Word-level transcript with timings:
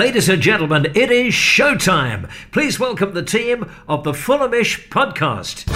Ladies 0.00 0.30
and 0.30 0.40
gentlemen, 0.40 0.86
it 0.94 1.10
is 1.10 1.34
showtime. 1.34 2.30
Please 2.52 2.80
welcome 2.80 3.12
the 3.12 3.22
team 3.22 3.70
of 3.86 4.02
the 4.02 4.12
Fulhamish 4.12 4.88
podcast. 4.88 5.70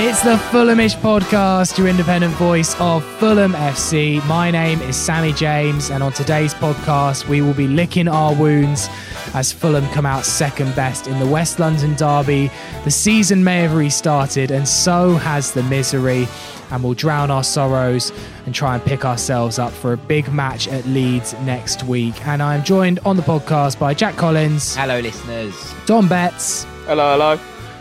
It's 0.00 0.20
the 0.22 0.34
Fulhamish 0.50 0.96
podcast, 0.96 1.78
your 1.78 1.86
independent 1.86 2.34
voice 2.34 2.74
of 2.80 3.04
Fulham 3.20 3.52
FC. 3.52 4.26
My 4.26 4.50
name 4.50 4.82
is 4.82 4.96
Sammy 4.96 5.32
James, 5.32 5.90
and 5.90 6.02
on 6.02 6.12
today's 6.12 6.54
podcast, 6.54 7.28
we 7.28 7.40
will 7.40 7.54
be 7.54 7.68
licking 7.68 8.08
our 8.08 8.34
wounds 8.34 8.88
as 9.32 9.52
Fulham 9.52 9.86
come 9.90 10.06
out 10.06 10.24
second 10.24 10.74
best 10.74 11.06
in 11.06 11.20
the 11.20 11.26
West 11.26 11.60
London 11.60 11.94
derby. 11.94 12.50
The 12.82 12.90
season 12.90 13.44
may 13.44 13.60
have 13.60 13.76
restarted, 13.76 14.50
and 14.50 14.66
so 14.66 15.14
has 15.14 15.52
the 15.52 15.62
misery 15.62 16.26
and 16.72 16.82
we'll 16.82 16.94
drown 16.94 17.30
our 17.30 17.44
sorrows 17.44 18.10
and 18.46 18.54
try 18.54 18.74
and 18.74 18.84
pick 18.84 19.04
ourselves 19.04 19.58
up 19.58 19.72
for 19.72 19.92
a 19.92 19.96
big 19.96 20.32
match 20.32 20.66
at 20.66 20.84
Leeds 20.86 21.34
next 21.40 21.84
week. 21.84 22.26
And 22.26 22.42
I'm 22.42 22.64
joined 22.64 22.98
on 23.04 23.16
the 23.16 23.22
podcast 23.22 23.78
by 23.78 23.94
Jack 23.94 24.16
Collins. 24.16 24.74
Hello, 24.74 24.98
listeners. 24.98 25.54
Dom 25.86 26.08
Betts. 26.08 26.64
Hello, 26.86 27.12
hello. 27.12 27.38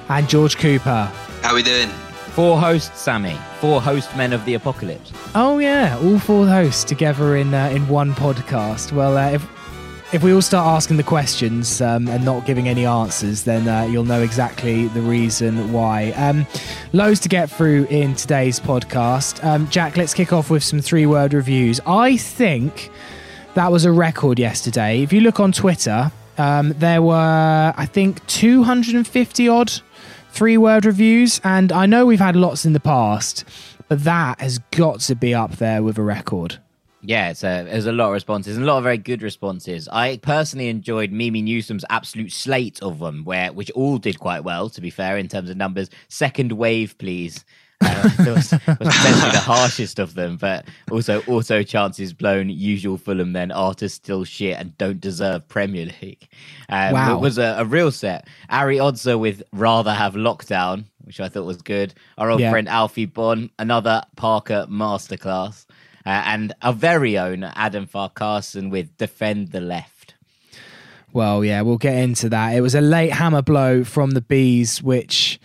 And 0.09 0.29
George 0.29 0.57
Cooper. 0.57 1.11
How 1.41 1.51
are 1.51 1.55
we 1.55 1.63
doing? 1.63 1.87
Four 2.35 2.59
hosts, 2.59 2.99
Sammy. 2.99 3.35
Four 3.59 3.81
host 3.81 4.15
men 4.15 4.33
of 4.33 4.43
the 4.45 4.53
apocalypse. 4.53 5.11
Oh 5.35 5.59
yeah, 5.59 5.97
all 6.01 6.19
four 6.19 6.47
hosts 6.47 6.83
together 6.83 7.35
in 7.35 7.53
uh, 7.53 7.69
in 7.69 7.87
one 7.87 8.13
podcast. 8.13 8.91
Well, 8.91 9.17
uh, 9.17 9.31
if 9.31 9.47
if 10.13 10.23
we 10.23 10.33
all 10.33 10.41
start 10.41 10.67
asking 10.67 10.97
the 10.97 11.03
questions 11.03 11.79
um, 11.79 12.07
and 12.09 12.25
not 12.25 12.45
giving 12.45 12.67
any 12.67 12.85
answers, 12.85 13.43
then 13.43 13.67
uh, 13.67 13.83
you'll 13.83 14.03
know 14.03 14.21
exactly 14.21 14.87
the 14.89 15.01
reason 15.01 15.71
why. 15.71 16.11
Um, 16.11 16.45
loads 16.91 17.21
to 17.21 17.29
get 17.29 17.49
through 17.49 17.85
in 17.85 18.15
today's 18.15 18.59
podcast. 18.59 19.41
Um, 19.43 19.69
Jack, 19.69 19.95
let's 19.95 20.13
kick 20.13 20.33
off 20.33 20.49
with 20.49 20.63
some 20.63 20.81
three 20.81 21.05
word 21.05 21.33
reviews. 21.33 21.79
I 21.85 22.17
think 22.17 22.91
that 23.53 23.71
was 23.71 23.85
a 23.85 23.91
record 23.91 24.37
yesterday. 24.37 25.01
If 25.01 25.13
you 25.13 25.21
look 25.21 25.39
on 25.39 25.53
Twitter, 25.53 26.11
um, 26.37 26.73
there 26.77 27.01
were, 27.01 27.73
I 27.77 27.85
think, 27.85 28.25
250 28.27 29.47
odd 29.47 29.71
three 30.31 30.57
word 30.57 30.85
reviews. 30.85 31.39
And 31.45 31.71
I 31.71 31.85
know 31.85 32.05
we've 32.05 32.19
had 32.19 32.35
lots 32.35 32.65
in 32.65 32.73
the 32.73 32.81
past, 32.81 33.45
but 33.87 34.03
that 34.03 34.41
has 34.41 34.59
got 34.71 34.99
to 35.01 35.15
be 35.15 35.33
up 35.33 35.53
there 35.53 35.81
with 35.83 35.97
a 35.97 36.03
record. 36.03 36.59
Yeah, 37.03 37.29
it's 37.29 37.43
a, 37.43 37.63
there's 37.63 37.87
a 37.87 37.91
lot 37.91 38.07
of 38.07 38.13
responses 38.13 38.57
and 38.57 38.65
a 38.65 38.67
lot 38.67 38.77
of 38.77 38.83
very 38.83 38.97
good 38.97 39.21
responses. 39.21 39.87
I 39.91 40.17
personally 40.17 40.69
enjoyed 40.69 41.11
Mimi 41.11 41.41
Newsom's 41.41 41.85
absolute 41.89 42.31
slate 42.31 42.81
of 42.81 42.99
them, 42.99 43.23
where 43.23 43.51
which 43.51 43.71
all 43.71 43.97
did 43.97 44.19
quite 44.19 44.43
well, 44.43 44.69
to 44.69 44.81
be 44.81 44.89
fair, 44.89 45.17
in 45.17 45.27
terms 45.27 45.49
of 45.49 45.57
numbers. 45.57 45.89
Second 46.09 46.51
wave, 46.51 46.97
please. 46.97 47.43
Uh, 47.83 48.09
was, 48.19 48.51
was 48.51 48.59
potentially 48.67 49.31
the 49.31 49.43
harshest 49.43 49.97
of 49.97 50.13
them, 50.13 50.37
but 50.37 50.65
also 50.91 51.23
auto 51.27 51.63
chances 51.63 52.13
blown. 52.13 52.49
Usual 52.49 52.97
Fulham 52.97 53.33
then 53.33 53.51
artists 53.51 53.95
still 53.95 54.23
shit 54.23 54.57
and 54.57 54.77
don't 54.77 55.01
deserve 55.01 55.47
Premier 55.47 55.87
League. 56.01 56.27
Um, 56.69 56.93
wow, 56.93 57.17
it 57.17 57.21
was 57.21 57.39
a, 57.39 57.55
a, 57.57 57.65
real 57.65 57.91
set. 57.91 58.27
Ari 58.49 58.77
Odzer 58.77 59.19
with 59.19 59.41
rather 59.51 59.93
have 59.93 60.13
lockdown, 60.13 60.85
which 61.01 61.19
I 61.19 61.27
thought 61.27 61.45
was 61.45 61.63
good. 61.63 61.95
Our 62.19 62.29
old 62.29 62.41
yeah. 62.41 62.51
friend 62.51 62.69
Alfie 62.69 63.07
Bon, 63.07 63.49
another 63.57 64.03
Parker 64.15 64.67
masterclass 64.69 65.65
uh, 66.05 66.09
and 66.25 66.53
our 66.61 66.73
very 66.73 67.17
own 67.17 67.43
Adam 67.43 67.87
Farcarson 67.87 68.69
with 68.69 68.97
Defend 68.97 69.51
the 69.51 69.61
Left. 69.61 70.15
Well, 71.13 71.43
yeah, 71.43 71.61
we'll 71.61 71.77
get 71.77 71.95
into 71.95 72.29
that. 72.29 72.55
It 72.55 72.61
was 72.61 72.73
a 72.73 72.81
late 72.81 73.11
hammer 73.11 73.41
blow 73.41 73.83
from 73.83 74.11
the 74.11 74.21
Bees, 74.21 74.81
which 74.81 75.39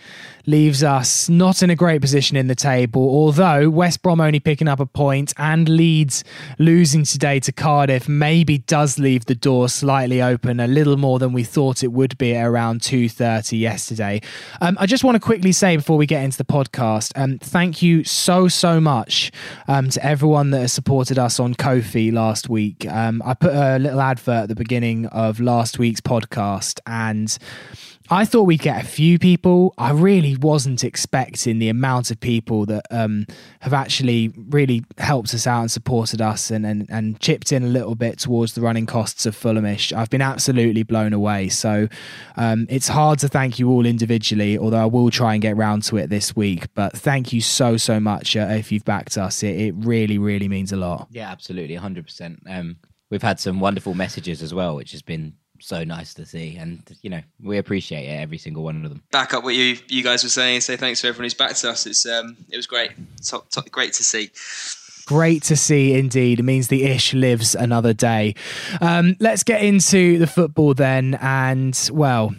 leaves 0.47 0.81
us 0.81 1.27
not 1.27 1.61
in 1.61 1.69
a 1.69 1.75
great 1.75 2.01
position 2.01 2.37
in 2.37 2.47
the 2.47 2.55
table, 2.55 3.01
although 3.01 3.69
West 3.69 4.01
Brom 4.01 4.21
only 4.21 4.39
picking 4.39 4.69
up 4.69 4.79
a 4.79 4.85
point 4.85 5.33
and 5.37 5.67
Leeds 5.67 6.23
losing 6.57 7.03
today 7.03 7.41
to 7.41 7.51
Cardiff 7.51 8.07
maybe 8.07 8.59
does 8.59 8.97
leave 8.97 9.25
the 9.25 9.35
door 9.35 9.67
slightly 9.67 10.21
open, 10.21 10.61
a 10.61 10.67
little 10.67 10.95
more 10.95 11.19
than 11.19 11.33
we 11.33 11.43
thought 11.43 11.83
it 11.83 11.91
would 11.91 12.17
be 12.17 12.33
at 12.33 12.47
around 12.47 12.79
2.30 12.79 13.59
yesterday. 13.59 14.21
Um, 14.61 14.77
I 14.79 14.85
just 14.85 15.03
want 15.03 15.15
to 15.15 15.19
quickly 15.19 15.51
say 15.51 15.75
before 15.75 15.97
we 15.97 16.05
get 16.05 16.23
into 16.23 16.37
the 16.37 16.45
podcast, 16.45 17.11
um, 17.15 17.37
thank 17.39 17.81
you 17.81 18.05
so, 18.05 18.47
so 18.47 18.79
much 18.79 19.31
um, 19.67 19.89
to 19.89 20.05
everyone 20.05 20.51
that 20.51 20.61
has 20.61 20.71
supported 20.71 21.19
us 21.19 21.41
on 21.41 21.55
Ko-fi 21.55 22.09
last 22.09 22.47
week. 22.47 22.87
Um, 22.89 23.21
I 23.25 23.33
put 23.33 23.53
a 23.53 23.77
little 23.79 23.99
advert 23.99 24.43
at 24.43 24.49
the 24.49 24.55
beginning 24.55 25.07
of 25.07 25.41
last 25.41 25.77
week's 25.77 26.01
podcast 26.01 26.79
and 26.87 27.37
I 28.09 28.25
thought 28.25 28.43
we'd 28.43 28.61
get 28.61 28.83
a 28.83 28.87
few 28.87 29.19
people. 29.19 29.73
I 29.77 29.91
really 29.91 30.37
wasn't 30.37 30.83
expecting 30.83 31.59
the 31.59 31.69
amount 31.69 32.11
of 32.11 32.19
people 32.19 32.65
that 32.67 32.85
um, 32.91 33.25
have 33.61 33.73
actually 33.73 34.33
really 34.49 34.83
helped 34.97 35.33
us 35.33 35.45
out 35.45 35.61
and 35.61 35.71
supported 35.71 36.21
us 36.21 36.49
and, 36.49 36.65
and, 36.65 36.85
and 36.89 37.19
chipped 37.19 37.51
in 37.51 37.63
a 37.63 37.67
little 37.67 37.95
bit 37.95 38.19
towards 38.19 38.53
the 38.53 38.61
running 38.61 38.85
costs 38.85 39.25
of 39.25 39.35
Fulhamish. 39.35 39.91
I've 39.95 40.09
been 40.09 40.21
absolutely 40.21 40.83
blown 40.83 41.13
away. 41.13 41.49
So 41.49 41.87
um, 42.37 42.65
it's 42.69 42.87
hard 42.87 43.19
to 43.19 43.27
thank 43.27 43.59
you 43.59 43.69
all 43.69 43.85
individually, 43.85 44.57
although 44.57 44.81
I 44.81 44.85
will 44.85 45.11
try 45.11 45.33
and 45.33 45.41
get 45.41 45.57
round 45.57 45.83
to 45.83 45.97
it 45.97 46.09
this 46.09 46.35
week. 46.35 46.73
But 46.73 46.93
thank 46.93 47.33
you 47.33 47.41
so, 47.41 47.77
so 47.77 47.99
much 47.99 48.35
uh, 48.35 48.47
if 48.51 48.71
you've 48.71 48.85
backed 48.85 49.17
us. 49.17 49.43
It, 49.43 49.59
it, 49.59 49.73
really, 49.77 50.17
really 50.17 50.47
means 50.47 50.71
a 50.71 50.77
lot. 50.77 51.07
Yeah, 51.11 51.29
absolutely. 51.29 51.77
100%. 51.77 52.37
Um, 52.47 52.77
we've 53.09 53.21
had 53.21 53.39
some 53.39 53.59
wonderful 53.59 53.93
messages 53.93 54.41
as 54.41 54.53
well, 54.53 54.75
which 54.75 54.91
has 54.91 55.01
been 55.01 55.33
so 55.59 55.83
nice 55.83 56.13
to 56.15 56.25
see, 56.25 56.57
and 56.57 56.81
you 57.01 57.09
know 57.09 57.21
we 57.41 57.57
appreciate 57.57 58.05
it 58.05 58.19
every 58.21 58.37
single 58.37 58.63
one 58.63 58.83
of 58.83 58.89
them. 58.89 59.03
Back 59.11 59.33
up 59.33 59.43
what 59.43 59.55
you 59.55 59.77
you 59.87 60.03
guys 60.03 60.23
were 60.23 60.29
saying. 60.29 60.61
Say 60.61 60.77
thanks 60.77 61.01
to 61.01 61.07
everyone 61.07 61.25
who's 61.25 61.33
backed 61.33 61.63
us. 61.65 61.85
It's 61.85 62.05
um 62.05 62.37
it 62.49 62.57
was 62.57 62.67
great, 62.67 62.91
top, 63.23 63.49
top, 63.49 63.69
great 63.71 63.93
to 63.93 64.03
see. 64.03 64.31
Great 65.05 65.41
to 65.43 65.55
see 65.55 65.93
indeed. 65.93 66.39
It 66.39 66.43
means 66.43 66.67
the 66.67 66.83
ish 66.83 67.13
lives 67.13 67.55
another 67.55 67.93
day. 67.93 68.35
Um, 68.81 69.15
let's 69.21 69.43
get 69.43 69.61
into 69.63 70.17
the 70.17 70.27
football 70.27 70.73
then, 70.73 71.17
and 71.21 71.89
well, 71.93 72.35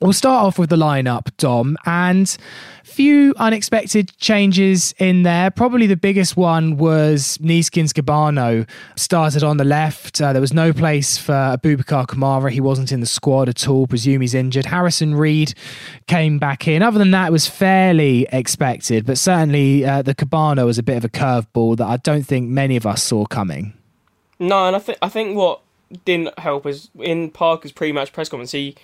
we'll 0.00 0.12
start 0.12 0.44
off 0.44 0.58
with 0.58 0.70
the 0.70 0.76
lineup, 0.76 1.30
Dom, 1.36 1.76
and 1.86 2.36
few 2.82 3.34
unexpected 3.38 4.16
changes 4.18 4.94
in 4.98 5.22
there. 5.22 5.50
Probably 5.50 5.86
the 5.86 5.96
biggest 5.96 6.36
one 6.36 6.76
was 6.76 7.38
Neeskens 7.38 7.90
Kebano 7.90 8.68
started 8.96 9.42
on 9.42 9.56
the 9.56 9.64
left. 9.64 10.20
Uh, 10.20 10.32
there 10.32 10.40
was 10.40 10.52
no 10.52 10.72
place 10.72 11.18
for 11.18 11.32
Abubakar 11.32 12.06
Kamara. 12.06 12.50
He 12.50 12.60
wasn't 12.60 12.92
in 12.92 13.00
the 13.00 13.06
squad 13.06 13.48
at 13.48 13.66
all. 13.66 13.86
Presume 13.86 14.20
he's 14.20 14.34
injured. 14.34 14.66
Harrison 14.66 15.14
Reed 15.14 15.54
came 16.06 16.38
back 16.38 16.68
in. 16.68 16.82
Other 16.82 16.98
than 16.98 17.10
that, 17.12 17.28
it 17.28 17.32
was 17.32 17.48
fairly 17.48 18.26
expected, 18.30 19.06
but 19.06 19.18
certainly 19.18 19.84
uh, 19.84 20.02
the 20.02 20.14
Kebano 20.14 20.66
was 20.66 20.78
a 20.78 20.82
bit 20.82 20.96
of 20.96 21.04
a 21.04 21.08
curveball 21.08 21.76
that 21.78 21.86
I 21.86 21.96
don't 21.96 22.24
think 22.24 22.48
many 22.48 22.76
of 22.76 22.86
us 22.86 23.02
saw 23.02 23.24
coming. 23.26 23.74
No, 24.38 24.66
and 24.66 24.76
I 24.76 24.78
think 24.78 24.98
I 25.00 25.08
think 25.08 25.36
what 25.36 25.60
didn't 26.04 26.38
help 26.38 26.66
is 26.66 26.90
in 26.98 27.30
Parker's 27.30 27.72
pre-match 27.72 28.12
press 28.12 28.28
conference, 28.28 28.52
he 28.52 28.76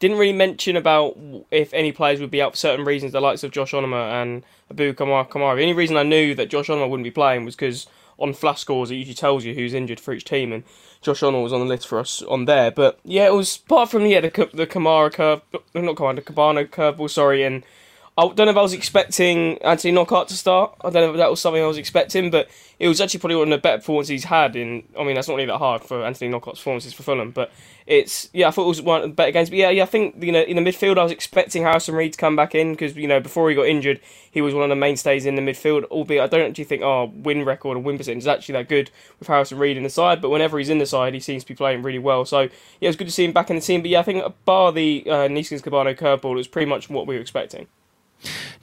didn't 0.00 0.18
really 0.18 0.32
mention 0.32 0.76
about 0.76 1.16
if 1.50 1.72
any 1.72 1.92
players 1.92 2.20
would 2.20 2.30
be 2.30 2.42
out 2.42 2.52
for 2.52 2.56
certain 2.56 2.84
reasons, 2.84 3.12
the 3.12 3.20
likes 3.20 3.44
of 3.44 3.52
Josh 3.52 3.72
Onomah 3.72 4.22
and 4.22 4.42
Abu 4.70 4.94
Kamara. 4.94 5.28
Kamara. 5.28 5.56
The 5.56 5.62
only 5.62 5.74
reason 5.74 5.96
I 5.96 6.02
knew 6.02 6.34
that 6.34 6.48
Josh 6.50 6.68
Onomah 6.68 6.88
wouldn't 6.88 7.04
be 7.04 7.10
playing 7.10 7.44
was 7.44 7.54
because 7.54 7.86
on 8.18 8.34
flash 8.34 8.60
scores 8.60 8.90
it 8.90 8.96
usually 8.96 9.14
tells 9.14 9.44
you 9.44 9.54
who's 9.54 9.74
injured 9.74 10.00
for 10.00 10.12
each 10.12 10.24
team, 10.24 10.52
and 10.52 10.64
Josh 11.02 11.20
Onomah 11.20 11.42
was 11.42 11.52
on 11.52 11.60
the 11.60 11.66
list 11.66 11.86
for 11.86 11.98
us 11.98 12.22
on 12.22 12.46
there. 12.46 12.70
But 12.70 12.98
yeah, 13.04 13.26
it 13.26 13.34
was 13.34 13.58
apart 13.64 13.90
from 13.90 14.06
yeah 14.06 14.20
the 14.20 14.30
the 14.54 14.66
Kamara 14.66 15.12
curve, 15.12 15.42
not 15.74 15.96
Kamara, 15.96 16.16
the 16.16 16.22
Kebano 16.22 16.66
curveball, 16.66 17.10
sorry, 17.10 17.44
and 17.44 17.62
I 18.20 18.24
don't 18.34 18.44
know 18.44 18.50
if 18.50 18.56
I 18.58 18.62
was 18.62 18.74
expecting 18.74 19.56
Anthony 19.62 19.94
Knockaert 19.94 20.28
to 20.28 20.36
start. 20.36 20.74
I 20.82 20.90
don't 20.90 21.06
know 21.06 21.10
if 21.12 21.16
that 21.16 21.30
was 21.30 21.40
something 21.40 21.62
I 21.62 21.66
was 21.66 21.78
expecting, 21.78 22.30
but 22.30 22.50
it 22.78 22.86
was 22.86 23.00
actually 23.00 23.20
probably 23.20 23.36
one 23.36 23.50
of 23.50 23.56
the 23.56 23.62
better 23.62 23.78
performances 23.78 24.10
he's 24.10 24.24
had. 24.24 24.56
In 24.56 24.82
I 24.98 25.04
mean, 25.04 25.14
that's 25.14 25.26
not 25.26 25.36
really 25.36 25.46
that 25.46 25.56
hard 25.56 25.82
for 25.82 26.04
Anthony 26.04 26.30
Knockaert's 26.30 26.58
performances 26.58 26.92
for 26.92 27.02
Fulham, 27.02 27.30
but 27.30 27.50
it's 27.86 28.28
yeah, 28.34 28.48
I 28.48 28.50
thought 28.50 28.64
it 28.64 28.68
was 28.68 28.82
one 28.82 29.00
of 29.00 29.08
the 29.08 29.14
better 29.14 29.30
games. 29.30 29.48
But 29.48 29.56
yeah, 29.56 29.70
yeah, 29.70 29.84
I 29.84 29.86
think 29.86 30.22
you 30.22 30.32
know 30.32 30.42
in 30.42 30.62
the 30.62 30.70
midfield 30.70 30.98
I 30.98 31.02
was 31.02 31.12
expecting 31.12 31.62
Harrison 31.62 31.94
Reed 31.94 32.12
to 32.12 32.18
come 32.18 32.36
back 32.36 32.54
in 32.54 32.72
because 32.72 32.94
you 32.94 33.08
know 33.08 33.20
before 33.20 33.48
he 33.48 33.56
got 33.56 33.66
injured 33.66 34.00
he 34.30 34.42
was 34.42 34.52
one 34.52 34.64
of 34.64 34.68
the 34.68 34.76
mainstays 34.76 35.24
in 35.24 35.36
the 35.36 35.42
midfield. 35.42 35.84
Albeit 35.84 36.22
I 36.22 36.26
don't 36.26 36.50
actually 36.50 36.64
think 36.64 36.82
our 36.82 37.06
win 37.06 37.46
record 37.46 37.78
or 37.78 37.80
win 37.80 37.96
percentage 37.96 38.24
is 38.24 38.28
actually 38.28 38.52
that 38.52 38.68
good 38.68 38.90
with 39.18 39.28
Harrison 39.28 39.56
Reed 39.56 39.78
in 39.78 39.82
the 39.82 39.88
side. 39.88 40.20
But 40.20 40.28
whenever 40.28 40.58
he's 40.58 40.68
in 40.68 40.76
the 40.76 40.84
side, 40.84 41.14
he 41.14 41.20
seems 41.20 41.42
to 41.44 41.48
be 41.48 41.56
playing 41.56 41.82
really 41.82 41.98
well. 41.98 42.26
So 42.26 42.40
yeah, 42.42 42.48
it 42.82 42.86
was 42.88 42.96
good 42.96 43.06
to 43.06 43.12
see 43.14 43.24
him 43.24 43.32
back 43.32 43.48
in 43.48 43.56
the 43.56 43.62
team. 43.62 43.80
But 43.80 43.88
yeah, 43.88 44.00
I 44.00 44.02
think 44.02 44.22
bar 44.44 44.72
the 44.72 45.04
uh, 45.06 45.28
Neeskens 45.28 45.62
Kebano 45.62 45.96
curveball, 45.96 46.32
it 46.32 46.36
was 46.36 46.48
pretty 46.48 46.68
much 46.68 46.90
what 46.90 47.06
we 47.06 47.14
were 47.14 47.22
expecting. 47.22 47.66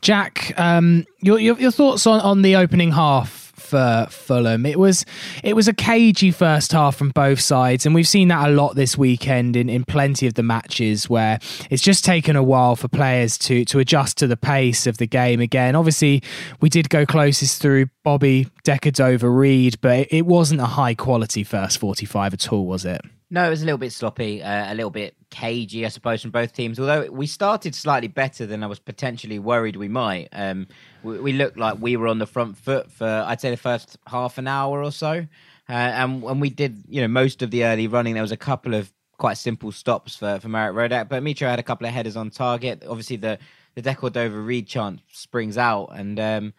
Jack, 0.01 0.54
um, 0.59 1.06
your, 1.19 1.39
your, 1.39 1.59
your 1.59 1.71
thoughts 1.71 2.07
on 2.07 2.19
on 2.21 2.42
the 2.42 2.56
opening 2.56 2.92
half 2.92 3.45
for 3.68 4.07
Fulham. 4.09 4.65
It 4.65 4.80
was 4.80 5.04
it 5.44 5.54
was 5.54 5.68
a 5.68 5.74
cagey 5.74 6.31
first 6.31 6.71
half 6.71 6.95
from 6.95 7.09
both 7.09 7.42
sides, 7.42 7.86
and 7.86 7.94
we've 7.94 8.07
seen 8.07 8.30
that 8.30 8.48
a 8.48 8.51
lot 8.51 8.75
this 8.75 8.98
weekend 8.98 9.57
in, 9.57 9.68
in 9.68 9.83
plenty 9.83 10.25
of 10.25 10.36
the 10.36 10.44
matches 10.44 11.09
where 11.09 11.39
it's 11.69 11.83
just 11.83 12.06
taken 12.06 12.38
a 12.38 12.44
while 12.44 12.77
for 12.77 12.88
players 12.88 13.38
to 13.39 13.65
to 13.65 13.80
adjust 13.80 14.18
to 14.19 14.27
the 14.27 14.38
pace 14.38 14.88
of 14.88 15.00
the 15.00 15.07
game 15.07 15.42
again. 15.42 15.75
Obviously, 15.75 16.24
we 16.62 16.69
did 16.69 16.89
go 16.89 17.06
closest 17.06 17.62
through 17.62 17.88
Bobby 18.03 18.48
Decordova 18.63 19.30
Reid, 19.36 19.81
but 19.81 20.00
it, 20.00 20.07
it 20.12 20.25
wasn't 20.25 20.62
a 20.62 20.65
high 20.65 20.95
quality 20.95 21.44
first 21.44 21.77
forty 21.77 22.06
five 22.06 22.33
at 22.33 22.53
all, 22.53 22.65
was 22.65 22.86
it? 22.86 23.01
No, 23.30 23.45
it 23.45 23.50
was 23.50 23.62
a 23.62 23.65
little 23.65 23.77
bit 23.77 23.92
sloppy, 23.92 24.42
uh, 24.42 24.71
a 24.71 24.75
little 24.75 24.92
bit 24.92 25.16
cagey, 25.29 25.85
I 25.85 25.89
suppose, 25.89 26.21
from 26.21 26.31
both 26.31 26.53
teams. 26.53 26.79
Although 26.79 27.09
we 27.12 27.27
started 27.27 27.75
slightly 27.75 28.07
better 28.07 28.45
than 28.45 28.63
I 28.63 28.68
was 28.68 28.79
potentially 28.79 29.39
worried 29.39 29.75
we 29.75 29.88
might. 29.88 30.29
Um, 30.31 30.68
we, 31.03 31.19
we, 31.19 31.33
looked 31.33 31.57
like 31.57 31.77
we 31.79 31.97
were 31.97 32.07
on 32.07 32.19
the 32.19 32.25
front 32.25 32.57
foot 32.57 32.91
for, 32.91 33.25
I'd 33.27 33.41
say, 33.41 33.50
the 33.50 33.57
first 33.57 33.97
half 34.07 34.38
an 34.38 34.47
hour 34.47 34.83
or 34.83 34.91
so. 34.91 35.27
Uh, 35.69 35.74
and 35.74 36.21
when 36.21 36.39
we 36.39 36.50
did, 36.50 36.83
you 36.88 37.01
know, 37.01 37.07
most 37.07 37.41
of 37.41 37.51
the 37.51 37.65
early 37.65 37.88
running, 37.88 38.13
there 38.13 38.24
was 38.24 38.31
a 38.31 38.38
couple 38.38 38.74
of 38.74 38.91
quite 39.18 39.38
simple 39.38 39.71
stops 39.71 40.15
for, 40.15 40.39
for 40.39 40.47
Marek 40.47 40.75
Rodak. 40.75 41.09
But 41.09 41.24
Mitro 41.24 41.50
had 41.50 41.59
a 41.59 41.63
couple 41.63 41.88
of 41.88 41.94
headers 41.94 42.15
on 42.15 42.29
target. 42.29 42.83
Obviously, 42.88 43.18
the, 43.18 43.38
the 43.75 43.81
Decordova 43.81 44.45
Reid 44.45 44.68
chant 44.68 45.01
springs 45.12 45.57
out. 45.57 45.89
And 45.94 46.19
um, 46.19 46.53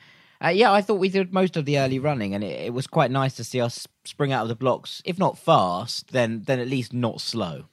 uh, 0.44 0.49
yeah, 0.49 0.73
I 0.73 0.82
thought 0.82 1.00
we 1.00 1.09
did 1.09 1.32
most 1.32 1.56
of 1.56 1.65
the 1.65 1.79
early 1.79 1.99
running, 1.99 2.35
and 2.35 2.44
it, 2.44 2.67
it, 2.67 2.73
was 2.73 2.87
quite 2.87 3.11
nice 3.11 3.35
to 3.37 3.44
see 3.44 3.61
us 3.61 3.88
spring 4.05 4.32
out 4.32 4.43
of 4.43 4.49
the 4.49 4.55
blocks. 4.55 5.03
If 5.05 5.19
not 5.19 5.37
fast, 5.37 6.12
then 6.12 6.43
then 6.47 6.61
at 6.61 6.69
least 6.69 6.93
not 6.93 7.20
slow. 7.20 7.65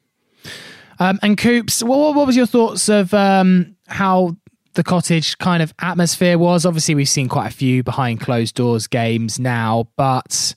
Um, 0.99 1.19
and 1.21 1.37
Coops, 1.37 1.83
what, 1.83 2.15
what 2.15 2.27
was 2.27 2.35
your 2.35 2.45
thoughts 2.45 2.89
of 2.89 3.13
um, 3.13 3.75
how 3.87 4.35
the 4.73 4.83
cottage 4.83 5.37
kind 5.37 5.61
of 5.61 5.73
atmosphere 5.79 6.37
was? 6.37 6.65
Obviously, 6.65 6.95
we've 6.95 7.09
seen 7.09 7.29
quite 7.29 7.47
a 7.47 7.53
few 7.55 7.83
behind 7.83 8.21
closed 8.21 8.55
doors 8.55 8.87
games 8.87 9.39
now, 9.39 9.87
but 9.95 10.55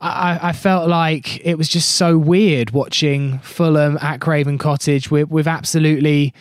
I, 0.00 0.38
I 0.42 0.52
felt 0.52 0.88
like 0.88 1.44
it 1.44 1.56
was 1.56 1.68
just 1.68 1.96
so 1.96 2.18
weird 2.18 2.70
watching 2.70 3.38
Fulham 3.40 3.98
at 4.00 4.20
Craven 4.20 4.58
Cottage 4.58 5.10
with, 5.10 5.30
with 5.30 5.46
absolutely 5.46 6.34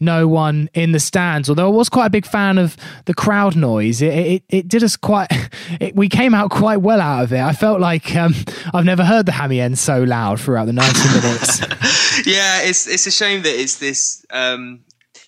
no 0.00 0.28
one 0.28 0.68
in 0.74 0.92
the 0.92 1.00
stands. 1.00 1.48
Although 1.48 1.66
I 1.66 1.76
was 1.76 1.88
quite 1.88 2.06
a 2.06 2.10
big 2.10 2.26
fan 2.26 2.58
of 2.58 2.76
the 3.06 3.14
crowd 3.14 3.56
noise, 3.56 4.02
it 4.02 4.12
it, 4.12 4.42
it 4.48 4.68
did 4.68 4.82
us 4.82 4.96
quite. 4.96 5.28
It, 5.80 5.96
we 5.96 6.08
came 6.08 6.32
out 6.32 6.50
quite 6.50 6.80
well 6.80 7.00
out 7.00 7.24
of 7.24 7.32
it. 7.32 7.40
I 7.40 7.52
felt 7.52 7.80
like 7.80 8.14
um, 8.14 8.34
I've 8.72 8.84
never 8.84 9.04
heard 9.04 9.26
the 9.26 9.32
hammy 9.32 9.60
end 9.60 9.78
so 9.78 10.04
loud 10.04 10.40
throughout 10.40 10.66
the 10.66 10.72
ninety 10.72 11.08
minutes. 11.08 11.60
yeah, 12.26 12.62
it's 12.62 12.86
it's 12.86 13.06
a 13.06 13.10
shame 13.10 13.42
that 13.42 13.60
it's 13.60 13.76
this. 13.76 14.24
Um, 14.30 14.84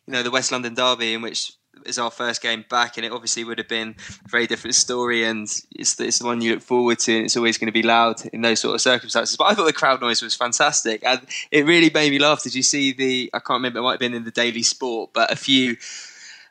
you 0.07 0.13
know, 0.13 0.23
the 0.23 0.31
West 0.31 0.53
London 0.53 0.75
derby 0.75 1.13
in 1.13 1.23
which 1.23 1.53
is 1.89 1.99
our 1.99 2.11
first 2.11 2.43
game 2.43 2.65
back, 2.69 2.97
and 2.97 3.07
it 3.07 3.13
obviously 3.13 3.45
would 3.45 3.59
have 3.59 3.69
been 3.69 3.97
a 4.25 4.29
very 4.29 4.47
different 4.47 4.75
story. 4.75 5.25
And 5.25 5.49
it's 5.73 5.99
it's 6.01 6.19
the 6.19 6.27
one 6.27 6.41
you 6.41 6.55
look 6.55 6.63
forward 6.63 6.99
to, 7.01 7.17
and 7.17 7.25
it's 7.25 7.37
always 7.37 7.59
going 7.59 7.67
to 7.67 7.73
be 7.73 7.83
loud 7.83 8.25
in 8.33 8.43
those 8.43 8.61
sort 8.61 8.75
of 8.75 8.81
circumstances. 8.81 9.37
But 9.37 9.45
I 9.45 9.55
thought 9.55 9.67
the 9.67 9.73
crowd 9.73 10.01
noise 10.01 10.23
was 10.23 10.35
fantastic, 10.35 11.03
and 11.05 11.21
it 11.51 11.67
really 11.67 11.91
made 11.93 12.11
me 12.11 12.19
laugh. 12.19 12.43
Did 12.43 12.55
you 12.55 12.63
see 12.63 12.93
the? 12.93 13.31
I 13.33 13.39
can't 13.39 13.59
remember. 13.59 13.81
It 13.81 13.83
might 13.83 13.93
have 13.93 14.01
been 14.01 14.15
in 14.15 14.25
the 14.25 14.31
Daily 14.31 14.63
Sport, 14.63 15.11
but 15.13 15.33
a 15.33 15.37
few 15.37 15.77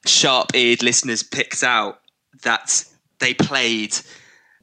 sharp-eared 0.05 0.83
listeners 0.83 1.23
picked 1.23 1.63
out 1.63 1.99
that 2.43 2.85
they 3.19 3.33
played 3.33 3.97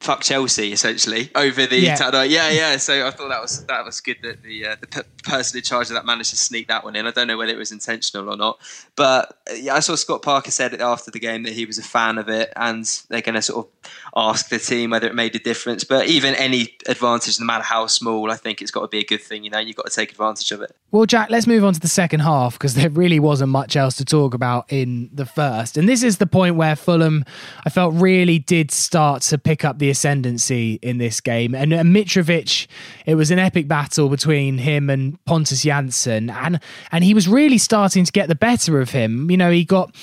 fuck 0.05 0.21
Chelsea 0.21 0.71
essentially 0.71 1.31
over 1.33 1.65
the 1.65 1.79
yeah. 1.79 2.21
yeah 2.21 2.51
yeah 2.51 2.77
so 2.77 3.07
I 3.07 3.09
thought 3.09 3.29
that 3.29 3.41
was 3.41 3.65
that 3.65 3.83
was 3.83 4.01
good 4.01 4.17
that 4.21 4.43
the 4.43 4.67
uh, 4.67 4.75
the 4.79 4.85
p- 4.85 5.01
person 5.23 5.57
in 5.57 5.63
charge 5.63 5.87
of 5.87 5.95
that 5.95 6.05
managed 6.05 6.29
to 6.29 6.35
sneak 6.35 6.67
that 6.67 6.83
one 6.83 6.95
in 6.95 7.07
I 7.07 7.11
don't 7.11 7.25
know 7.25 7.37
whether 7.37 7.51
it 7.51 7.57
was 7.57 7.71
intentional 7.71 8.31
or 8.31 8.37
not 8.37 8.59
but 8.95 9.35
uh, 9.49 9.55
yeah 9.55 9.73
I 9.73 9.79
saw 9.79 9.95
Scott 9.95 10.21
Parker 10.21 10.51
said 10.51 10.79
after 10.79 11.09
the 11.09 11.19
game 11.19 11.41
that 11.43 11.53
he 11.53 11.65
was 11.65 11.79
a 11.79 11.83
fan 11.83 12.19
of 12.19 12.29
it 12.29 12.53
and 12.55 12.85
they're 13.09 13.21
going 13.21 13.33
to 13.33 13.41
sort 13.41 13.65
of 13.65 13.91
ask 14.15 14.49
the 14.49 14.59
team 14.59 14.91
whether 14.91 15.07
it 15.07 15.15
made 15.15 15.35
a 15.35 15.39
difference 15.39 15.83
but 15.83 16.07
even 16.07 16.33
any 16.35 16.75
advantage 16.87 17.39
no 17.39 17.45
matter 17.45 17.63
how 17.63 17.87
small 17.87 18.31
I 18.31 18.35
think 18.35 18.61
it's 18.61 18.71
got 18.71 18.81
to 18.81 18.87
be 18.87 18.99
a 18.99 19.05
good 19.05 19.21
thing 19.21 19.43
you 19.43 19.49
know 19.49 19.59
you've 19.59 19.75
got 19.75 19.87
to 19.87 19.93
take 19.93 20.11
advantage 20.11 20.51
of 20.51 20.61
it 20.61 20.75
well 20.91 21.05
Jack 21.05 21.29
let's 21.29 21.47
move 21.47 21.63
on 21.63 21.73
to 21.73 21.79
the 21.79 21.87
second 21.87 22.21
half 22.21 22.53
because 22.53 22.75
there 22.75 22.89
really 22.89 23.19
wasn't 23.19 23.51
much 23.51 23.75
else 23.75 23.97
to 23.97 24.05
talk 24.05 24.33
about 24.33 24.65
in 24.71 25.09
the 25.13 25.25
first 25.25 25.77
and 25.77 25.89
this 25.89 26.03
is 26.03 26.17
the 26.17 26.27
point 26.27 26.55
where 26.55 26.75
Fulham 26.75 27.25
I 27.65 27.69
felt 27.69 27.93
really 27.95 28.39
did 28.39 28.71
start 28.71 29.21
to 29.23 29.37
pick 29.37 29.65
up 29.65 29.79
the 29.79 29.89
ascendancy 29.89 30.79
in 30.81 30.97
this 30.97 31.21
game. 31.21 31.55
And, 31.55 31.73
and 31.73 31.95
Mitrovic, 31.95 32.67
it 33.05 33.15
was 33.15 33.31
an 33.31 33.39
epic 33.39 33.67
battle 33.67 34.09
between 34.09 34.57
him 34.57 34.89
and 34.89 35.23
Pontus 35.25 35.65
Jansson, 35.65 36.31
and 36.31 36.59
and 36.91 37.03
he 37.03 37.13
was 37.13 37.27
really 37.27 37.57
starting 37.57 38.05
to 38.05 38.11
get 38.11 38.27
the 38.27 38.35
better 38.35 38.79
of 38.79 38.91
him. 38.91 39.29
You 39.29 39.37
know, 39.37 39.51
he 39.51 39.65
got 39.65 39.95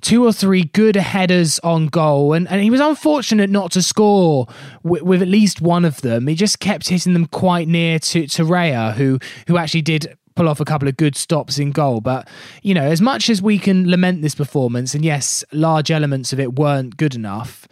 two 0.00 0.24
or 0.24 0.32
three 0.32 0.64
good 0.64 0.96
headers 0.96 1.58
on 1.60 1.86
goal, 1.86 2.32
and, 2.32 2.48
and 2.48 2.62
he 2.62 2.70
was 2.70 2.80
unfortunate 2.80 3.50
not 3.50 3.72
to 3.72 3.82
score 3.82 4.46
with, 4.82 5.02
with 5.02 5.22
at 5.22 5.28
least 5.28 5.60
one 5.60 5.84
of 5.84 6.00
them. 6.00 6.26
He 6.26 6.34
just 6.34 6.60
kept 6.60 6.88
hitting 6.88 7.12
them 7.12 7.26
quite 7.26 7.68
near 7.68 7.98
to 7.98 8.26
to 8.26 8.44
Raya, 8.44 8.94
who 8.94 9.18
who 9.46 9.56
actually 9.56 9.82
did 9.82 10.16
pull 10.36 10.48
off 10.48 10.60
a 10.60 10.64
couple 10.64 10.88
of 10.88 10.96
good 10.96 11.16
stops 11.16 11.58
in 11.58 11.70
goal. 11.70 12.00
But, 12.00 12.28
you 12.62 12.72
know, 12.72 12.84
as 12.84 13.00
much 13.00 13.28
as 13.28 13.42
we 13.42 13.58
can 13.58 13.90
lament 13.90 14.22
this 14.22 14.34
performance, 14.34 14.94
and 14.94 15.04
yes, 15.04 15.44
large 15.52 15.90
elements 15.90 16.32
of 16.32 16.40
it 16.40 16.58
weren't 16.58 16.96
good 16.96 17.14
enough, 17.14 17.68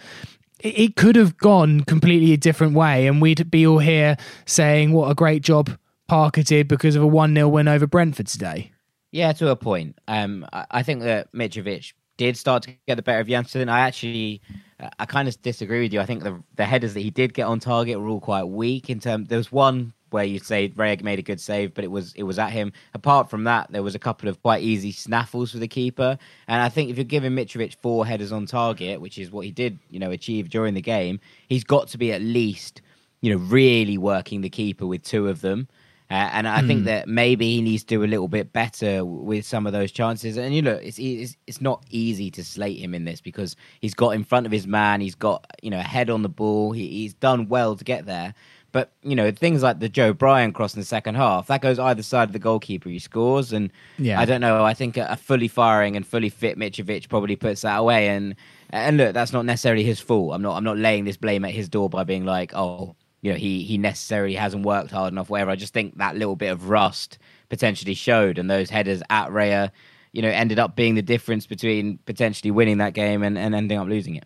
it 0.60 0.96
could 0.96 1.16
have 1.16 1.36
gone 1.38 1.82
completely 1.82 2.32
a 2.32 2.36
different 2.36 2.74
way, 2.74 3.06
and 3.06 3.22
we'd 3.22 3.50
be 3.50 3.66
all 3.66 3.78
here 3.78 4.16
saying 4.44 4.92
what 4.92 5.10
a 5.10 5.14
great 5.14 5.42
job 5.42 5.78
Parker 6.08 6.42
did 6.42 6.68
because 6.68 6.96
of 6.96 7.02
a 7.02 7.06
1 7.06 7.34
0 7.34 7.48
win 7.48 7.68
over 7.68 7.86
Brentford 7.86 8.26
today. 8.26 8.72
Yeah, 9.10 9.32
to 9.34 9.48
a 9.48 9.56
point. 9.56 9.98
Um, 10.06 10.46
I 10.52 10.82
think 10.82 11.02
that 11.02 11.32
Mitrovic 11.32 11.92
did 12.18 12.36
start 12.36 12.62
to 12.64 12.74
get 12.86 12.96
the 12.96 13.02
better 13.02 13.20
of 13.20 13.26
Jansson. 13.28 13.70
I 13.70 13.80
actually, 13.80 14.42
uh, 14.78 14.90
I 14.98 15.06
kind 15.06 15.26
of 15.26 15.40
disagree 15.40 15.80
with 15.80 15.94
you. 15.94 16.00
I 16.00 16.04
think 16.04 16.22
the 16.22 16.38
the 16.56 16.66
headers 16.66 16.92
that 16.92 17.00
he 17.00 17.10
did 17.10 17.32
get 17.32 17.44
on 17.44 17.60
target 17.60 17.98
were 17.98 18.08
all 18.08 18.20
quite 18.20 18.44
weak. 18.44 18.90
In 18.90 19.00
terms, 19.00 19.28
there 19.28 19.38
was 19.38 19.50
one 19.50 19.94
where 20.10 20.24
you 20.24 20.38
say 20.38 20.70
Raya 20.70 21.02
made 21.02 21.18
a 21.18 21.22
good 21.22 21.40
save, 21.40 21.74
but 21.74 21.84
it 21.84 21.90
was 21.90 22.12
it 22.14 22.24
was 22.24 22.38
at 22.38 22.50
him. 22.50 22.72
Apart 22.92 23.30
from 23.30 23.44
that, 23.44 23.70
there 23.70 23.82
was 23.82 23.94
a 23.94 23.98
couple 23.98 24.28
of 24.28 24.42
quite 24.42 24.62
easy 24.62 24.92
snaffles 24.92 25.52
for 25.52 25.58
the 25.58 25.68
keeper. 25.68 26.18
And 26.48 26.60
I 26.60 26.68
think 26.68 26.90
if 26.90 26.96
you're 26.96 27.04
giving 27.04 27.32
Mitrovic 27.32 27.76
four 27.76 28.04
headers 28.04 28.32
on 28.32 28.46
target, 28.46 29.00
which 29.00 29.18
is 29.18 29.30
what 29.30 29.44
he 29.44 29.50
did, 29.50 29.78
you 29.90 29.98
know, 29.98 30.10
achieve 30.10 30.50
during 30.50 30.74
the 30.74 30.82
game, 30.82 31.20
he's 31.48 31.64
got 31.64 31.88
to 31.88 31.98
be 31.98 32.12
at 32.12 32.20
least, 32.20 32.82
you 33.20 33.32
know, 33.32 33.42
really 33.44 33.98
working 33.98 34.40
the 34.40 34.50
keeper 34.50 34.86
with 34.86 35.02
two 35.02 35.28
of 35.28 35.40
them. 35.40 35.68
Uh, 36.10 36.30
and 36.32 36.48
I 36.48 36.62
think 36.62 36.80
hmm. 36.80 36.86
that 36.86 37.06
maybe 37.06 37.54
he 37.54 37.60
needs 37.60 37.84
to 37.84 37.96
do 37.96 38.04
a 38.04 38.06
little 38.06 38.28
bit 38.28 38.50
better 38.50 39.04
with 39.04 39.44
some 39.44 39.66
of 39.66 39.74
those 39.74 39.92
chances. 39.92 40.38
And 40.38 40.54
you 40.54 40.62
know, 40.62 40.72
it's, 40.72 40.98
it's 40.98 41.36
it's 41.46 41.60
not 41.60 41.84
easy 41.90 42.30
to 42.30 42.44
slate 42.44 42.78
him 42.78 42.94
in 42.94 43.04
this 43.04 43.20
because 43.20 43.56
he's 43.80 43.92
got 43.92 44.10
in 44.10 44.24
front 44.24 44.46
of 44.46 44.52
his 44.52 44.66
man, 44.66 45.02
he's 45.02 45.14
got 45.14 45.44
you 45.62 45.70
know 45.70 45.78
a 45.78 45.82
head 45.82 46.08
on 46.08 46.22
the 46.22 46.30
ball, 46.30 46.72
he, 46.72 46.88
he's 46.88 47.12
done 47.12 47.48
well 47.48 47.76
to 47.76 47.84
get 47.84 48.06
there. 48.06 48.34
But 48.72 48.92
you 49.02 49.16
know 49.16 49.30
things 49.30 49.62
like 49.62 49.80
the 49.80 49.88
Joe 49.90 50.14
Bryan 50.14 50.52
cross 50.52 50.74
in 50.74 50.80
the 50.80 50.86
second 50.86 51.16
half 51.16 51.46
that 51.48 51.60
goes 51.60 51.78
either 51.78 52.02
side 52.02 52.28
of 52.28 52.32
the 52.32 52.38
goalkeeper 52.38 52.88
he 52.88 52.98
scores, 52.98 53.52
and 53.52 53.70
yeah. 53.98 54.18
I 54.18 54.24
don't 54.24 54.40
know. 54.40 54.64
I 54.64 54.72
think 54.72 54.96
a, 54.96 55.16
fully 55.16 55.48
firing 55.48 55.94
and 55.94 56.06
fully 56.06 56.30
fit 56.30 56.56
Mitrovic 56.58 57.08
probably 57.10 57.36
puts 57.36 57.62
that 57.62 57.76
away. 57.76 58.08
And 58.08 58.34
and 58.70 58.96
look, 58.96 59.12
that's 59.12 59.32
not 59.32 59.44
necessarily 59.44 59.84
his 59.84 60.00
fault. 60.00 60.34
I'm 60.34 60.42
not 60.42 60.56
I'm 60.56 60.64
not 60.64 60.78
laying 60.78 61.04
this 61.04 61.18
blame 61.18 61.44
at 61.44 61.50
his 61.50 61.68
door 61.68 61.90
by 61.90 62.04
being 62.04 62.24
like, 62.24 62.54
oh, 62.54 62.94
you 63.20 63.32
know, 63.32 63.38
he 63.38 63.62
he 63.62 63.78
necessarily 63.78 64.34
hasn't 64.34 64.64
worked 64.64 64.90
hard 64.90 65.12
enough. 65.12 65.30
Whatever. 65.30 65.50
I 65.50 65.56
just 65.56 65.72
think 65.72 65.98
that 65.98 66.16
little 66.16 66.36
bit 66.36 66.48
of 66.48 66.68
rust 66.68 67.18
potentially 67.48 67.94
showed, 67.94 68.38
and 68.38 68.50
those 68.50 68.70
headers 68.70 69.02
at 69.10 69.28
Raya, 69.28 69.70
you 70.12 70.22
know, 70.22 70.28
ended 70.28 70.58
up 70.58 70.76
being 70.76 70.94
the 70.94 71.02
difference 71.02 71.46
between 71.46 71.98
potentially 72.06 72.50
winning 72.50 72.78
that 72.78 72.94
game 72.94 73.22
and, 73.22 73.36
and 73.36 73.54
ending 73.54 73.78
up 73.78 73.88
losing 73.88 74.16
it. 74.16 74.24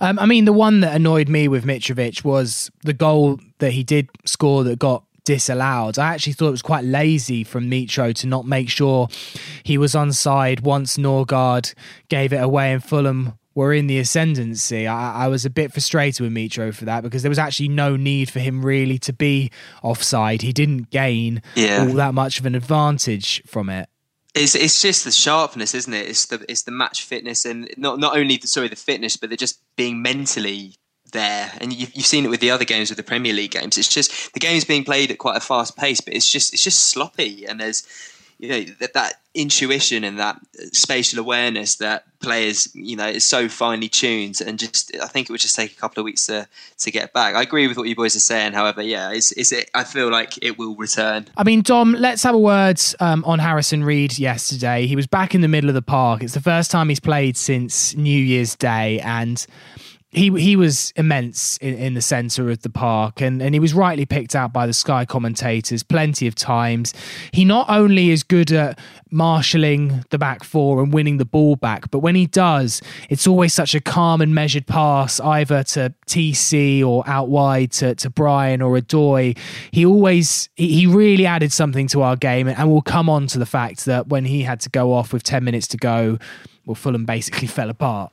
Um, 0.00 0.18
I 0.18 0.26
mean, 0.26 0.44
the 0.44 0.52
one 0.52 0.80
that 0.80 0.96
annoyed 0.96 1.28
me 1.28 1.46
with 1.46 1.64
Mitrovic 1.64 2.24
was 2.24 2.70
the 2.82 2.92
goal 2.92 3.38
that 3.58 3.72
he 3.72 3.84
did 3.84 4.08
score 4.24 4.64
that 4.64 4.78
got 4.78 5.04
disallowed. 5.24 5.98
I 5.98 6.12
actually 6.12 6.32
thought 6.32 6.48
it 6.48 6.52
was 6.52 6.62
quite 6.62 6.84
lazy 6.84 7.44
from 7.44 7.70
Mitro 7.70 8.14
to 8.16 8.26
not 8.26 8.44
make 8.46 8.68
sure 8.68 9.08
he 9.62 9.78
was 9.78 9.94
on 9.94 10.12
side 10.12 10.60
once 10.60 10.96
Norgaard 10.96 11.74
gave 12.08 12.32
it 12.32 12.42
away 12.42 12.72
and 12.72 12.82
Fulham 12.82 13.38
were 13.54 13.72
in 13.72 13.86
the 13.86 13.98
ascendancy. 13.98 14.86
I, 14.86 15.24
I, 15.24 15.28
was 15.28 15.44
a 15.44 15.50
bit 15.50 15.72
frustrated 15.72 16.20
with 16.20 16.32
Mitro 16.32 16.74
for 16.74 16.84
that 16.86 17.02
because 17.02 17.22
there 17.22 17.30
was 17.30 17.38
actually 17.38 17.68
no 17.68 17.96
need 17.96 18.30
for 18.30 18.38
him 18.38 18.64
really 18.64 18.98
to 19.00 19.12
be 19.12 19.50
offside. 19.82 20.42
He 20.42 20.52
didn't 20.52 20.90
gain 20.90 21.42
yeah. 21.54 21.86
all 21.86 21.94
that 21.94 22.14
much 22.14 22.40
of 22.40 22.46
an 22.46 22.54
advantage 22.54 23.42
from 23.46 23.68
it. 23.68 23.88
It's 24.34 24.54
it's 24.54 24.80
just 24.80 25.04
the 25.04 25.12
sharpness, 25.12 25.74
isn't 25.74 25.92
it? 25.92 26.08
It's 26.08 26.26
the 26.26 26.42
it's 26.48 26.62
the 26.62 26.70
match 26.70 27.02
fitness 27.02 27.44
and 27.44 27.68
not 27.76 27.98
not 27.98 28.16
only 28.16 28.38
the 28.38 28.46
sorry 28.46 28.68
the 28.68 28.76
fitness, 28.76 29.18
but 29.18 29.28
they're 29.28 29.36
just 29.36 29.60
being 29.76 30.00
mentally 30.00 30.76
there. 31.12 31.52
And 31.60 31.72
you've, 31.72 31.94
you've 31.94 32.06
seen 32.06 32.24
it 32.24 32.28
with 32.28 32.40
the 32.40 32.50
other 32.50 32.64
games 32.64 32.88
with 32.88 32.96
the 32.96 33.02
Premier 33.02 33.34
League 33.34 33.50
games. 33.50 33.76
It's 33.76 33.92
just 33.92 34.32
the 34.32 34.40
game's 34.40 34.64
being 34.64 34.84
played 34.84 35.10
at 35.10 35.18
quite 35.18 35.36
a 35.36 35.40
fast 35.40 35.76
pace, 35.76 36.00
but 36.00 36.14
it's 36.14 36.30
just 36.30 36.54
it's 36.54 36.64
just 36.64 36.80
sloppy 36.80 37.46
and 37.46 37.60
there's 37.60 37.86
you 38.42 38.48
know 38.48 38.60
that, 38.80 38.92
that 38.94 39.14
intuition 39.34 40.02
and 40.02 40.18
that 40.18 40.38
spatial 40.72 41.20
awareness 41.20 41.76
that 41.76 42.04
players 42.18 42.68
you 42.74 42.96
know 42.96 43.06
is 43.06 43.24
so 43.24 43.48
finely 43.48 43.88
tuned 43.88 44.40
and 44.40 44.58
just 44.58 44.94
I 45.00 45.06
think 45.06 45.30
it 45.30 45.32
would 45.32 45.40
just 45.40 45.54
take 45.54 45.72
a 45.72 45.76
couple 45.76 46.00
of 46.00 46.04
weeks 46.04 46.26
to 46.26 46.48
to 46.78 46.90
get 46.90 47.12
back. 47.12 47.36
I 47.36 47.42
agree 47.42 47.68
with 47.68 47.76
what 47.76 47.88
you 47.88 47.94
boys 47.94 48.16
are 48.16 48.20
saying. 48.20 48.52
However, 48.52 48.82
yeah, 48.82 49.12
is 49.12 49.52
it? 49.52 49.70
I 49.74 49.84
feel 49.84 50.10
like 50.10 50.42
it 50.42 50.58
will 50.58 50.74
return. 50.74 51.28
I 51.36 51.44
mean, 51.44 51.62
Dom, 51.62 51.92
let's 51.92 52.24
have 52.24 52.34
a 52.34 52.38
word 52.38 52.80
um, 52.98 53.24
on 53.24 53.38
Harrison 53.38 53.84
Reed 53.84 54.18
yesterday. 54.18 54.86
He 54.86 54.96
was 54.96 55.06
back 55.06 55.36
in 55.36 55.40
the 55.40 55.48
middle 55.48 55.70
of 55.70 55.74
the 55.74 55.82
park. 55.82 56.24
It's 56.24 56.34
the 56.34 56.40
first 56.40 56.72
time 56.72 56.88
he's 56.88 57.00
played 57.00 57.36
since 57.36 57.94
New 57.94 58.10
Year's 58.10 58.56
Day 58.56 58.98
and 59.00 59.46
he 60.12 60.28
he 60.38 60.56
was 60.56 60.92
immense 60.94 61.56
in, 61.56 61.74
in 61.74 61.94
the 61.94 62.02
centre 62.02 62.50
of 62.50 62.60
the 62.60 62.68
park, 62.68 63.22
and, 63.22 63.40
and 63.40 63.54
he 63.54 63.60
was 63.60 63.72
rightly 63.72 64.04
picked 64.04 64.36
out 64.36 64.52
by 64.52 64.66
the 64.66 64.74
Sky 64.74 65.06
commentators 65.06 65.82
plenty 65.82 66.26
of 66.26 66.34
times. 66.34 66.92
He 67.32 67.46
not 67.46 67.68
only 67.70 68.10
is 68.10 68.22
good 68.22 68.52
at 68.52 68.78
marshalling 69.10 70.04
the 70.10 70.18
back 70.18 70.44
four 70.44 70.82
and 70.82 70.92
winning 70.92 71.16
the 71.16 71.24
ball 71.24 71.56
back, 71.56 71.90
but 71.90 72.00
when 72.00 72.14
he 72.14 72.26
does, 72.26 72.82
it's 73.08 73.26
always 73.26 73.54
such 73.54 73.74
a 73.74 73.80
calm 73.80 74.20
and 74.20 74.34
measured 74.34 74.66
pass, 74.66 75.18
either 75.20 75.64
to 75.64 75.94
TC 76.06 76.84
or 76.84 77.02
out 77.08 77.28
wide 77.28 77.72
to, 77.72 77.94
to 77.94 78.10
Bryan 78.10 78.60
or 78.60 78.78
Odoi. 78.78 79.36
He 79.70 79.86
always 79.86 80.50
he, 80.56 80.68
he 80.80 80.86
really 80.86 81.24
added 81.24 81.52
something 81.52 81.88
to 81.88 82.02
our 82.02 82.16
game, 82.16 82.48
and 82.48 82.70
we'll 82.70 82.82
come 82.82 83.08
on 83.08 83.26
to 83.28 83.38
the 83.38 83.46
fact 83.46 83.86
that 83.86 84.08
when 84.08 84.26
he 84.26 84.42
had 84.42 84.60
to 84.60 84.68
go 84.68 84.92
off 84.92 85.10
with 85.10 85.22
ten 85.22 85.42
minutes 85.42 85.66
to 85.68 85.78
go, 85.78 86.18
well, 86.66 86.74
Fulham 86.74 87.06
basically 87.06 87.48
fell 87.48 87.70
apart. 87.70 88.12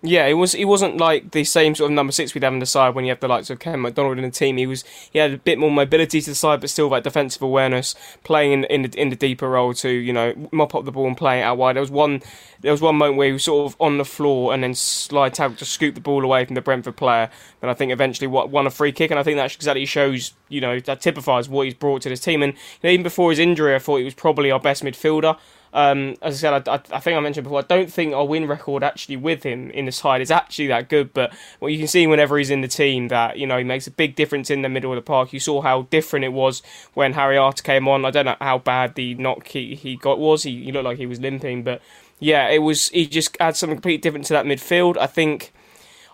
Yeah, 0.00 0.26
it 0.26 0.34
was. 0.34 0.54
It 0.54 0.66
wasn't 0.66 0.98
like 0.98 1.32
the 1.32 1.42
same 1.42 1.74
sort 1.74 1.90
of 1.90 1.94
number 1.96 2.12
six 2.12 2.32
we'd 2.32 2.44
have 2.44 2.52
on 2.52 2.60
the 2.60 2.66
side 2.66 2.94
when 2.94 3.04
you 3.04 3.10
have 3.10 3.18
the 3.18 3.26
likes 3.26 3.50
of 3.50 3.58
Ken 3.58 3.80
McDonald 3.80 4.16
in 4.16 4.22
the 4.22 4.30
team. 4.30 4.56
He 4.56 4.64
was. 4.64 4.84
He 5.10 5.18
had 5.18 5.32
a 5.32 5.38
bit 5.38 5.58
more 5.58 5.72
mobility 5.72 6.20
to 6.20 6.30
the 6.30 6.36
side, 6.36 6.60
but 6.60 6.70
still 6.70 6.88
that 6.90 7.02
defensive 7.02 7.42
awareness, 7.42 7.96
playing 8.22 8.52
in 8.52 8.64
in 8.66 8.82
the, 8.82 9.00
in 9.00 9.08
the 9.08 9.16
deeper 9.16 9.48
role 9.50 9.74
to 9.74 9.90
you 9.90 10.12
know 10.12 10.34
mop 10.52 10.76
up 10.76 10.84
the 10.84 10.92
ball 10.92 11.08
and 11.08 11.16
play 11.16 11.40
it 11.40 11.42
out 11.42 11.58
wide. 11.58 11.74
There 11.74 11.80
was 11.80 11.90
one. 11.90 12.22
There 12.60 12.70
was 12.70 12.80
one 12.80 12.94
moment 12.94 13.18
where 13.18 13.26
he 13.26 13.32
was 13.32 13.44
sort 13.44 13.72
of 13.72 13.76
on 13.80 13.98
the 13.98 14.04
floor 14.04 14.54
and 14.54 14.62
then 14.62 14.74
slide 14.74 15.34
tackle 15.34 15.56
to 15.56 15.64
scoop 15.64 15.96
the 15.96 16.00
ball 16.00 16.24
away 16.24 16.44
from 16.44 16.54
the 16.54 16.60
Brentford 16.60 16.96
player. 16.96 17.28
And 17.60 17.68
I 17.68 17.74
think 17.74 17.90
eventually 17.90 18.28
won 18.28 18.68
a 18.68 18.70
free 18.70 18.92
kick, 18.92 19.10
and 19.10 19.18
I 19.18 19.24
think 19.24 19.36
that 19.36 19.52
exactly 19.52 19.84
shows 19.84 20.32
you 20.48 20.60
know 20.60 20.78
that 20.78 21.00
typifies 21.00 21.48
what 21.48 21.64
he's 21.64 21.74
brought 21.74 22.02
to 22.02 22.08
this 22.08 22.20
team. 22.20 22.44
And 22.44 22.52
you 22.52 22.58
know, 22.84 22.90
even 22.90 23.02
before 23.02 23.30
his 23.30 23.40
injury, 23.40 23.74
I 23.74 23.80
thought 23.80 23.96
he 23.96 24.04
was 24.04 24.14
probably 24.14 24.52
our 24.52 24.60
best 24.60 24.84
midfielder. 24.84 25.36
Um, 25.72 26.16
as 26.22 26.36
I 26.36 26.38
said, 26.38 26.68
I, 26.68 26.74
I, 26.74 27.00
think 27.00 27.16
I 27.16 27.20
mentioned 27.20 27.44
before, 27.44 27.58
I 27.58 27.62
don't 27.62 27.92
think 27.92 28.14
our 28.14 28.26
win 28.26 28.48
record 28.48 28.82
actually 28.82 29.16
with 29.16 29.42
him 29.42 29.70
in 29.70 29.84
the 29.84 29.92
side 29.92 30.20
is 30.20 30.30
actually 30.30 30.68
that 30.68 30.88
good. 30.88 31.12
But 31.12 31.34
what 31.58 31.72
you 31.72 31.78
can 31.78 31.88
see 31.88 32.06
whenever 32.06 32.38
he's 32.38 32.50
in 32.50 32.62
the 32.62 32.68
team, 32.68 33.08
that 33.08 33.38
you 33.38 33.46
know 33.46 33.58
he 33.58 33.64
makes 33.64 33.86
a 33.86 33.90
big 33.90 34.14
difference 34.16 34.50
in 34.50 34.62
the 34.62 34.68
middle 34.68 34.90
of 34.90 34.96
the 34.96 35.02
park. 35.02 35.32
You 35.32 35.40
saw 35.40 35.60
how 35.60 35.82
different 35.82 36.24
it 36.24 36.32
was 36.32 36.62
when 36.94 37.12
Harry 37.12 37.36
Arter 37.36 37.62
came 37.62 37.86
on. 37.86 38.04
I 38.04 38.10
don't 38.10 38.24
know 38.24 38.36
how 38.40 38.58
bad 38.58 38.94
the 38.94 39.14
knock 39.14 39.48
he, 39.48 39.74
he 39.74 39.96
got 39.96 40.18
was. 40.18 40.44
He, 40.44 40.64
he 40.64 40.72
looked 40.72 40.86
like 40.86 40.98
he 40.98 41.06
was 41.06 41.20
limping, 41.20 41.64
but 41.64 41.82
yeah, 42.18 42.48
it 42.48 42.58
was. 42.58 42.88
He 42.88 43.06
just 43.06 43.36
adds 43.38 43.58
something 43.58 43.76
completely 43.76 43.98
different 44.00 44.26
to 44.26 44.32
that 44.34 44.46
midfield. 44.46 44.96
I 44.96 45.06
think. 45.06 45.52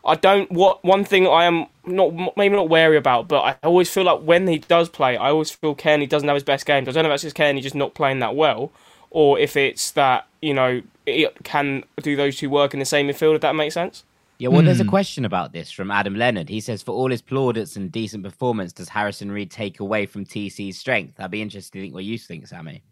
I 0.07 0.17
don't. 0.17 0.51
What 0.53 0.85
one 0.85 1.05
thing 1.05 1.27
I 1.27 1.45
am 1.45 1.67
not 1.87 2.37
maybe 2.37 2.57
not 2.57 2.69
wary 2.69 2.97
about, 2.97 3.29
but 3.29 3.41
I 3.41 3.57
always 3.63 3.89
feel 3.89 4.05
like 4.05 4.21
when 4.21 4.47
he 4.47 4.59
does 4.59 4.89
play, 4.89 5.17
I 5.17 5.31
always 5.31 5.51
feel 5.51 5.75
Cairney 5.75 6.09
doesn't 6.09 6.29
have 6.29 6.37
his 6.37 6.45
best 6.45 6.67
games. 6.67 6.89
I 6.89 6.93
don't 6.93 7.05
know 7.05 7.09
if 7.09 7.13
that's 7.15 7.23
just 7.23 7.37
Cairney 7.37 7.63
just 7.63 7.75
not 7.75 7.95
playing 7.95 8.19
that 8.19 8.37
well, 8.37 8.71
or 9.15 9.39
if 9.39 9.57
it's 9.57 9.93
that 9.93 10.27
you 10.43 10.53
know 10.53 10.83
it 11.07 11.45
can 11.45 11.85
do 12.03 12.17
those 12.17 12.37
two 12.37 12.51
work 12.51 12.75
in 12.75 12.81
the 12.81 12.85
same 12.85 13.09
midfield. 13.09 13.37
If 13.37 13.41
that 13.41 13.55
makes 13.55 13.73
sense. 13.73 14.05
Yeah, 14.37 14.49
well, 14.49 14.63
there's 14.63 14.81
a 14.81 14.85
hmm. 14.85 14.91
question 14.91 15.25
about 15.25 15.53
this 15.53 15.71
from 15.71 15.93
Adam 15.93 16.17
Leonard. 16.17 16.49
He 16.49 16.61
says, 16.61 16.83
for 16.83 16.91
all 16.91 17.09
his 17.09 17.23
plaudits 17.23 17.77
and 17.77 17.91
decent 17.91 18.25
performance, 18.25 18.73
does 18.73 18.89
Harrison 18.89 19.31
Reed 19.31 19.49
take 19.49 19.79
away 19.79 20.07
from 20.07 20.27
TC's 20.27 20.77
strength? 20.77 21.21
I'd 21.21 21.31
be 21.31 21.41
interested 21.41 21.73
to 21.75 21.81
think 21.81 21.95
what 21.95 22.03
you 22.03 22.19
think, 22.19 22.49
Sammy. 22.49 22.83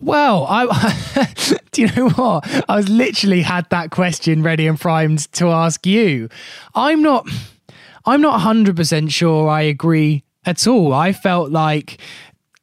Well, 0.00 0.44
I 0.48 1.32
do 1.70 1.82
you 1.82 1.88
know 1.94 2.08
what? 2.10 2.64
I 2.68 2.74
was 2.74 2.88
literally 2.88 3.42
had 3.42 3.70
that 3.70 3.92
question 3.92 4.42
ready 4.42 4.66
and 4.66 4.78
primed 4.78 5.32
to 5.34 5.46
ask 5.48 5.86
you. 5.86 6.28
I'm 6.74 7.02
not 7.02 7.28
I'm 8.04 8.20
not 8.20 8.40
100% 8.40 9.10
sure 9.12 9.48
I 9.48 9.62
agree 9.62 10.24
at 10.44 10.66
all. 10.66 10.92
I 10.92 11.12
felt 11.12 11.52
like 11.52 12.00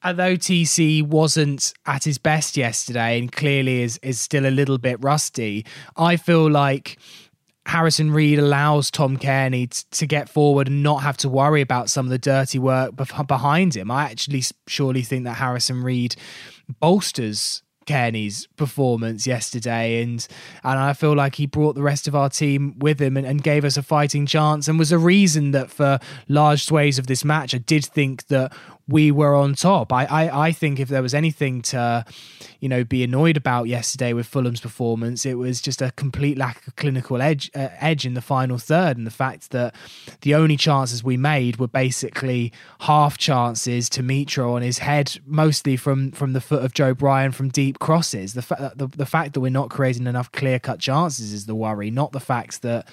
although 0.03 0.36
TC 0.36 1.03
wasn't 1.03 1.74
at 1.86 2.03
his 2.03 2.18
best 2.18 2.58
yesterday 2.58 3.20
and 3.20 3.32
clearly 3.32 3.82
is 3.82 4.00
is 4.01 4.20
still 4.20 4.46
a 4.46 4.51
little 4.51 4.77
bit 4.77 5.03
rusty, 5.03 5.65
I 5.98 6.18
feel 6.18 6.50
like 6.50 6.98
Harrison 7.65 8.12
Reed 8.12 8.39
allows 8.39 8.89
Tom 8.89 9.18
Cairney 9.18 9.70
t- 9.70 9.86
to 9.91 10.08
get 10.08 10.27
forward 10.29 10.68
and 10.68 10.82
not 10.82 11.03
have 11.03 11.18
to 11.18 11.29
worry 11.29 11.62
about 11.62 11.89
some 11.89 12.06
of 12.06 12.10
the 12.10 12.18
dirty 12.18 12.58
work 12.58 12.94
behind 13.27 13.75
him. 13.75 13.91
I 13.91 14.06
actually 14.06 14.44
surely 14.68 15.03
think 15.03 15.25
that 15.25 15.36
Harrison 15.36 15.84
Reed 15.84 16.15
bolsters 16.79 17.62
Cairney's 17.89 18.48
performance 18.56 19.25
yesterday, 19.25 20.03
and 20.03 20.25
and 20.63 20.79
I 20.79 20.94
feel 20.94 21.15
like 21.15 21.36
he 21.36 21.48
brought 21.48 21.74
the 21.74 21.82
rest 21.82 22.08
of 22.08 22.15
our 22.15 22.29
team 22.29 22.77
with 22.77 23.01
him 23.01 23.18
and, 23.18 23.25
and, 23.25 23.41
gave 23.41 23.65
us 23.65 23.77
a 23.77 23.84
fighting 23.84 24.27
chance, 24.27 24.68
and 24.68 24.77
was 24.77 24.91
a 24.91 25.00
reason 25.00 25.51
that 25.51 25.72
for 25.72 26.00
large 26.27 26.65
sways 26.65 27.00
of 27.00 27.08
this 27.08 27.25
match, 27.25 27.56
I 27.56 27.58
did 27.58 27.84
think 27.84 28.27
that 28.27 28.53
we 28.89 29.12
were 29.12 29.36
on 29.36 29.53
top. 29.53 29.93
I, 29.93 30.05
I, 30.05 30.48
I 30.48 30.51
think 30.51 30.79
if 30.79 30.89
there 30.89 31.03
was 31.03 31.13
anything 31.13 31.62
to, 31.62 32.03
you 32.60 32.67
know, 32.67 32.84
be 32.84 33.03
annoyed 33.03 33.38
about 33.38 33.67
yesterday 33.67 34.13
with 34.13 34.25
Fulham's 34.25 34.62
performance, 34.62 35.27
it 35.27 35.36
was 35.36 35.62
just 35.62 35.79
a 35.79 35.91
complete 35.91 36.39
lack 36.39 36.65
of 36.65 36.75
clinical 36.75 37.22
edge 37.22 37.51
uh, 37.55 37.69
edge 37.79 38.08
in 38.08 38.15
the 38.15 38.22
final 38.22 38.58
third, 38.58 38.98
and 38.98 39.05
the 39.05 39.12
fact 39.12 39.51
that 39.51 39.75
the 40.22 40.34
only 40.34 40.58
chances 40.58 41.03
we 41.03 41.17
made 41.17 41.58
were 41.58 41.67
basically 41.67 42.51
half 42.81 43.17
chances 43.19 43.89
to 43.89 44.01
Mitro 44.01 44.53
on 44.53 44.63
his 44.63 44.79
head, 44.79 45.19
mostly 45.24 45.77
from 45.77 46.12
from 46.12 46.34
the 46.34 46.41
foot 46.41 46.65
of 46.65 46.74
Joe 46.74 46.96
Bryan 46.96 47.31
from 47.31 47.50
deep 47.50 47.77
crosses. 47.77 48.34
The 48.34 48.41
fact 48.41 48.77
the, 48.77 48.88
the 48.88 49.05
fact 49.05 49.34
that 49.34 49.39
we're 49.39 49.51
not 49.51 49.69
creating 49.69 50.08
enough 50.08 50.31
clear 50.31 50.58
cut 50.58 50.79
chances 50.79 51.31
is 51.31 51.46
the 51.46 51.55
worry, 51.55 51.91
not 51.91 52.12
the 52.12 52.19
fact 52.19 52.63
that 52.63 52.88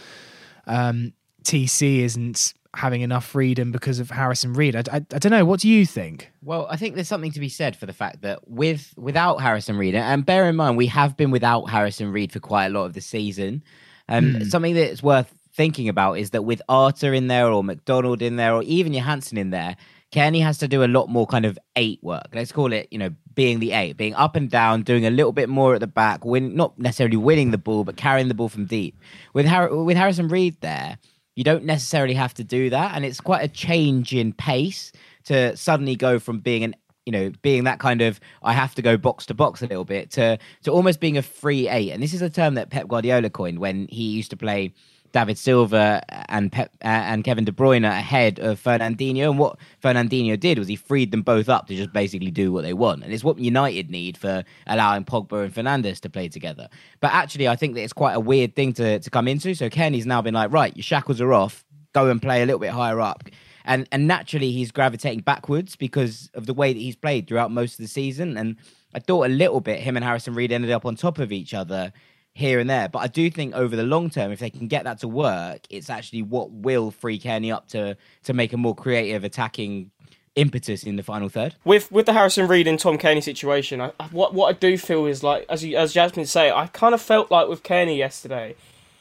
um, 0.67 1.15
TC 1.43 2.01
isn't 2.01 2.53
having 2.77 3.01
enough 3.01 3.25
freedom 3.25 3.73
because 3.73 3.99
of 3.99 4.11
Harrison 4.11 4.53
Reed. 4.53 4.77
I, 4.77 4.83
I, 4.93 4.97
I, 4.97 5.19
don't 5.19 5.31
know. 5.31 5.45
What 5.45 5.61
do 5.61 5.69
you 5.69 5.87
think? 5.87 6.31
Well, 6.43 6.67
I 6.71 6.77
think 6.77 6.95
there's 6.95 7.09
something 7.09 7.33
to 7.33 7.41
be 7.41 7.49
said 7.49 7.75
for 7.77 7.87
the 7.87 7.93
fact 7.93 8.23
that 8.23 8.49
with 8.49 8.93
without 8.97 9.39
Harrison 9.39 9.77
Reed, 9.77 9.95
and 9.95 10.25
bear 10.25 10.49
in 10.49 10.57
mind 10.57 10.77
we 10.77 10.87
have 10.87 11.17
been 11.17 11.31
without 11.31 11.71
Harrison 11.71 12.13
Reed 12.13 12.33
for 12.33 12.41
quite 12.41 12.67
a 12.67 12.71
lot 12.71 12.85
of 12.85 12.93
the 12.93 13.01
season. 13.01 13.65
Um, 14.09 14.35
hmm. 14.35 14.43
Something 14.45 14.75
that's 14.75 15.03
worth 15.03 15.33
thinking 15.55 15.89
about 15.89 16.15
is 16.19 16.31
that 16.31 16.43
with 16.43 16.61
Arter 16.69 17.15
in 17.15 17.29
there, 17.29 17.49
or 17.49 17.65
McDonald 17.65 18.23
in 18.23 18.37
there, 18.37 18.55
or 18.55 18.63
even 18.63 18.93
Johansen 18.93 19.39
in 19.39 19.51
there, 19.51 19.77
Kenny 20.13 20.41
has 20.41 20.59
to 20.59 20.69
do 20.69 20.85
a 20.85 20.87
lot 20.87 21.09
more 21.09 21.27
kind 21.27 21.45
of 21.45 21.59
eight 21.75 21.99
work. 22.03 22.29
Let's 22.33 22.53
call 22.53 22.73
it, 22.73 22.89
you 22.91 22.99
know, 22.99 23.11
being 23.35 23.59
the 23.59 23.73
eight, 23.73 23.97
being 23.97 24.15
up 24.15 24.37
and 24.37 24.51
down, 24.51 24.83
doing 24.83 25.07
a 25.07 25.11
little 25.11 25.33
bit 25.33 25.49
more 25.49 25.75
at 25.75 25.81
the 25.81 25.87
back, 25.87 26.25
win 26.25 26.55
not 26.55 26.79
necessarily 26.79 27.17
winning 27.17 27.51
the 27.51 27.59
ball, 27.59 27.85
but 27.85 27.97
carrying 27.97 28.29
the 28.29 28.35
ball 28.35 28.49
from 28.49 28.67
deep. 28.67 28.99
With 29.33 29.47
Har- 29.47 29.75
with 29.75 29.97
Harrison 29.97 30.29
Reed 30.29 30.61
there 30.61 30.99
you 31.37 31.45
don't 31.45 31.65
necessarily 31.65 32.15
have 32.15 32.35
to 32.35 32.45
do 32.45 32.71
that, 32.71 32.97
and 32.97 33.05
it's 33.05 33.21
quite 33.21 33.45
a 33.45 33.49
change 33.49 34.13
in 34.13 34.33
pace 34.33 34.91
to 35.25 35.57
suddenly 35.57 35.95
go 35.95 36.19
from 36.19 36.41
being 36.41 36.65
an 36.65 36.75
you 37.05 37.13
know 37.13 37.31
being 37.43 37.65
that 37.65 37.79
kind 37.79 38.03
of 38.03 38.19
I 38.43 38.53
have 38.53 38.75
to 38.75 38.83
go 38.83 38.97
box 38.97 39.27
to 39.27 39.35
box 39.35 39.63
a 39.63 39.67
little 39.67 39.85
bit 39.85 40.11
to 40.13 40.39
to 40.65 40.71
almost 40.73 40.99
being 40.99 41.17
a 41.17 41.23
free 41.23 41.69
eight. 41.69 41.93
And 41.93 42.03
this 42.03 42.15
is 42.15 42.23
a 42.23 42.31
term 42.31 42.55
that 42.55 42.71
Pep 42.71 42.89
Guardiola 42.89 43.31
coined 43.31 43.61
when 43.61 43.87
he 43.91 44.05
used 44.05 44.31
to 44.31 44.37
play 44.37 44.73
David 45.17 45.39
Silva 45.39 46.03
and 46.29 46.53
Pep, 46.53 46.71
uh, 46.85 46.89
and 46.89 47.25
Kevin 47.25 47.47
De 47.47 47.51
Bruyne 47.51 47.89
ahead 47.89 48.39
of 48.39 48.63
Fernandinho. 48.63 49.31
And 49.31 49.39
what 49.39 49.57
Fernandinho 49.83 50.39
did 50.39 50.59
was 50.59 50.69
he 50.69 50.77
freed 50.77 51.11
them 51.11 51.23
both 51.23 51.49
up 51.49 51.69
to 51.69 51.75
just 51.75 51.91
basically 51.91 52.31
do 52.31 52.53
what 52.53 52.65
they 52.65 52.75
want. 52.75 53.03
And 53.03 53.11
it's 53.11 53.25
what 53.25 53.39
United 53.39 53.91
need 53.91 54.19
for 54.19 54.45
allowing 54.67 55.07
Pogba 55.07 55.45
and 55.45 55.55
Fernandes 55.55 56.01
to 56.01 56.11
play 56.11 56.29
together. 56.29 56.69
But 57.01 57.15
actually, 57.15 57.49
I 57.49 57.57
think 57.57 57.77
that 57.77 57.81
it's 57.81 57.95
quite 57.95 58.13
a 58.13 58.21
weird 58.21 58.55
thing 58.55 58.75
to, 58.75 58.99
to 58.99 59.09
come 59.09 59.27
into. 59.27 59.55
So 59.55 59.71
Kenny's 59.71 60.05
now 60.05 60.21
been 60.21 60.35
like, 60.35 60.53
right, 60.53 60.77
your 60.77 60.83
shackles 60.83 61.19
are 61.23 61.33
off. 61.33 61.65
Go 61.95 62.11
and 62.11 62.21
play 62.21 62.43
a 62.43 62.45
little 62.45 62.61
bit 62.61 62.73
higher 62.73 63.01
up. 63.01 63.25
And, 63.65 63.89
and 63.93 64.07
naturally, 64.07 64.53
he's 64.53 64.71
gravitating 64.71 65.21
backwards 65.21 65.77
because 65.77 66.29
of 66.35 66.45
the 66.45 66.53
way 66.53 66.75
that 66.75 66.79
he's 66.79 66.95
played 66.95 67.27
throughout 67.27 67.51
most 67.51 67.79
of 67.79 67.79
the 67.79 67.89
season. 67.89 68.37
And 68.37 68.57
I 68.93 68.99
thought 68.99 69.25
a 69.25 69.31
little 69.31 69.63
bit 69.63 69.81
him 69.81 69.97
and 69.97 70.05
Harrison 70.05 70.35
Reed 70.35 70.53
ended 70.53 70.73
up 70.73 70.85
on 70.85 70.95
top 70.95 71.19
of 71.19 71.33
each 71.33 71.55
other 71.55 71.95
here 72.37 72.61
and 72.61 72.69
there. 72.69 72.87
But 72.87 72.99
I 72.99 73.07
do 73.07 73.31
think 73.31 73.55
over 73.55 73.75
the 73.75 73.83
long 73.83 74.11
term, 74.11 74.31
if 74.31 74.41
they 74.41 74.51
can 74.51 74.69
get 74.69 74.85
that 74.85 74.99
to 74.99 75.09
work, 75.09 75.61
it's 75.71 75.89
actually 75.89 76.21
what 76.21 76.51
will 76.51 76.91
free 76.91 77.19
Cairney 77.19 77.51
up 77.53 77.67
to 77.69 77.97
to 78.25 78.35
make 78.35 78.53
a 78.53 78.59
more 78.59 78.75
creative 78.75 79.25
attacking 79.25 79.91
impetus 80.35 80.83
in 80.85 80.97
the 80.97 81.03
final 81.03 81.31
third. 81.31 81.55
With 81.65 81.91
with 81.91 82.05
the 82.05 82.13
Harrison 82.13 82.47
Reed 82.47 82.67
and 82.69 82.79
Tom 82.79 82.99
Cairney 82.99 83.23
situation, 83.23 83.81
I, 83.81 83.91
what 84.11 84.35
what 84.35 84.55
I 84.55 84.59
do 84.59 84.77
feel 84.77 85.07
is 85.07 85.23
like 85.23 85.47
as 85.49 85.65
you, 85.65 85.79
as 85.79 85.95
Jasmine 85.95 86.27
say, 86.27 86.51
I 86.51 86.67
kind 86.67 86.95
of 86.95 87.01
felt 87.01 87.31
like 87.31 87.49
with 87.49 87.63
Cairney 87.63 87.97
yesterday, 87.97 88.55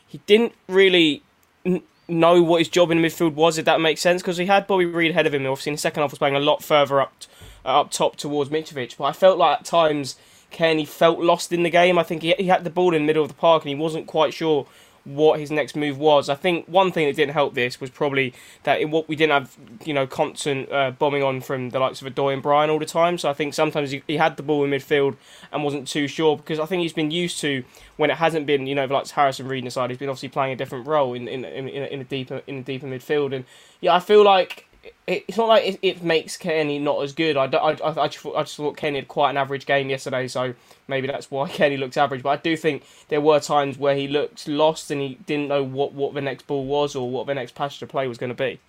he 0.07 0.19
didn't 0.25 0.53
really. 0.67 1.21
N- 1.65 1.83
know 2.07 2.39
what 2.39 2.59
his 2.59 2.69
job 2.69 2.91
in 2.91 3.01
the 3.01 3.07
midfield 3.07 3.33
was, 3.33 3.57
if 3.57 3.65
that 3.65 3.81
makes 3.81 3.99
sense, 3.99 4.21
because 4.21 4.37
he 4.37 4.45
had 4.45 4.67
Bobby 4.67 4.85
Reid 4.85 5.09
ahead 5.09 5.25
of 5.25 5.33
him. 5.33 5.43
Obviously, 5.47 5.71
in 5.71 5.73
the 5.73 5.79
second 5.79 6.01
half, 6.01 6.11
was 6.11 6.19
playing 6.19 6.35
a 6.35 6.39
lot 6.39 6.61
further 6.61 7.01
up, 7.01 7.23
uh, 7.65 7.81
up 7.81 7.89
top 7.89 8.15
towards 8.15 8.51
Mitrovic. 8.51 8.95
But 8.95 9.05
I 9.05 9.11
felt 9.11 9.39
like 9.39 9.61
at 9.61 9.65
times 9.65 10.15
Cairney 10.55 10.87
felt 10.87 11.19
lost 11.19 11.51
in 11.51 11.63
the 11.63 11.69
game. 11.69 11.97
I 11.97 12.03
think 12.03 12.23
he, 12.23 12.33
he 12.37 12.47
had 12.47 12.63
the 12.63 12.69
ball 12.69 12.95
in 12.95 13.03
the 13.03 13.05
middle 13.05 13.23
of 13.23 13.29
the 13.29 13.35
park 13.35 13.63
and 13.63 13.69
he 13.69 13.75
wasn't 13.75 14.07
quite 14.07 14.33
sure 14.33 14.65
what 15.05 15.39
his 15.39 15.51
next 15.51 15.75
move 15.75 15.99
was. 15.99 16.29
I 16.29 16.35
think 16.35 16.65
one 16.67 16.91
thing 16.91 17.07
that 17.07 17.15
didn't 17.15 17.33
help 17.33 17.53
this 17.53 17.79
was 17.79 17.91
probably 17.91 18.33
that 18.63 18.81
in 18.81 18.89
what 18.89 19.07
we 19.07 19.15
didn't 19.15 19.33
have, 19.33 19.55
you 19.85 19.93
know, 19.93 20.07
constant 20.07 20.71
uh, 20.71 20.91
bombing 20.91 21.21
on 21.21 21.41
from 21.41 21.69
the 21.69 21.79
likes 21.79 22.01
of 22.01 22.13
Odoi 22.13 22.33
and 22.33 22.41
Bryan 22.41 22.71
all 22.71 22.79
the 22.79 22.85
time. 22.85 23.19
So 23.19 23.29
I 23.29 23.33
think 23.33 23.53
sometimes 23.53 23.91
he, 23.91 24.01
he, 24.07 24.17
had 24.17 24.35
the 24.35 24.43
ball 24.43 24.63
in 24.63 24.71
midfield 24.71 25.15
and 25.51 25.63
wasn't 25.63 25.87
too 25.87 26.07
sure 26.07 26.35
because 26.37 26.59
I 26.59 26.65
think 26.65 26.81
he's 26.81 26.93
been 26.93 27.11
used 27.11 27.39
to 27.41 27.63
when 27.97 28.09
it 28.09 28.17
hasn't 28.17 28.47
been, 28.47 28.65
you 28.65 28.73
know, 28.73 28.85
like 28.85 29.07
Harrison 29.09 29.47
Reed 29.47 29.63
inside. 29.63 29.91
He's 29.91 29.99
been 29.99 30.09
obviously 30.09 30.29
playing 30.29 30.53
a 30.53 30.55
different 30.55 30.87
role 30.87 31.13
in 31.13 31.27
in 31.27 31.45
in, 31.45 31.67
in 31.67 32.01
a 32.01 32.03
deeper 32.03 32.41
in 32.47 32.57
a 32.57 32.63
deeper 32.63 32.87
midfield. 32.87 33.35
And 33.35 33.45
yeah, 33.81 33.93
I 33.93 33.99
feel 33.99 34.23
like 34.23 34.67
it's 35.07 35.37
not 35.37 35.47
like 35.47 35.65
it, 35.65 35.79
it, 35.81 36.03
makes 36.03 36.37
Cairney 36.37 36.81
not 36.81 37.01
as 37.03 37.13
good. 37.13 37.37
I, 37.37 37.45
I, 37.45 37.71
I, 38.03 38.07
just 38.07 38.17
thought, 38.19 38.35
I 38.35 38.43
just 38.43 38.57
thought 38.57 38.77
Cairney 38.77 38.95
had 38.95 39.07
quite 39.07 39.29
an 39.29 39.37
average 39.37 39.65
game 39.65 39.89
yesterday, 39.89 40.27
so 40.27 40.53
maybe 40.87 41.07
that's 41.07 41.29
why 41.29 41.49
Cairney 41.49 41.77
looks 41.77 41.97
average. 41.97 42.23
But 42.23 42.29
I 42.29 42.35
do 42.37 42.57
think 42.57 42.83
there 43.09 43.21
were 43.21 43.39
times 43.39 43.77
where 43.77 43.95
he 43.95 44.07
looked 44.07 44.47
lost 44.47 44.91
and 44.91 45.01
he 45.01 45.19
didn't 45.25 45.47
know 45.47 45.63
what, 45.63 45.93
what 45.93 46.13
the 46.13 46.21
next 46.21 46.47
ball 46.47 46.65
was 46.65 46.95
or 46.95 47.09
what 47.09 47.27
the 47.27 47.35
next 47.35 47.55
passage 47.55 47.79
to 47.79 47.87
play 47.87 48.07
was 48.07 48.17
going 48.17 48.29
to 48.29 48.35
be. 48.35 48.59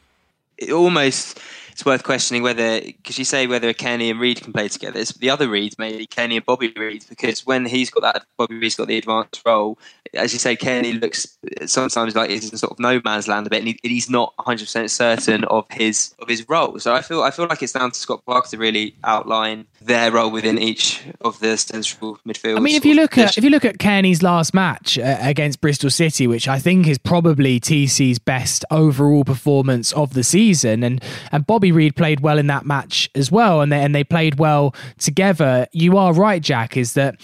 It 0.58 0.72
almost 0.72 1.38
it's 1.76 1.84
worth 1.84 2.04
questioning 2.04 2.42
whether 2.42 2.80
because 2.80 3.18
you 3.18 3.24
say 3.26 3.46
whether 3.46 3.70
Kenny 3.74 4.08
and 4.08 4.18
Reid 4.18 4.40
can 4.40 4.50
play 4.50 4.66
together. 4.66 4.98
It's 4.98 5.12
the 5.12 5.28
other 5.28 5.46
Reid, 5.46 5.74
maybe 5.78 6.06
Kenny 6.06 6.38
and 6.38 6.46
Bobby 6.46 6.72
Reid, 6.74 7.04
because 7.06 7.44
when 7.44 7.66
he's 7.66 7.90
got 7.90 8.00
that 8.00 8.24
Bobby 8.38 8.56
Reid's 8.56 8.76
got 8.76 8.88
the 8.88 8.96
advanced 8.96 9.42
role, 9.44 9.78
as 10.14 10.32
you 10.32 10.38
say, 10.38 10.56
Kenny 10.56 10.94
looks 10.94 11.36
sometimes 11.66 12.16
like 12.16 12.30
he's 12.30 12.50
in 12.50 12.56
sort 12.56 12.72
of 12.72 12.78
no 12.78 12.98
man's 13.04 13.28
land 13.28 13.46
a 13.46 13.50
bit, 13.50 13.58
and 13.58 13.68
he, 13.68 13.78
he's 13.82 14.08
not 14.08 14.32
100 14.36 14.60
percent 14.60 14.90
certain 14.90 15.44
of 15.44 15.66
his 15.70 16.14
of 16.18 16.28
his 16.28 16.48
role. 16.48 16.78
So 16.78 16.94
I 16.94 17.02
feel 17.02 17.22
I 17.22 17.30
feel 17.30 17.46
like 17.46 17.62
it's 17.62 17.72
down 17.72 17.90
to 17.90 17.98
Scott 17.98 18.24
Parker 18.24 18.48
to 18.48 18.56
really 18.56 18.96
outline 19.04 19.66
their 19.82 20.10
role 20.10 20.30
within 20.30 20.58
each 20.58 21.04
of 21.20 21.38
the 21.40 21.58
central 21.58 22.18
midfield. 22.26 22.56
I 22.56 22.60
mean, 22.60 22.76
if 22.76 22.86
you 22.86 22.94
look 22.94 23.18
at 23.18 23.36
if 23.36 23.44
you 23.44 23.50
look 23.50 23.66
at 23.66 23.78
Kenny's 23.78 24.22
last 24.22 24.54
match 24.54 24.98
uh, 24.98 25.18
against 25.20 25.60
Bristol 25.60 25.90
City, 25.90 26.26
which 26.26 26.48
I 26.48 26.58
think 26.58 26.86
is 26.86 26.96
probably 26.96 27.60
TC's 27.60 28.18
best 28.18 28.64
overall 28.70 29.24
performance 29.24 29.92
of 29.92 30.14
the 30.14 30.24
season, 30.24 30.82
and 30.82 31.04
and 31.30 31.46
Bobby 31.46 31.65
Bobby 31.66 31.72
Reid 31.72 31.96
played 31.96 32.20
well 32.20 32.38
in 32.38 32.46
that 32.46 32.64
match 32.64 33.10
as 33.16 33.32
well, 33.32 33.60
and 33.60 33.72
they 33.72 33.82
and 33.82 33.92
they 33.92 34.04
played 34.04 34.38
well 34.38 34.72
together. 34.98 35.66
You 35.72 35.96
are 35.96 36.12
right, 36.12 36.40
Jack. 36.40 36.76
Is 36.76 36.92
that 36.92 37.20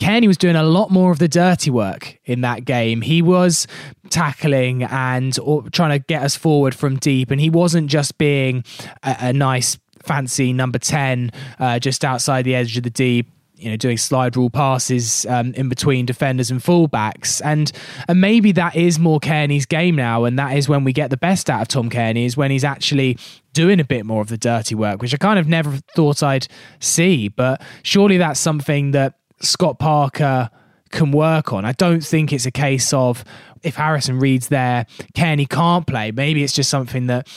Cairney 0.00 0.26
was 0.26 0.36
doing 0.36 0.56
a 0.56 0.64
lot 0.64 0.90
more 0.90 1.12
of 1.12 1.20
the 1.20 1.28
dirty 1.28 1.70
work 1.70 2.18
in 2.24 2.40
that 2.40 2.64
game. 2.64 3.02
He 3.02 3.22
was 3.22 3.68
tackling 4.10 4.82
and 4.82 5.32
trying 5.72 5.90
to 5.90 6.00
get 6.00 6.24
us 6.24 6.34
forward 6.34 6.74
from 6.74 6.96
deep, 6.96 7.30
and 7.30 7.40
he 7.40 7.50
wasn't 7.50 7.88
just 7.88 8.18
being 8.18 8.64
a, 9.04 9.16
a 9.20 9.32
nice 9.32 9.78
fancy 10.02 10.52
number 10.52 10.80
10 10.80 11.30
uh, 11.60 11.78
just 11.78 12.04
outside 12.04 12.42
the 12.42 12.56
edge 12.56 12.76
of 12.76 12.82
the 12.82 12.90
deep 12.90 13.30
you 13.64 13.70
know 13.70 13.76
doing 13.76 13.96
slide 13.96 14.36
rule 14.36 14.50
passes 14.50 15.24
um, 15.26 15.54
in 15.54 15.68
between 15.70 16.04
defenders 16.04 16.50
and 16.50 16.60
fullbacks. 16.60 17.40
And 17.42 17.72
and 18.06 18.20
maybe 18.20 18.52
that 18.52 18.76
is 18.76 18.98
more 18.98 19.18
Cairney's 19.18 19.64
game 19.64 19.96
now 19.96 20.24
and 20.24 20.38
that 20.38 20.56
is 20.56 20.68
when 20.68 20.84
we 20.84 20.92
get 20.92 21.10
the 21.10 21.16
best 21.16 21.48
out 21.48 21.62
of 21.62 21.68
Tom 21.68 21.88
Cairney 21.88 22.26
is 22.26 22.36
when 22.36 22.50
he's 22.50 22.64
actually 22.64 23.16
doing 23.54 23.80
a 23.80 23.84
bit 23.84 24.04
more 24.04 24.20
of 24.20 24.28
the 24.28 24.36
dirty 24.36 24.74
work 24.74 25.00
which 25.00 25.14
I 25.14 25.16
kind 25.16 25.38
of 25.38 25.48
never 25.48 25.78
thought 25.96 26.22
I'd 26.22 26.46
see. 26.78 27.28
But 27.28 27.62
surely 27.82 28.18
that's 28.18 28.38
something 28.38 28.90
that 28.90 29.14
Scott 29.40 29.78
Parker 29.78 30.50
can 30.90 31.10
work 31.10 31.52
on. 31.52 31.64
I 31.64 31.72
don't 31.72 32.04
think 32.04 32.32
it's 32.32 32.46
a 32.46 32.52
case 32.52 32.92
of 32.92 33.24
if 33.62 33.76
Harrison 33.76 34.18
Reed's 34.18 34.48
there 34.48 34.86
Cairney 35.14 35.48
can't 35.48 35.86
play. 35.86 36.10
Maybe 36.10 36.44
it's 36.44 36.52
just 36.52 36.68
something 36.68 37.06
that 37.06 37.28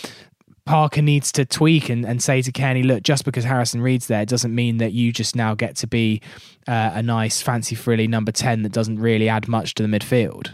Parker 0.68 1.02
needs 1.02 1.32
to 1.32 1.46
tweak 1.46 1.90
and, 1.90 2.06
and 2.06 2.22
say 2.22 2.42
to 2.42 2.52
Kenny, 2.52 2.84
look, 2.84 3.02
just 3.02 3.26
because 3.26 3.44
Harrison 3.44 3.82
Reed's 3.82 4.08
there 4.08 4.26
doesn't 4.26 4.54
mean 4.54 4.78
that 4.78 4.92
you 4.92 5.14
just 5.14 5.36
now 5.36 5.56
get 5.56 5.76
to 5.78 5.88
be 5.88 6.22
uh, 6.68 6.92
a 6.94 7.02
nice, 7.02 7.42
fancy, 7.42 7.74
frilly 7.74 8.08
number 8.08 8.32
10 8.32 8.64
that 8.64 8.74
doesn't 8.74 9.00
really 9.00 9.30
add 9.30 9.48
much 9.48 9.74
to 9.76 9.84
the 9.84 9.90
midfield. 9.90 10.54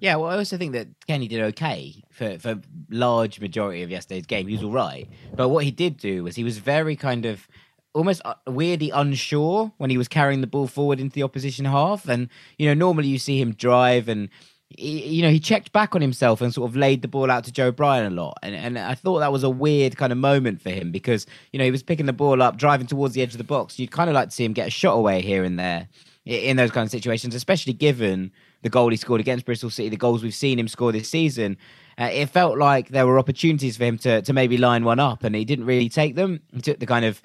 Yeah, 0.00 0.14
well, 0.14 0.30
I 0.30 0.36
also 0.36 0.56
think 0.56 0.72
that 0.74 0.86
Kenny 1.08 1.26
did 1.26 1.40
okay 1.40 2.02
for 2.12 2.38
for 2.38 2.60
large 2.88 3.40
majority 3.40 3.82
of 3.82 3.90
yesterday's 3.90 4.26
game. 4.26 4.46
He 4.46 4.54
was 4.54 4.62
all 4.62 4.70
right, 4.70 5.08
but 5.34 5.48
what 5.48 5.64
he 5.64 5.72
did 5.72 5.96
do 5.96 6.22
was 6.22 6.36
he 6.36 6.44
was 6.44 6.58
very 6.58 6.94
kind 6.94 7.26
of 7.26 7.48
almost 7.94 8.22
uh, 8.24 8.34
weirdly 8.46 8.90
unsure 8.90 9.72
when 9.78 9.90
he 9.90 9.98
was 9.98 10.06
carrying 10.06 10.40
the 10.40 10.46
ball 10.46 10.68
forward 10.68 11.00
into 11.00 11.14
the 11.14 11.24
opposition 11.24 11.64
half. 11.64 12.08
And 12.08 12.28
you 12.58 12.68
know, 12.68 12.74
normally 12.74 13.08
you 13.08 13.18
see 13.18 13.40
him 13.40 13.54
drive 13.54 14.08
and 14.08 14.28
he, 14.70 15.16
you 15.16 15.22
know, 15.22 15.30
he 15.30 15.40
checked 15.40 15.72
back 15.72 15.94
on 15.94 16.02
himself 16.02 16.40
and 16.40 16.52
sort 16.52 16.68
of 16.70 16.76
laid 16.76 17.02
the 17.02 17.08
ball 17.08 17.30
out 17.30 17.44
to 17.44 17.52
Joe 17.52 17.72
Bryan 17.72 18.12
a 18.12 18.14
lot. 18.14 18.38
And, 18.42 18.54
and 18.54 18.78
I 18.78 18.94
thought 18.94 19.20
that 19.20 19.32
was 19.32 19.42
a 19.42 19.50
weird 19.50 19.96
kind 19.96 20.12
of 20.12 20.18
moment 20.18 20.60
for 20.60 20.70
him 20.70 20.90
because, 20.90 21.26
you 21.52 21.58
know, 21.58 21.64
he 21.64 21.70
was 21.70 21.82
picking 21.82 22.06
the 22.06 22.12
ball 22.12 22.42
up, 22.42 22.56
driving 22.56 22.86
towards 22.86 23.14
the 23.14 23.22
edge 23.22 23.32
of 23.32 23.38
the 23.38 23.44
box. 23.44 23.78
You'd 23.78 23.90
kind 23.90 24.10
of 24.10 24.14
like 24.14 24.28
to 24.28 24.34
see 24.34 24.44
him 24.44 24.52
get 24.52 24.68
a 24.68 24.70
shot 24.70 24.94
away 24.94 25.22
here 25.22 25.44
and 25.44 25.58
there 25.58 25.88
in 26.24 26.56
those 26.58 26.70
kind 26.70 26.84
of 26.84 26.90
situations, 26.90 27.34
especially 27.34 27.72
given 27.72 28.30
the 28.62 28.68
goal 28.68 28.90
he 28.90 28.96
scored 28.96 29.20
against 29.20 29.46
Bristol 29.46 29.70
City, 29.70 29.88
the 29.88 29.96
goals 29.96 30.22
we've 30.22 30.34
seen 30.34 30.58
him 30.58 30.68
score 30.68 30.92
this 30.92 31.08
season. 31.08 31.56
Uh, 31.98 32.10
it 32.12 32.26
felt 32.26 32.58
like 32.58 32.88
there 32.88 33.06
were 33.06 33.18
opportunities 33.18 33.76
for 33.76 33.84
him 33.84 33.98
to, 33.98 34.20
to 34.22 34.32
maybe 34.32 34.58
line 34.58 34.84
one 34.84 35.00
up, 35.00 35.24
and 35.24 35.34
he 35.34 35.44
didn't 35.44 35.64
really 35.64 35.88
take 35.88 36.14
them. 36.14 36.40
He 36.52 36.60
took 36.60 36.78
the 36.78 36.86
kind 36.86 37.04
of, 37.04 37.22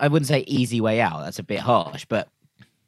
I 0.00 0.08
wouldn't 0.08 0.26
say 0.26 0.40
easy 0.40 0.80
way 0.80 1.00
out, 1.00 1.22
that's 1.22 1.38
a 1.38 1.44
bit 1.44 1.60
harsh, 1.60 2.04
but 2.06 2.28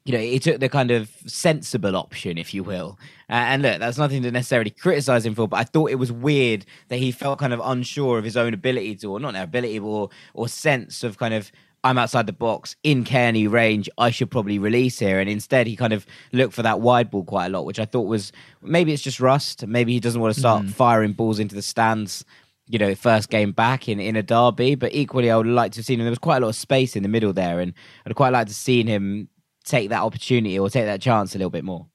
you 0.09 0.15
know, 0.15 0.21
he 0.21 0.39
took 0.39 0.59
the 0.59 0.71
kind 0.71 0.91
of 0.91 1.11
sensible 1.27 1.95
option, 1.95 2.39
if 2.39 2.55
you 2.55 2.65
will. 2.65 2.99
Uh, 3.29 3.35
and 3.35 3.61
look, 3.61 3.79
that's 3.79 3.99
nothing 3.99 4.23
to 4.23 4.31
necessarily 4.31 4.71
criticize 4.71 5.27
him 5.27 5.35
for, 5.35 5.47
but 5.47 5.59
I 5.59 5.65
thought 5.65 5.91
it 5.91 5.97
was 5.97 6.11
weird 6.11 6.65
that 6.89 6.97
he 6.97 7.13
felt 7.13 7.39
kind 7.39 7.53
of 7.53 7.61
unsure 7.63 8.17
of 8.17 8.25
his 8.25 8.35
own 8.35 8.55
ability 8.55 8.97
to, 8.97 9.13
or 9.13 9.21
not 9.21 9.37
ability, 9.37 9.79
or 9.81 10.09
or 10.33 10.49
sense 10.49 11.05
of 11.05 11.19
kind 11.19 11.35
of 11.35 11.53
I'm 11.85 11.99
outside 11.99 12.27
the 12.27 12.33
box 12.33 12.75
in 12.83 13.05
Cairney 13.05 13.51
range. 13.51 13.91
I 13.99 14.09
should 14.09 14.31
probably 14.31 14.59
release 14.59 14.99
here, 14.99 15.21
and 15.21 15.29
instead 15.29 15.67
he 15.67 15.77
kind 15.77 15.93
of 15.93 16.07
looked 16.33 16.55
for 16.55 16.63
that 16.63 16.81
wide 16.81 17.11
ball 17.11 17.25
quite 17.25 17.47
a 17.47 17.51
lot, 17.51 17.67
which 17.67 17.79
I 17.79 17.85
thought 17.85 18.07
was 18.07 18.33
maybe 18.63 18.95
it's 18.95 19.03
just 19.03 19.21
rust. 19.21 19.67
Maybe 19.67 19.93
he 19.93 20.01
doesn't 20.01 20.23
want 20.23 20.33
to 20.33 20.41
start 20.41 20.65
mm. 20.65 20.71
firing 20.71 21.13
balls 21.13 21.39
into 21.39 21.55
the 21.55 21.61
stands 21.61 22.25
you 22.71 22.79
know, 22.79 22.95
first 22.95 23.31
game 23.31 23.51
back 23.51 23.89
in, 23.89 23.99
in 23.99 24.15
a 24.15 24.23
derby. 24.23 24.75
But 24.75 24.95
equally, 24.95 25.31
I 25.31 25.37
would 25.37 25.47
like 25.47 25.73
to 25.73 25.79
have 25.79 25.87
seen 25.87 26.01
him. 26.01 26.05
There 26.05 26.11
was 26.11 26.19
quite 26.19 26.39
a 26.39 26.41
lot 26.41 26.51
of 26.51 26.57
space 26.57 26.97
in 26.97 27.03
the 27.03 27.09
middle 27.11 27.35
there, 27.35 27.61
and 27.61 27.75
I'd 28.07 28.15
quite 28.15 28.33
like 28.33 28.47
to 28.47 28.51
have 28.51 28.57
seen 28.57 28.87
him 28.87 29.29
take 29.69 29.91
that 29.91 30.03
opportunity 30.03 30.59
or 30.59 30.71
take 30.71 30.87
that 30.87 31.01
chance 31.01 31.35
a 31.35 31.39
little 31.39 31.51
bit 31.51 31.65
more. 31.65 31.87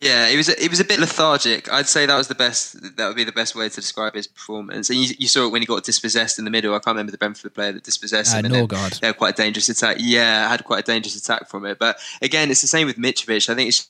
Yeah, 0.00 0.28
it 0.28 0.36
was 0.36 0.50
it 0.50 0.68
was 0.68 0.78
a 0.78 0.84
bit 0.84 1.00
lethargic. 1.00 1.72
I'd 1.72 1.88
say 1.88 2.04
that 2.04 2.16
was 2.16 2.28
the 2.28 2.34
best. 2.34 2.96
That 2.96 3.06
would 3.06 3.16
be 3.16 3.24
the 3.24 3.32
best 3.32 3.54
way 3.54 3.66
to 3.66 3.74
describe 3.74 4.14
his 4.14 4.26
performance. 4.26 4.90
And 4.90 4.98
you, 4.98 5.14
you 5.18 5.26
saw 5.26 5.46
it 5.46 5.52
when 5.52 5.62
he 5.62 5.66
got 5.66 5.84
dispossessed 5.84 6.38
in 6.38 6.44
the 6.44 6.50
middle. 6.50 6.74
I 6.74 6.80
can't 6.80 6.94
remember 6.94 7.12
the 7.12 7.18
Brentford 7.18 7.54
player 7.54 7.72
that 7.72 7.82
dispossessed 7.82 8.34
uh, 8.34 8.40
him. 8.40 8.46
Uh, 8.46 8.56
Norgaard. 8.56 9.00
They 9.00 9.06
had 9.06 9.16
quite 9.16 9.38
a 9.38 9.42
dangerous 9.42 9.70
attack. 9.70 9.96
Yeah, 9.98 10.50
had 10.50 10.64
quite 10.64 10.80
a 10.80 10.86
dangerous 10.86 11.16
attack 11.16 11.48
from 11.48 11.64
it. 11.64 11.78
But 11.78 11.98
again, 12.20 12.50
it's 12.50 12.60
the 12.60 12.66
same 12.66 12.86
with 12.86 12.98
Mitrovic. 12.98 13.48
I 13.48 13.54
think 13.54 13.68
it's 13.68 13.88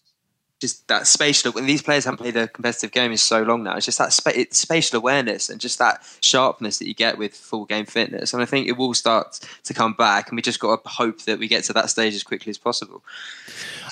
just 0.61 0.89
that 0.89 1.07
spatial 1.07 1.53
when 1.53 1.67
these 1.67 1.83
players 1.83 2.05
haven't 2.05 2.19
played 2.19 2.37
a 2.37 2.49
competitive 2.49 2.91
game 2.91 3.11
in 3.11 3.19
so 3.19 3.43
long 3.43 3.63
now. 3.63 3.77
It's 3.77 3.85
just 3.85 3.99
that 3.99 4.13
spa- 4.13 4.33
spatial 4.51 4.99
awareness 4.99 5.51
and 5.51 5.61
just 5.61 5.79
that 5.79 6.03
sharpness 6.21 6.79
that 6.79 6.89
you 6.89 6.95
get 6.95 7.19
with 7.19 7.35
full 7.35 7.67
game 7.67 7.85
fitness. 7.85 8.33
And 8.33 8.43
i 8.43 8.47
think 8.47 8.67
it 8.67 8.73
will 8.73 8.95
start 8.95 9.41
to 9.65 9.75
come 9.75 9.93
back 9.93 10.29
and 10.29 10.37
we 10.37 10.43
just 10.43 10.59
got 10.59 10.83
to 10.83 10.89
hope 10.89 11.23
that 11.23 11.39
we 11.39 11.47
get 11.47 11.65
to 11.65 11.73
that 11.75 11.91
stage 11.91 12.15
as 12.15 12.23
quickly 12.23 12.51
as 12.51 12.59
possible. 12.59 13.05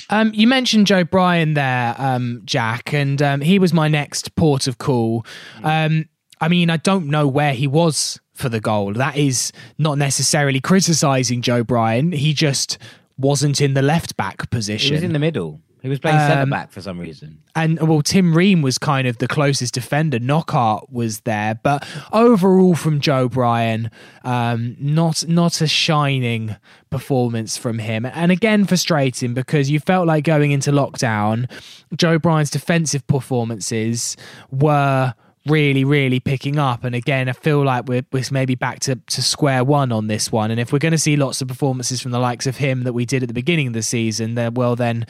Um, 0.08 0.32
you 0.34 0.46
mentioned 0.46 0.86
joe 0.86 1.04
bryan 1.04 1.54
there 1.54 1.94
um, 1.98 2.42
jack 2.44 2.94
and 2.94 3.20
um, 3.20 3.40
he 3.42 3.58
was 3.58 3.72
my 3.72 3.88
next 3.88 4.34
port 4.34 4.66
of 4.66 4.78
call. 4.78 5.26
Um, 5.62 6.08
i 6.40 6.48
mean 6.48 6.70
i 6.70 6.76
don't 6.76 7.06
know 7.08 7.28
where 7.28 7.52
he 7.52 7.66
was 7.66 8.20
for 8.32 8.48
the 8.48 8.60
goal. 8.60 8.94
That 8.94 9.16
is 9.16 9.52
not 9.78 9.98
necessarily 9.98 10.60
criticizing 10.60 11.42
joe 11.42 11.62
bryan. 11.62 12.12
He 12.12 12.32
just 12.32 12.78
wasn't 13.18 13.60
in 13.60 13.74
the 13.74 13.82
left 13.82 14.16
back 14.16 14.50
position 14.50 14.88
he 14.88 14.94
was 14.94 15.04
in 15.04 15.12
the 15.12 15.20
middle 15.20 15.60
he 15.84 15.90
was 15.90 15.98
playing 15.98 16.16
um, 16.16 16.28
centre 16.28 16.50
back 16.50 16.72
for 16.72 16.80
some 16.80 16.98
reason. 16.98 17.42
And 17.54 17.78
well, 17.86 18.00
Tim 18.00 18.34
Ream 18.34 18.62
was 18.62 18.78
kind 18.78 19.06
of 19.06 19.18
the 19.18 19.28
closest 19.28 19.74
defender. 19.74 20.18
Knockaert 20.18 20.90
was 20.90 21.20
there, 21.20 21.60
but 21.62 21.86
overall, 22.10 22.74
from 22.74 23.00
Joe 23.00 23.28
Bryan, 23.28 23.90
um, 24.24 24.76
not 24.80 25.28
not 25.28 25.60
a 25.60 25.66
shining 25.66 26.56
performance 26.88 27.58
from 27.58 27.80
him. 27.80 28.06
And 28.06 28.32
again, 28.32 28.64
frustrating 28.64 29.34
because 29.34 29.68
you 29.68 29.78
felt 29.78 30.06
like 30.06 30.24
going 30.24 30.52
into 30.52 30.72
lockdown, 30.72 31.50
Joe 31.94 32.18
Bryan's 32.18 32.48
defensive 32.48 33.06
performances 33.06 34.16
were 34.50 35.12
really, 35.46 35.84
really 35.84 36.18
picking 36.18 36.58
up. 36.58 36.84
And 36.84 36.94
again, 36.94 37.28
I 37.28 37.32
feel 37.32 37.62
like 37.62 37.86
we're, 37.86 38.06
we're 38.10 38.24
maybe 38.30 38.54
back 38.54 38.80
to, 38.80 38.96
to 38.96 39.22
square 39.22 39.62
one 39.62 39.92
on 39.92 40.06
this 40.06 40.32
one. 40.32 40.50
And 40.50 40.58
if 40.58 40.72
we're 40.72 40.78
going 40.78 40.92
to 40.92 40.98
see 40.98 41.16
lots 41.16 41.42
of 41.42 41.48
performances 41.48 42.00
from 42.00 42.12
the 42.12 42.18
likes 42.18 42.46
of 42.46 42.56
him 42.56 42.84
that 42.84 42.94
we 42.94 43.04
did 43.04 43.22
at 43.22 43.28
the 43.28 43.34
beginning 43.34 43.66
of 43.66 43.74
the 43.74 43.82
season, 43.82 44.34
then 44.34 44.54
well, 44.54 44.76
then 44.76 45.06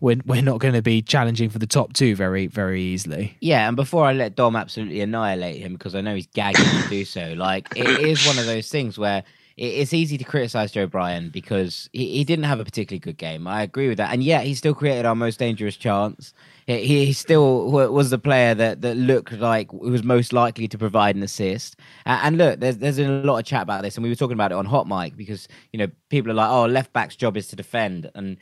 we're, 0.00 0.18
we're 0.24 0.42
not 0.42 0.58
going 0.58 0.74
to 0.74 0.82
be 0.82 1.02
challenging 1.02 1.50
for 1.50 1.58
the 1.58 1.66
top 1.66 1.92
two 1.92 2.16
very, 2.16 2.46
very 2.46 2.82
easily. 2.82 3.36
Yeah, 3.40 3.68
and 3.68 3.76
before 3.76 4.04
I 4.04 4.12
let 4.12 4.34
Dom 4.34 4.56
absolutely 4.56 5.00
annihilate 5.00 5.60
him, 5.60 5.74
because 5.74 5.94
I 5.94 6.00
know 6.00 6.14
he's 6.14 6.26
gagging 6.28 6.64
to 6.64 6.88
do 6.88 7.04
so, 7.04 7.34
like, 7.36 7.68
it 7.76 7.86
is 7.86 8.26
one 8.26 8.38
of 8.38 8.46
those 8.46 8.68
things 8.68 8.98
where 8.98 9.24
it's 9.56 9.92
easy 9.92 10.16
to 10.16 10.24
criticize 10.24 10.72
Joe 10.72 10.86
Bryan 10.86 11.28
because 11.28 11.90
he, 11.92 12.12
he, 12.12 12.24
didn't 12.24 12.46
have 12.46 12.60
a 12.60 12.64
particularly 12.64 13.00
good 13.00 13.18
game. 13.18 13.46
I 13.46 13.62
agree 13.62 13.88
with 13.88 13.98
that, 13.98 14.10
and 14.10 14.24
yet 14.24 14.44
he 14.44 14.54
still 14.54 14.72
created 14.72 15.04
our 15.04 15.14
most 15.14 15.38
dangerous 15.38 15.76
chance. 15.76 16.32
He, 16.66 17.04
he 17.04 17.12
still 17.12 17.70
was 17.70 18.08
the 18.08 18.18
player 18.18 18.54
that, 18.54 18.80
that 18.80 18.96
looked 18.96 19.32
like 19.32 19.70
was 19.70 20.02
most 20.02 20.32
likely 20.32 20.66
to 20.68 20.78
provide 20.78 21.14
an 21.14 21.22
assist. 21.22 21.76
And 22.06 22.38
look, 22.38 22.60
there's 22.60 22.78
there's 22.78 22.96
been 22.96 23.10
a 23.10 23.24
lot 23.24 23.38
of 23.38 23.44
chat 23.44 23.62
about 23.62 23.82
this, 23.82 23.96
and 23.96 24.02
we 24.02 24.08
were 24.08 24.14
talking 24.14 24.34
about 24.34 24.50
it 24.50 24.54
on 24.54 24.64
Hot 24.64 24.88
Mic 24.88 25.14
because 25.14 25.46
you 25.74 25.78
know 25.78 25.88
people 26.08 26.30
are 26.30 26.36
like, 26.36 26.50
"Oh, 26.50 26.64
left 26.64 26.94
back's 26.94 27.16
job 27.16 27.36
is 27.36 27.48
to 27.48 27.56
defend," 27.56 28.10
and. 28.14 28.38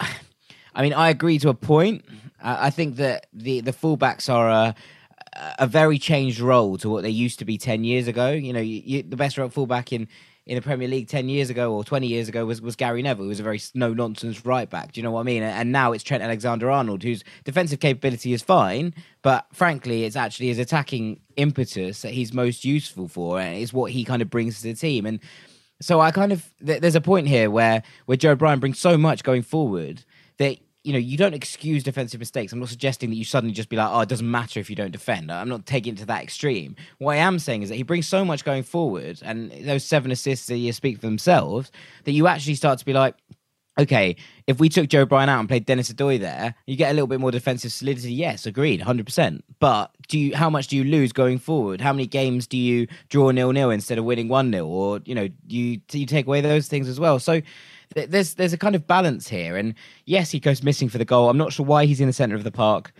I 0.00 0.08
mean, 0.80 0.94
I 0.94 1.10
agree 1.10 1.38
to 1.40 1.50
a 1.50 1.54
point. 1.54 2.04
I 2.42 2.70
think 2.70 2.96
that 2.96 3.26
the 3.32 3.60
the 3.60 3.72
fullbacks 3.72 4.32
are 4.32 4.48
a 4.48 4.74
a 5.58 5.66
very 5.66 5.98
changed 5.98 6.40
role 6.40 6.76
to 6.78 6.90
what 6.90 7.02
they 7.02 7.10
used 7.10 7.38
to 7.38 7.44
be 7.44 7.56
10 7.56 7.84
years 7.84 8.06
ago. 8.06 8.30
You 8.30 8.52
know, 8.52 8.60
you, 8.60 8.82
you, 8.84 9.02
the 9.02 9.16
best 9.16 9.36
fullback 9.36 9.92
in, 9.92 10.06
in 10.44 10.56
the 10.56 10.62
Premier 10.62 10.88
League 10.88 11.08
10 11.08 11.28
years 11.28 11.48
ago 11.48 11.72
or 11.72 11.84
20 11.84 12.06
years 12.06 12.28
ago 12.28 12.44
was, 12.44 12.60
was 12.60 12.76
Gary 12.76 13.00
Neville, 13.02 13.24
who 13.24 13.28
was 13.30 13.40
a 13.40 13.42
very 13.42 13.60
no 13.74 13.94
nonsense 13.94 14.44
right 14.44 14.68
back. 14.68 14.92
Do 14.92 15.00
you 15.00 15.02
know 15.02 15.12
what 15.12 15.20
I 15.20 15.24
mean? 15.24 15.42
And 15.42 15.72
now 15.72 15.92
it's 15.92 16.04
Trent 16.04 16.22
Alexander 16.22 16.70
Arnold, 16.70 17.02
whose 17.02 17.24
defensive 17.44 17.80
capability 17.80 18.32
is 18.32 18.42
fine, 18.42 18.94
but 19.22 19.46
frankly, 19.52 20.04
it's 20.04 20.16
actually 20.16 20.48
his 20.48 20.58
attacking 20.58 21.20
impetus 21.36 22.02
that 22.02 22.12
he's 22.12 22.34
most 22.34 22.64
useful 22.64 23.08
for, 23.08 23.40
and 23.40 23.56
it's 23.56 23.72
what 23.72 23.92
he 23.92 24.04
kind 24.04 24.20
of 24.20 24.28
brings 24.28 24.60
to 24.60 24.68
the 24.68 24.74
team. 24.74 25.06
And 25.06 25.18
so 25.80 26.00
I 26.00 26.10
kind 26.10 26.32
of, 26.32 26.52
there's 26.60 26.94
a 26.94 27.00
point 27.00 27.26
here 27.26 27.50
where, 27.50 27.82
where 28.04 28.18
Joe 28.18 28.34
Bryan 28.34 28.60
brings 28.60 28.78
so 28.78 28.98
much 28.98 29.24
going 29.24 29.42
forward 29.42 30.04
that 30.42 30.58
you 30.84 30.92
know, 30.92 30.98
you 30.98 31.16
don't 31.16 31.34
excuse 31.34 31.84
defensive 31.84 32.18
mistakes. 32.18 32.52
I'm 32.52 32.58
not 32.58 32.68
suggesting 32.68 33.10
that 33.10 33.16
you 33.16 33.24
suddenly 33.24 33.54
just 33.54 33.68
be 33.68 33.76
like, 33.76 33.88
oh, 33.90 34.00
it 34.00 34.08
doesn't 34.08 34.28
matter 34.28 34.58
if 34.58 34.68
you 34.68 34.74
don't 34.74 34.90
defend. 34.90 35.30
I'm 35.30 35.48
not 35.48 35.64
taking 35.64 35.94
it 35.94 35.98
to 35.98 36.06
that 36.06 36.24
extreme. 36.24 36.74
What 36.98 37.12
I 37.12 37.18
am 37.18 37.38
saying 37.38 37.62
is 37.62 37.68
that 37.68 37.76
he 37.76 37.84
brings 37.84 38.08
so 38.08 38.24
much 38.24 38.44
going 38.44 38.64
forward, 38.64 39.20
and 39.22 39.52
those 39.64 39.84
seven 39.84 40.10
assists 40.10 40.46
that 40.46 40.56
you 40.56 40.72
speak 40.72 40.96
for 40.96 41.06
themselves, 41.06 41.70
that 42.04 42.12
you 42.12 42.26
actually 42.26 42.56
start 42.56 42.80
to 42.80 42.84
be 42.84 42.92
like, 42.92 43.14
okay, 43.78 44.16
if 44.46 44.58
we 44.58 44.68
took 44.68 44.88
Joe 44.88 45.06
Bryan 45.06 45.28
out 45.28 45.38
and 45.38 45.48
played 45.48 45.64
Denis 45.64 45.90
Odoi 45.92 46.18
there, 46.18 46.54
you 46.66 46.76
get 46.76 46.90
a 46.90 46.94
little 46.94 47.06
bit 47.06 47.20
more 47.20 47.30
defensive 47.30 47.72
solidity. 47.72 48.12
Yes, 48.12 48.44
agreed, 48.44 48.80
100%. 48.80 49.40
But 49.60 49.92
do 50.08 50.18
you, 50.18 50.36
how 50.36 50.50
much 50.50 50.66
do 50.66 50.76
you 50.76 50.84
lose 50.84 51.12
going 51.12 51.38
forward? 51.38 51.80
How 51.80 51.92
many 51.92 52.06
games 52.06 52.46
do 52.46 52.58
you 52.58 52.86
draw 53.08 53.30
nil 53.30 53.52
nil 53.52 53.70
instead 53.70 53.98
of 53.98 54.04
winning 54.04 54.28
1 54.28 54.52
0? 54.52 54.66
Or, 54.66 55.00
you 55.04 55.14
know, 55.14 55.28
you, 55.46 55.80
you 55.92 56.06
take 56.06 56.26
away 56.26 56.40
those 56.40 56.68
things 56.68 56.88
as 56.88 57.00
well? 57.00 57.18
So, 57.18 57.40
there's 57.94 58.34
there's 58.34 58.52
a 58.52 58.58
kind 58.58 58.74
of 58.74 58.86
balance 58.86 59.28
here. 59.28 59.56
And 59.56 59.74
yes, 60.04 60.30
he 60.30 60.40
goes 60.40 60.62
missing 60.62 60.88
for 60.88 60.98
the 60.98 61.04
goal. 61.04 61.28
I'm 61.28 61.38
not 61.38 61.52
sure 61.52 61.66
why 61.66 61.86
he's 61.86 62.00
in 62.00 62.06
the 62.06 62.12
centre 62.12 62.36
of 62.36 62.44
the 62.44 62.50
park. 62.50 62.92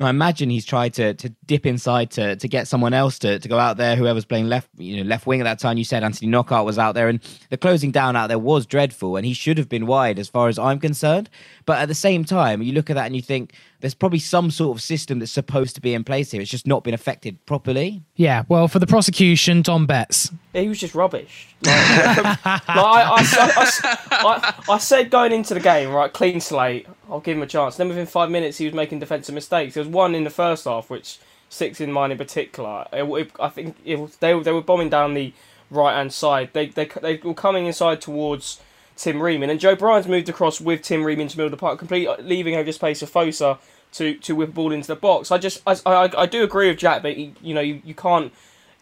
I 0.00 0.08
imagine 0.08 0.48
he's 0.48 0.64
tried 0.64 0.94
to 0.94 1.14
to 1.14 1.28
dip 1.44 1.66
inside 1.66 2.10
to 2.12 2.36
to 2.36 2.48
get 2.48 2.66
someone 2.66 2.94
else 2.94 3.18
to, 3.20 3.38
to 3.38 3.48
go 3.48 3.58
out 3.58 3.76
there. 3.76 3.94
Whoever's 3.94 4.24
playing 4.24 4.48
left, 4.48 4.68
you 4.78 4.96
know, 4.96 5.02
left 5.02 5.26
wing 5.26 5.40
at 5.40 5.44
that 5.44 5.58
time. 5.58 5.76
You 5.76 5.84
said 5.84 6.02
Anthony 6.02 6.30
Knockaert 6.30 6.64
was 6.64 6.78
out 6.78 6.94
there, 6.94 7.08
and 7.08 7.20
the 7.50 7.58
closing 7.58 7.90
down 7.90 8.16
out 8.16 8.28
there 8.28 8.38
was 8.38 8.64
dreadful, 8.64 9.16
and 9.16 9.26
he 9.26 9.34
should 9.34 9.58
have 9.58 9.68
been 9.68 9.86
wide 9.86 10.18
as 10.18 10.28
far 10.28 10.48
as 10.48 10.58
I'm 10.58 10.78
concerned. 10.78 11.28
But 11.66 11.78
at 11.78 11.88
the 11.88 11.94
same 11.94 12.24
time, 12.24 12.62
you 12.62 12.72
look 12.72 12.88
at 12.88 12.94
that 12.94 13.06
and 13.06 13.16
you 13.16 13.22
think 13.22 13.54
there's 13.82 13.94
probably 13.94 14.20
some 14.20 14.50
sort 14.50 14.76
of 14.76 14.80
system 14.80 15.18
that's 15.18 15.32
supposed 15.32 15.74
to 15.74 15.80
be 15.80 15.92
in 15.92 16.04
place 16.04 16.30
here. 16.30 16.40
It's 16.40 16.50
just 16.50 16.68
not 16.68 16.84
been 16.84 16.94
affected 16.94 17.44
properly. 17.46 18.02
Yeah. 18.14 18.44
Well, 18.48 18.68
for 18.68 18.78
the 18.78 18.86
prosecution, 18.86 19.60
Dom 19.60 19.86
Betts. 19.86 20.30
Yeah, 20.54 20.62
he 20.62 20.68
was 20.68 20.78
just 20.78 20.94
rubbish. 20.94 21.48
Like, 21.64 21.76
like, 22.16 22.40
I, 22.46 22.60
I, 22.68 23.90
I, 24.10 24.54
I, 24.70 24.78
said 24.78 25.10
going 25.10 25.32
into 25.32 25.52
the 25.52 25.60
game, 25.60 25.90
right, 25.90 26.12
clean 26.12 26.40
slate. 26.40 26.86
I'll 27.10 27.18
give 27.18 27.36
him 27.36 27.42
a 27.42 27.46
chance. 27.46 27.76
Then 27.76 27.88
within 27.88 28.06
five 28.06 28.30
minutes, 28.30 28.58
he 28.58 28.66
was 28.66 28.74
making 28.74 29.00
defensive 29.00 29.34
mistakes. 29.34 29.74
There 29.74 29.82
was 29.82 29.92
one 29.92 30.14
in 30.14 30.22
the 30.22 30.30
first 30.30 30.64
half, 30.64 30.88
which 30.88 31.18
six 31.48 31.80
in 31.80 31.90
mine 31.90 32.12
in 32.12 32.18
particular. 32.18 32.86
It, 32.92 33.02
it, 33.02 33.30
I 33.40 33.48
think 33.48 33.76
it, 33.84 34.20
they 34.20 34.38
they 34.40 34.52
were 34.52 34.62
bombing 34.62 34.90
down 34.90 35.14
the 35.14 35.34
right 35.70 35.94
hand 35.94 36.12
side. 36.12 36.50
They 36.52 36.66
they 36.68 36.84
they 36.84 37.16
were 37.16 37.34
coming 37.34 37.66
inside 37.66 38.00
towards 38.00 38.60
Tim 39.02 39.20
Ream, 39.20 39.42
and 39.42 39.58
Joe 39.58 39.74
Bryan's 39.74 40.06
moved 40.06 40.28
across 40.28 40.60
with 40.60 40.82
Tim 40.82 41.02
Ream 41.02 41.18
to 41.18 41.24
middle 41.36 41.46
of 41.46 41.50
the 41.50 41.56
park, 41.56 41.76
completely 41.76 42.14
leaving 42.22 42.54
over 42.54 42.62
this 42.62 42.76
space 42.76 43.00
for 43.00 43.06
Fosu 43.06 43.58
to 43.94 44.14
to 44.14 44.36
whip 44.36 44.50
a 44.50 44.52
ball 44.52 44.70
into 44.70 44.86
the 44.86 44.94
box. 44.94 45.32
I 45.32 45.38
just 45.38 45.60
I, 45.66 45.76
I, 45.84 46.22
I 46.22 46.26
do 46.26 46.44
agree 46.44 46.68
with 46.68 46.78
Jack 46.78 47.02
that 47.02 47.16
he, 47.16 47.34
you 47.42 47.52
know 47.52 47.60
you, 47.60 47.82
you 47.84 47.94
can't 47.94 48.32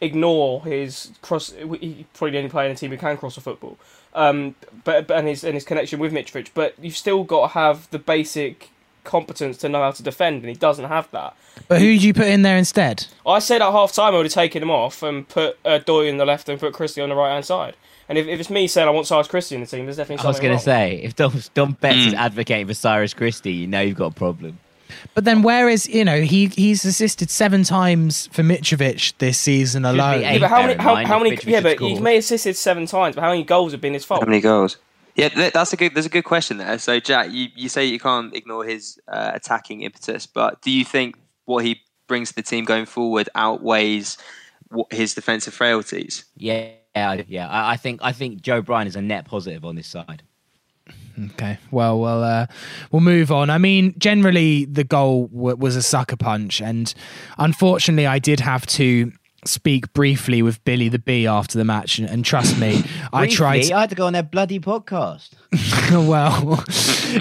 ignore 0.03 0.63
his 0.63 1.13
cross. 1.23 1.53
He's 1.53 2.05
probably 2.13 2.33
the 2.33 2.37
only 2.37 2.51
player 2.51 2.69
in 2.69 2.75
the 2.75 2.79
team 2.79 2.91
who 2.91 2.99
can 2.99 3.17
cross 3.17 3.39
a 3.39 3.41
football. 3.41 3.79
Um, 4.13 4.57
but, 4.85 5.07
but 5.07 5.17
and 5.17 5.27
his 5.27 5.43
and 5.43 5.55
his 5.55 5.65
connection 5.65 5.99
with 5.99 6.13
Mitrovic, 6.13 6.51
but 6.53 6.75
you've 6.79 6.99
still 6.99 7.25
got 7.25 7.49
to 7.49 7.55
have 7.55 7.89
the 7.91 7.99
basic 7.99 8.69
competence 9.05 9.57
to 9.57 9.71
know 9.71 9.81
how 9.81 9.93
to 9.93 10.03
defend, 10.03 10.43
and 10.43 10.51
he 10.51 10.55
doesn't 10.55 10.85
have 10.85 11.11
that. 11.13 11.35
But 11.67 11.81
who 11.81 11.87
did 11.87 12.03
you 12.03 12.13
put 12.13 12.27
in 12.27 12.43
there 12.43 12.59
instead? 12.59 13.07
I 13.27 13.39
said 13.39 13.63
at 13.63 13.73
half 13.73 13.93
time 13.95 14.13
I 14.13 14.19
would 14.19 14.27
have 14.27 14.35
taken 14.35 14.63
him 14.63 14.71
off 14.71 15.03
and 15.03 15.27
put 15.27 15.59
uh, 15.65 15.79
Doy 15.79 16.09
in 16.09 16.19
the 16.19 16.27
left 16.27 16.51
and 16.51 16.61
put 16.61 16.75
Christie 16.75 17.01
on 17.01 17.09
the 17.09 17.15
right 17.15 17.33
hand 17.33 17.47
side. 17.47 17.75
And 18.11 18.19
if, 18.19 18.27
if 18.27 18.41
it's 18.41 18.51
me 18.51 18.67
saying 18.67 18.89
I 18.89 18.91
want 18.91 19.07
Cyrus 19.07 19.29
Christie 19.29 19.55
in 19.55 19.61
the 19.61 19.69
team, 19.69 19.87
there's 19.87 19.97
definitely 19.97 20.17
something 20.17 20.27
I 20.27 20.31
was 20.31 20.41
going 20.41 20.59
to 20.59 20.63
say, 20.63 21.01
if 21.01 21.15
Dom, 21.15 21.41
Dom 21.55 21.73
Betts 21.81 21.97
mm. 21.97 22.07
is 22.09 22.15
advocating 22.15 22.67
for 22.67 22.75
Cyrus 22.75 23.15
Christie, 23.15 23.53
you 23.53 23.69
know 23.69 23.81
you've 23.81 23.97
got 23.97 24.11
a 24.11 24.15
problem. 24.15 24.59
But 25.15 25.25
then 25.25 25.43
where 25.43 25.69
is 25.69 25.89
you 25.89 26.05
know 26.05 26.21
he 26.21 26.47
he's 26.49 26.85
assisted 26.85 27.31
seven 27.31 27.63
times 27.63 28.27
for 28.33 28.43
Mitrovic 28.43 29.17
this 29.19 29.39
season 29.39 29.85
alone. 29.85 30.23
Yeah, 30.23 30.39
but 30.41 30.51
how 30.51 30.63
many 30.63 30.75
how, 30.75 30.97
how 31.05 31.19
many 31.21 31.39
yeah, 31.45 31.61
but 31.61 31.79
he 31.79 32.01
may 32.01 32.17
assisted 32.17 32.57
seven 32.57 32.87
times, 32.87 33.15
but 33.15 33.23
how 33.23 33.31
many 33.31 33.45
goals 33.45 33.71
have 33.71 33.81
been 33.81 33.95
his 33.95 34.05
fault? 34.05 34.23
How 34.23 34.29
many 34.29 34.41
goals? 34.41 34.79
Yeah, 35.15 35.51
that's 35.51 35.73
a 35.73 35.77
good. 35.77 35.95
There's 35.95 36.07
a 36.07 36.11
good 36.11 36.25
question 36.25 36.57
there. 36.57 36.77
So, 36.79 36.99
Jack, 36.99 37.31
you, 37.31 37.49
you 37.55 37.69
say 37.69 37.85
you 37.85 38.01
can't 38.01 38.35
ignore 38.35 38.65
his 38.65 38.99
uh, 39.07 39.31
attacking 39.33 39.83
impetus, 39.83 40.27
but 40.27 40.61
do 40.63 40.73
you 40.73 40.85
think 40.85 41.17
what 41.45 41.65
he 41.65 41.83
brings 42.09 42.31
to 42.31 42.35
the 42.35 42.43
team 42.43 42.65
going 42.65 42.87
forward 42.87 43.29
outweighs 43.37 44.19
his 44.91 45.15
defensive 45.15 45.55
frailties? 45.55 46.25
Yeah, 46.37 46.71
yeah, 46.95 47.23
yeah. 47.29 47.49
I, 47.49 47.73
I 47.73 47.77
think 47.77 48.01
I 48.03 48.13
think 48.13 48.43
Joe 48.43 48.63
Bryan 48.63 48.87
is 48.87 48.97
a 48.97 49.03
net 49.03 49.27
positive 49.27 49.65
on 49.65 49.77
this 49.77 49.87
side. 49.87 50.23
Okay, 51.33 51.59
well, 51.71 52.01
well, 52.01 52.23
uh, 52.23 52.47
we'll 52.91 53.01
move 53.01 53.31
on. 53.31 53.51
I 53.51 53.59
mean, 53.59 53.95
generally, 53.99 54.65
the 54.65 54.85
goal 54.85 55.27
w- 55.29 55.57
was 55.57 55.77
a 55.77 55.83
sucker 55.83 56.17
punch, 56.17 56.63
and 56.63 56.93
unfortunately, 57.37 58.07
I 58.07 58.19
did 58.19 58.41
have 58.41 58.67
to 58.69 59.13
speak 59.45 59.93
briefly 59.93 60.43
with 60.43 60.63
Billy 60.65 60.89
the 60.89 60.99
Bee 60.99 61.27
after 61.27 61.59
the 61.59 61.65
match, 61.65 61.99
and, 61.99 62.09
and 62.09 62.25
trust 62.25 62.59
me, 62.59 62.83
I 63.13 63.27
tried. 63.27 63.65
To... 63.65 63.75
I 63.75 63.81
had 63.81 63.91
to 63.91 63.97
go 63.97 64.07
on 64.07 64.13
their 64.15 64.23
bloody 64.23 64.61
podcast. 64.61 65.31
well, 65.91 66.63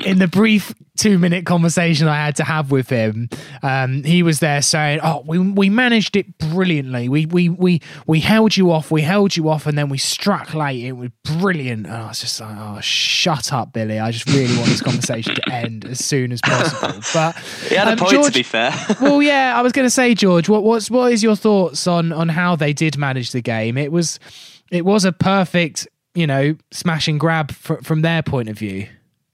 in 0.06 0.20
the 0.20 0.28
brief 0.32 0.72
two 0.98 1.18
minute 1.18 1.48
conversation 1.48 2.08
I 2.08 2.16
had 2.16 2.36
to 2.36 2.44
have 2.44 2.70
with 2.70 2.88
him, 2.88 3.28
um, 3.64 4.04
he 4.04 4.22
was 4.22 4.40
there 4.40 4.62
saying, 4.62 5.00
"Oh, 5.02 5.24
we 5.26 5.40
we 5.40 5.70
managed 5.72 6.16
it 6.16 6.38
brilliantly. 6.38 7.10
We 7.10 7.26
we 7.26 7.50
we 7.50 7.82
we 8.06 8.20
held 8.20 8.56
you 8.56 8.72
off. 8.72 8.92
We 8.92 9.02
held 9.02 9.36
you 9.36 9.50
off, 9.50 9.66
and 9.66 9.76
then 9.76 9.90
we 9.90 9.98
struck 9.98 10.54
late. 10.54 10.84
It 10.84 10.92
was 10.92 11.10
brilliant." 11.24 11.88
And 11.88 11.96
I 11.96 12.08
was 12.10 12.20
just 12.20 12.40
like, 12.40 12.56
"Oh, 12.56 12.80
shut 12.82 13.52
up, 13.52 13.74
Billy. 13.74 14.00
I 14.00 14.12
just 14.12 14.28
really 14.28 14.56
want 14.58 14.70
this 14.70 14.82
conversation 14.82 15.34
to 15.34 15.52
end 15.52 15.86
as 15.86 16.06
soon 16.06 16.32
as 16.32 16.42
possible." 16.42 17.02
But 17.14 17.36
he 17.68 17.76
had 17.76 17.88
um, 17.88 17.94
a 17.96 17.98
point 17.98 18.12
George, 18.12 18.28
to 18.28 18.32
be 18.40 18.44
fair. 18.44 18.72
well, 19.02 19.24
yeah, 19.24 19.58
I 19.58 19.64
was 19.64 19.72
going 19.72 19.88
to 19.88 19.90
say, 19.90 20.14
George, 20.14 20.48
what 20.48 20.64
what's 20.64 20.92
what 20.92 21.12
is 21.12 21.24
your 21.24 21.36
thoughts 21.36 21.88
on 21.88 22.12
on 22.12 22.30
how 22.30 22.56
they 22.56 22.74
did 22.74 22.96
manage 22.96 23.32
the 23.32 23.42
game? 23.42 23.76
It 23.76 23.92
was 23.92 24.20
it 24.70 24.86
was 24.86 25.06
a 25.06 25.12
perfect, 25.12 25.88
you 26.20 26.28
know, 26.28 26.56
smash 26.72 27.08
and 27.08 27.20
grab 27.20 27.52
fr- 27.52 27.82
from 27.82 28.02
their 28.02 28.22
point 28.22 28.50
of 28.50 28.58
view. 28.58 28.88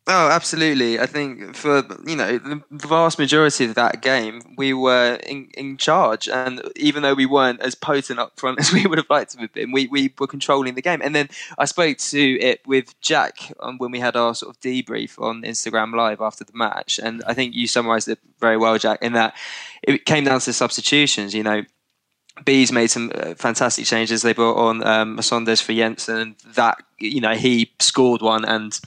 Oh, 0.07 0.29
absolutely. 0.29 0.99
I 0.99 1.07
think 1.07 1.55
for 1.55 1.83
you 2.05 2.15
know 2.15 2.37
the 2.37 2.61
vast 2.69 3.17
majority 3.17 3.65
of 3.65 3.73
that 3.73 4.03
game, 4.03 4.53
we 4.55 4.71
were 4.71 5.15
in, 5.25 5.49
in 5.57 5.77
charge, 5.77 6.29
and 6.29 6.61
even 6.75 7.01
though 7.01 7.15
we 7.15 7.25
weren't 7.25 7.59
as 7.61 7.73
potent 7.73 8.19
up 8.19 8.39
front 8.39 8.59
as 8.61 8.71
we 8.71 8.85
would 8.85 8.99
have 8.99 9.09
liked 9.09 9.31
to 9.31 9.39
have 9.39 9.53
been, 9.53 9.71
we, 9.71 9.87
we 9.87 10.13
were 10.19 10.27
controlling 10.27 10.75
the 10.75 10.83
game. 10.83 11.01
And 11.03 11.15
then 11.15 11.29
I 11.57 11.65
spoke 11.65 11.97
to 11.97 12.39
it 12.39 12.61
with 12.67 12.99
Jack 13.01 13.51
um, 13.61 13.79
when 13.79 13.89
we 13.89 13.99
had 13.99 14.15
our 14.15 14.35
sort 14.35 14.55
of 14.55 14.61
debrief 14.61 15.19
on 15.19 15.41
Instagram 15.41 15.95
Live 15.95 16.21
after 16.21 16.43
the 16.43 16.53
match, 16.53 16.99
and 17.01 17.23
I 17.25 17.33
think 17.33 17.55
you 17.55 17.67
summarised 17.67 18.07
it 18.07 18.19
very 18.39 18.57
well, 18.57 18.77
Jack, 18.77 19.01
in 19.01 19.13
that 19.13 19.35
it 19.81 20.05
came 20.05 20.25
down 20.25 20.39
to 20.41 20.53
substitutions. 20.53 21.33
You 21.33 21.41
know, 21.41 21.63
Bees 22.43 22.71
made 22.71 22.87
some 22.87 23.11
uh, 23.15 23.33
fantastic 23.35 23.85
changes. 23.85 24.21
They 24.21 24.33
brought 24.33 24.57
on 24.57 24.85
um, 24.85 25.17
Marcondes 25.17 25.61
for 25.61 25.73
Jensen, 25.73 26.17
and 26.17 26.35
that 26.55 26.83
you 26.99 27.21
know 27.21 27.33
he 27.33 27.71
scored 27.79 28.21
one 28.21 28.43
and 28.43 28.77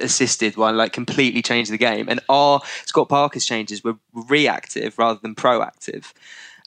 assisted 0.00 0.56
one, 0.56 0.76
like 0.76 0.92
completely 0.92 1.42
changed 1.42 1.70
the 1.70 1.78
game. 1.78 2.08
And 2.08 2.20
our 2.28 2.60
Scott 2.84 3.08
Parker's 3.08 3.46
changes 3.46 3.84
were 3.84 3.96
reactive 4.12 4.98
rather 4.98 5.20
than 5.22 5.34
proactive, 5.34 6.12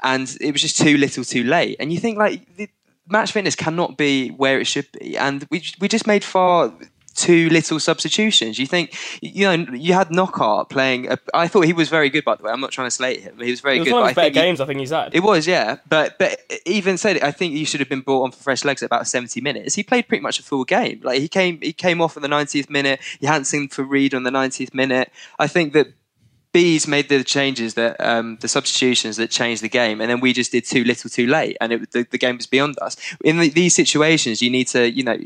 and 0.02 0.36
it 0.40 0.54
was 0.54 0.62
just 0.62 0.78
too 0.78 0.98
little, 0.98 1.24
too 1.24 1.44
late. 1.44 1.76
And 1.80 1.92
you 1.92 2.00
think 2.00 2.18
like 2.18 2.56
the 2.56 2.70
match 3.08 3.32
fitness 3.34 3.56
cannot 3.56 3.98
be 3.98 4.30
where 4.30 4.60
it 4.60 4.66
should 4.66 4.88
be, 4.94 5.18
and 5.18 5.46
we 5.52 5.64
we 5.82 5.88
just 5.90 6.08
made 6.08 6.24
far 6.24 6.72
too 7.20 7.50
little 7.50 7.80
substitutions. 7.80 8.58
You 8.58 8.66
think, 8.66 8.96
you 9.22 9.46
know, 9.46 9.74
you 9.74 9.94
had 9.94 10.10
Knockaert 10.10 10.70
playing. 10.70 11.12
A, 11.12 11.18
I 11.34 11.48
thought 11.48 11.66
he 11.66 11.74
was 11.74 11.90
very 11.90 12.10
good, 12.10 12.24
by 12.24 12.36
the 12.36 12.44
way. 12.44 12.52
I'm 12.52 12.62
not 12.62 12.72
trying 12.72 12.88
to 12.88 12.92
slate 12.92 13.22
him. 13.22 13.38
He 13.40 13.52
was 13.52 13.60
very 13.60 13.78
it 13.78 13.80
was 13.80 13.88
good. 13.90 13.94
One 13.94 14.04
of 14.04 14.10
his 14.10 14.16
better 14.16 14.30
games 14.30 14.60
he, 14.60 14.64
I 14.64 14.68
think 14.68 14.80
he's 14.80 14.92
had. 14.92 15.14
It 15.14 15.22
was, 15.22 15.48
yeah. 15.48 15.78
But 15.88 16.18
but 16.18 16.40
even 16.66 16.98
said, 16.98 17.22
I 17.22 17.32
think 17.32 17.54
he 17.54 17.66
should 17.66 17.80
have 17.80 17.90
been 17.90 18.02
brought 18.02 18.24
on 18.24 18.32
for 18.32 18.42
fresh 18.42 18.64
legs 18.64 18.82
at 18.82 18.88
about 18.88 19.08
70 19.08 19.42
minutes. 19.42 19.76
He 19.76 19.84
played 19.84 20.08
pretty 20.08 20.22
much 20.22 20.40
a 20.40 20.44
full 20.44 20.64
game. 20.64 21.02
Like 21.04 21.20
he 21.20 21.28
came 21.28 21.60
he 21.62 21.74
came 21.74 22.02
off 22.02 22.16
in 22.16 22.24
the 22.24 22.30
90th 22.30 22.70
minute. 22.70 23.00
He 23.20 23.28
hadn't 23.28 23.46
seen 23.46 23.68
for 23.68 23.84
Reed 23.84 24.14
on 24.14 24.24
the 24.24 24.32
90th 24.32 24.74
minute. 24.74 25.12
I 25.38 25.48
think 25.48 25.74
that 25.74 25.88
Bees 26.52 26.88
made 26.88 27.10
the 27.10 27.24
changes 27.24 27.76
that 27.76 28.00
um, 28.02 28.38
the 28.42 28.48
substitutions 28.48 29.18
that 29.18 29.30
changed 29.30 29.62
the 29.62 29.70
game, 29.70 30.02
and 30.02 30.10
then 30.10 30.20
we 30.20 30.34
just 30.34 30.52
did 30.52 30.66
too 30.66 30.84
little, 30.84 31.10
too 31.10 31.28
late, 31.28 31.56
and 31.62 31.72
it, 31.72 31.92
the, 31.92 32.08
the 32.10 32.18
game 32.18 32.38
was 32.38 32.48
beyond 32.48 32.76
us. 32.82 32.98
In 33.24 33.38
the, 33.38 33.50
these 33.50 33.76
situations, 33.76 34.42
you 34.42 34.50
need 34.50 34.68
to, 34.70 34.90
you 34.90 35.04
know, 35.04 35.18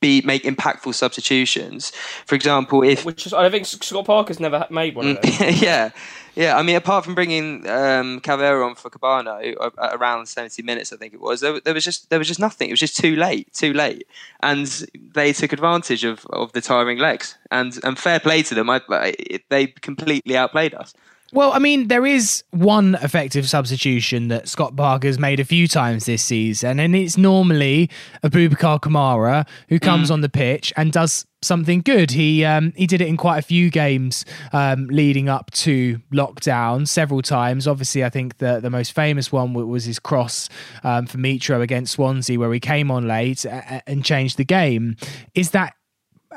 be 0.00 0.20
make 0.22 0.44
impactful 0.44 0.94
substitutions. 0.94 1.90
For 2.26 2.36
example, 2.36 2.84
if 2.84 3.04
which 3.04 3.26
is, 3.26 3.32
I 3.32 3.50
think 3.50 3.66
Scott 3.66 4.04
Parker's 4.04 4.38
never 4.38 4.66
made 4.70 4.94
one. 4.94 5.16
Of 5.16 5.22
those. 5.22 5.40
yeah, 5.62 5.90
yeah, 6.38 6.56
I 6.56 6.62
mean, 6.62 6.76
apart 6.76 7.04
from 7.04 7.16
bringing 7.16 7.68
um, 7.68 8.20
on 8.24 8.74
for 8.76 8.90
Kebano 8.90 9.56
uh, 9.60 9.70
around 9.92 10.26
seventy 10.26 10.62
minutes, 10.62 10.92
I 10.92 10.96
think 10.96 11.12
it 11.12 11.20
was. 11.20 11.40
There, 11.40 11.58
there, 11.58 11.74
was 11.74 11.84
just 11.84 12.10
there 12.10 12.18
was 12.20 12.28
just 12.28 12.38
nothing. 12.38 12.68
It 12.68 12.72
was 12.74 12.78
just 12.78 12.96
too 12.96 13.16
late, 13.16 13.52
too 13.52 13.72
late, 13.72 14.06
and 14.40 14.68
they 14.94 15.32
took 15.32 15.52
advantage 15.52 16.04
of, 16.04 16.24
of 16.26 16.52
the 16.52 16.60
tiring 16.60 16.98
legs. 16.98 17.36
And 17.50 17.76
and 17.82 17.98
fair 17.98 18.20
play 18.20 18.44
to 18.44 18.54
them. 18.54 18.70
I, 18.70 18.80
I, 18.88 19.16
they 19.48 19.66
completely 19.66 20.36
outplayed 20.36 20.74
us. 20.74 20.94
Well, 21.30 21.52
I 21.52 21.58
mean, 21.58 21.88
there 21.88 22.06
is 22.06 22.42
one 22.52 22.94
effective 23.02 23.46
substitution 23.48 24.28
that 24.28 24.48
Scott 24.48 24.74
Parker's 24.76 25.18
made 25.18 25.40
a 25.40 25.44
few 25.44 25.68
times 25.68 26.06
this 26.06 26.22
season, 26.22 26.80
and 26.80 26.96
it's 26.96 27.18
normally 27.18 27.90
Abubakar 28.24 28.80
Kamara 28.80 29.46
who 29.68 29.78
comes 29.78 30.08
mm. 30.08 30.14
on 30.14 30.20
the 30.22 30.30
pitch 30.30 30.72
and 30.78 30.90
does 30.90 31.26
something 31.42 31.82
good. 31.82 32.12
He 32.12 32.46
um, 32.46 32.72
he 32.76 32.86
did 32.86 33.02
it 33.02 33.08
in 33.08 33.18
quite 33.18 33.38
a 33.38 33.42
few 33.42 33.68
games 33.68 34.24
um, 34.54 34.86
leading 34.86 35.28
up 35.28 35.50
to 35.50 36.00
lockdown, 36.14 36.88
several 36.88 37.20
times. 37.20 37.68
Obviously, 37.68 38.02
I 38.04 38.08
think 38.08 38.38
the 38.38 38.60
the 38.60 38.70
most 38.70 38.92
famous 38.92 39.30
one 39.30 39.52
was 39.52 39.84
his 39.84 39.98
cross 39.98 40.48
um, 40.82 41.06
for 41.06 41.18
Mitro 41.18 41.60
against 41.60 41.92
Swansea, 41.92 42.38
where 42.38 42.52
he 42.54 42.60
came 42.60 42.90
on 42.90 43.06
late 43.06 43.44
and 43.44 44.02
changed 44.02 44.38
the 44.38 44.44
game. 44.44 44.96
Is 45.34 45.50
that 45.50 45.74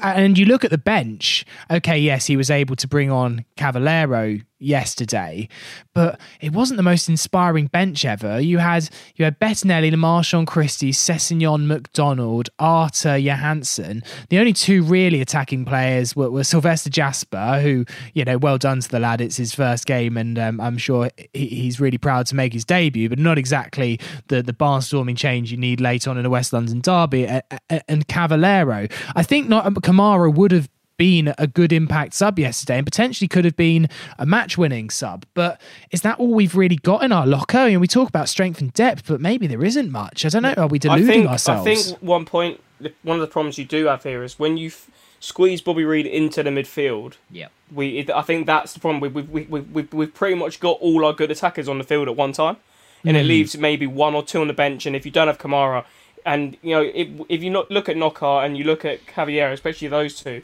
and 0.01 0.37
you 0.37 0.45
look 0.45 0.65
at 0.65 0.71
the 0.71 0.77
bench, 0.77 1.45
okay, 1.69 1.97
yes, 1.97 2.25
he 2.25 2.35
was 2.35 2.49
able 2.49 2.75
to 2.75 2.87
bring 2.87 3.11
on 3.11 3.45
Cavaleiro 3.55 4.39
yesterday, 4.61 5.49
but 5.93 6.19
it 6.39 6.53
wasn't 6.53 6.77
the 6.77 6.83
most 6.83 7.09
inspiring 7.09 7.67
bench 7.67 8.05
ever. 8.05 8.39
You 8.39 8.59
had 8.59 8.89
you 9.15 9.25
had 9.25 9.39
Bettinelli, 9.39 9.95
Mawson 9.95 10.45
Christie, 10.45 10.91
Sessegnon, 10.91 11.65
McDonald, 11.67 12.49
Arter, 12.59 13.17
Johansen. 13.17 14.03
The 14.29 14.39
only 14.39 14.53
two 14.53 14.83
really 14.83 15.21
attacking 15.21 15.65
players 15.65 16.15
were, 16.15 16.29
were, 16.29 16.43
Sylvester 16.43 16.89
Jasper, 16.89 17.59
who 17.61 17.85
you 18.13 18.23
know, 18.25 18.37
well 18.37 18.57
done 18.57 18.79
to 18.79 18.89
the 18.89 18.99
lad. 18.99 19.21
It's 19.21 19.37
his 19.37 19.53
first 19.53 19.85
game, 19.85 20.17
and 20.17 20.37
um, 20.37 20.61
I'm 20.61 20.77
sure 20.77 21.09
he, 21.33 21.47
he's 21.47 21.79
really 21.79 21.97
proud 21.97 22.27
to 22.27 22.35
make 22.35 22.53
his 22.53 22.65
debut, 22.65 23.09
but 23.09 23.19
not 23.19 23.37
exactly 23.37 23.99
the 24.27 24.41
the 24.41 24.53
barnstorming 24.53 25.17
change 25.17 25.51
you 25.51 25.57
need 25.57 25.81
late 25.81 26.07
on 26.07 26.17
in 26.17 26.25
a 26.25 26.29
West 26.29 26.53
London 26.53 26.81
derby. 26.81 27.25
And 27.87 28.07
Cavaleiro, 28.07 28.87
I 29.15 29.23
think 29.23 29.49
not 29.49 29.65
Kamara 29.73 30.33
would 30.33 30.51
have 30.51 30.69
been 31.01 31.33
a 31.39 31.47
good 31.47 31.73
impact 31.73 32.13
sub 32.13 32.37
yesterday 32.37 32.77
and 32.77 32.85
potentially 32.85 33.27
could 33.27 33.43
have 33.43 33.55
been 33.55 33.89
a 34.19 34.25
match 34.27 34.55
winning 34.55 34.87
sub. 34.91 35.25
But 35.33 35.59
is 35.89 36.01
that 36.03 36.19
all 36.19 36.31
we've 36.31 36.53
really 36.55 36.75
got 36.75 37.03
in 37.03 37.11
our 37.11 37.25
locker? 37.25 37.57
I 37.57 37.69
mean, 37.69 37.79
we 37.79 37.87
talk 37.87 38.07
about 38.07 38.29
strength 38.29 38.61
and 38.61 38.71
depth, 38.71 39.07
but 39.07 39.19
maybe 39.19 39.47
there 39.47 39.63
isn't 39.63 39.91
much. 39.91 40.25
I 40.25 40.29
don't 40.29 40.43
know. 40.43 40.53
Are 40.53 40.67
we 40.67 40.77
deluding 40.77 41.09
I 41.09 41.11
think, 41.11 41.27
ourselves? 41.27 41.67
I 41.67 41.73
think 41.73 42.03
one 42.03 42.25
point, 42.25 42.61
one 43.01 43.15
of 43.15 43.21
the 43.21 43.25
problems 43.25 43.57
you 43.57 43.65
do 43.65 43.87
have 43.87 44.03
here 44.03 44.23
is 44.23 44.37
when 44.37 44.57
you 44.57 44.67
f- 44.67 44.91
squeeze 45.19 45.59
Bobby 45.59 45.83
Reid 45.83 46.05
into 46.05 46.43
the 46.43 46.51
midfield. 46.51 47.15
Yeah. 47.31 47.47
We, 47.73 48.07
I 48.13 48.21
think 48.21 48.45
that's 48.45 48.73
the 48.73 48.79
problem. 48.79 48.99
We've, 49.01 49.15
we've, 49.15 49.49
we've, 49.49 49.71
we've, 49.71 49.91
we've 49.91 50.13
pretty 50.13 50.35
much 50.35 50.59
got 50.59 50.77
all 50.81 51.03
our 51.03 51.13
good 51.13 51.31
attackers 51.31 51.67
on 51.67 51.79
the 51.79 51.83
field 51.83 52.09
at 52.09 52.15
one 52.15 52.31
time. 52.31 52.57
And 53.03 53.17
mm. 53.17 53.21
it 53.21 53.23
leaves 53.23 53.57
maybe 53.57 53.87
one 53.87 54.13
or 54.13 54.21
two 54.21 54.39
on 54.39 54.45
the 54.45 54.53
bench. 54.53 54.85
And 54.85 54.95
if 54.95 55.03
you 55.03 55.11
don't 55.11 55.25
have 55.25 55.39
Kamara, 55.39 55.83
and 56.27 56.57
you 56.61 56.75
know, 56.75 56.83
if, 56.83 57.07
if 57.27 57.41
you 57.41 57.49
not 57.49 57.71
look 57.71 57.89
at 57.89 57.97
Knockaert 57.97 58.45
and 58.45 58.55
you 58.55 58.65
look 58.65 58.85
at 58.85 59.07
Cavaleiro, 59.07 59.51
especially 59.51 59.87
those 59.87 60.21
two, 60.21 60.43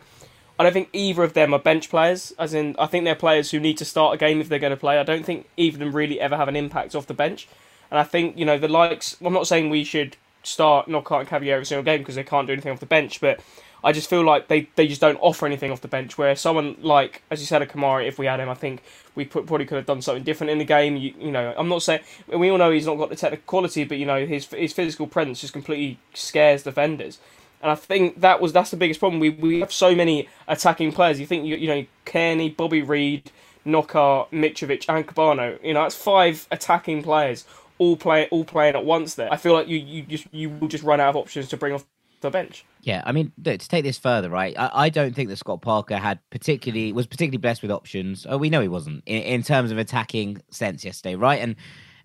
I 0.59 0.63
don't 0.63 0.73
think 0.73 0.89
either 0.91 1.23
of 1.23 1.33
them 1.33 1.53
are 1.53 1.59
bench 1.59 1.89
players. 1.89 2.33
As 2.39 2.53
in, 2.53 2.75
I 2.79 2.87
think 2.87 3.05
they're 3.05 3.15
players 3.15 3.51
who 3.51 3.59
need 3.59 3.77
to 3.77 3.85
start 3.85 4.15
a 4.15 4.17
game 4.17 4.41
if 4.41 4.49
they're 4.49 4.59
going 4.59 4.71
to 4.71 4.77
play. 4.77 4.97
I 4.97 5.03
don't 5.03 5.25
think 5.25 5.47
either 5.55 5.75
of 5.75 5.79
them 5.79 5.95
really 5.95 6.19
ever 6.19 6.35
have 6.35 6.47
an 6.47 6.55
impact 6.55 6.95
off 6.95 7.07
the 7.07 7.13
bench. 7.13 7.47
And 7.91 7.99
I 7.99 8.03
think 8.03 8.37
you 8.37 8.45
know 8.45 8.57
the 8.57 8.67
likes. 8.67 9.17
I'm 9.23 9.33
not 9.33 9.47
saying 9.47 9.69
we 9.69 9.83
should 9.83 10.17
start 10.43 10.87
Knockaert 10.87 11.21
and 11.21 11.29
Cavaleiro 11.29 11.57
every 11.57 11.65
single 11.65 11.83
game 11.83 11.99
because 11.99 12.15
they 12.15 12.23
can't 12.23 12.47
do 12.47 12.53
anything 12.53 12.71
off 12.71 12.79
the 12.79 12.85
bench, 12.85 13.19
but 13.19 13.39
I 13.83 13.91
just 13.91 14.09
feel 14.09 14.23
like 14.23 14.47
they, 14.47 14.69
they 14.75 14.87
just 14.87 15.01
don't 15.01 15.17
offer 15.21 15.45
anything 15.45 15.71
off 15.71 15.81
the 15.81 15.87
bench. 15.87 16.17
Where 16.17 16.35
someone 16.35 16.77
like, 16.81 17.21
as 17.29 17.39
you 17.39 17.45
said, 17.45 17.61
a 17.61 17.65
Kamara, 17.65 18.07
if 18.07 18.17
we 18.17 18.25
had 18.25 18.39
him, 18.39 18.49
I 18.49 18.53
think 18.55 18.81
we 19.15 19.25
probably 19.25 19.65
could 19.65 19.75
have 19.75 19.85
done 19.85 20.01
something 20.01 20.23
different 20.23 20.51
in 20.51 20.57
the 20.57 20.65
game. 20.65 20.97
You, 20.97 21.13
you 21.19 21.31
know, 21.31 21.53
I'm 21.57 21.69
not 21.69 21.83
saying 21.83 22.01
we 22.27 22.49
all 22.49 22.57
know 22.57 22.71
he's 22.71 22.85
not 22.85 22.97
got 22.97 23.09
the 23.09 23.15
technical 23.15 23.45
quality, 23.45 23.83
but 23.83 23.97
you 23.97 24.05
know 24.05 24.25
his 24.25 24.47
his 24.47 24.73
physical 24.73 25.07
presence 25.07 25.41
just 25.41 25.53
completely 25.53 25.99
scares 26.13 26.63
defenders. 26.63 27.19
And 27.61 27.71
I 27.71 27.75
think 27.75 28.21
that 28.21 28.39
was 28.39 28.53
that's 28.53 28.71
the 28.71 28.77
biggest 28.77 28.99
problem. 28.99 29.19
We 29.19 29.31
we 29.31 29.59
have 29.61 29.71
so 29.71 29.95
many 29.95 30.29
attacking 30.47 30.91
players. 30.91 31.19
You 31.19 31.25
think 31.25 31.45
you 31.45 31.55
you 31.55 31.67
know 31.67 31.85
Cairney, 32.05 32.55
Bobby 32.55 32.81
Reid, 32.81 33.31
Knockaert, 33.65 34.31
Mitrovic, 34.31 34.85
and 34.87 35.07
Kebano. 35.07 35.63
You 35.63 35.73
know 35.73 35.83
that's 35.83 35.95
five 35.95 36.47
attacking 36.51 37.03
players 37.03 37.45
all 37.79 37.95
play 37.95 38.27
all 38.31 38.45
playing 38.45 38.75
at 38.75 38.85
once. 38.85 39.15
There, 39.15 39.31
I 39.31 39.37
feel 39.37 39.53
like 39.53 39.67
you 39.67 39.77
you 39.77 40.03
just 40.03 40.27
you 40.31 40.49
will 40.49 40.67
just 40.67 40.83
run 40.83 40.99
out 40.99 41.09
of 41.09 41.15
options 41.15 41.47
to 41.49 41.57
bring 41.57 41.73
off 41.73 41.85
the 42.21 42.29
bench. 42.29 42.65
Yeah, 42.81 43.03
I 43.05 43.11
mean 43.11 43.31
to 43.43 43.57
take 43.57 43.83
this 43.83 43.97
further, 43.97 44.29
right? 44.29 44.55
I, 44.57 44.69
I 44.73 44.89
don't 44.89 45.15
think 45.15 45.29
that 45.29 45.37
Scott 45.37 45.61
Parker 45.61 45.97
had 45.97 46.19
particularly 46.29 46.93
was 46.93 47.07
particularly 47.07 47.37
blessed 47.37 47.61
with 47.61 47.71
options. 47.71 48.25
Oh, 48.29 48.37
we 48.37 48.49
know 48.49 48.61
he 48.61 48.67
wasn't 48.67 49.03
in, 49.05 49.21
in 49.23 49.43
terms 49.43 49.71
of 49.71 49.77
attacking 49.77 50.41
sense 50.49 50.85
yesterday, 50.85 51.15
right? 51.15 51.41
And 51.41 51.55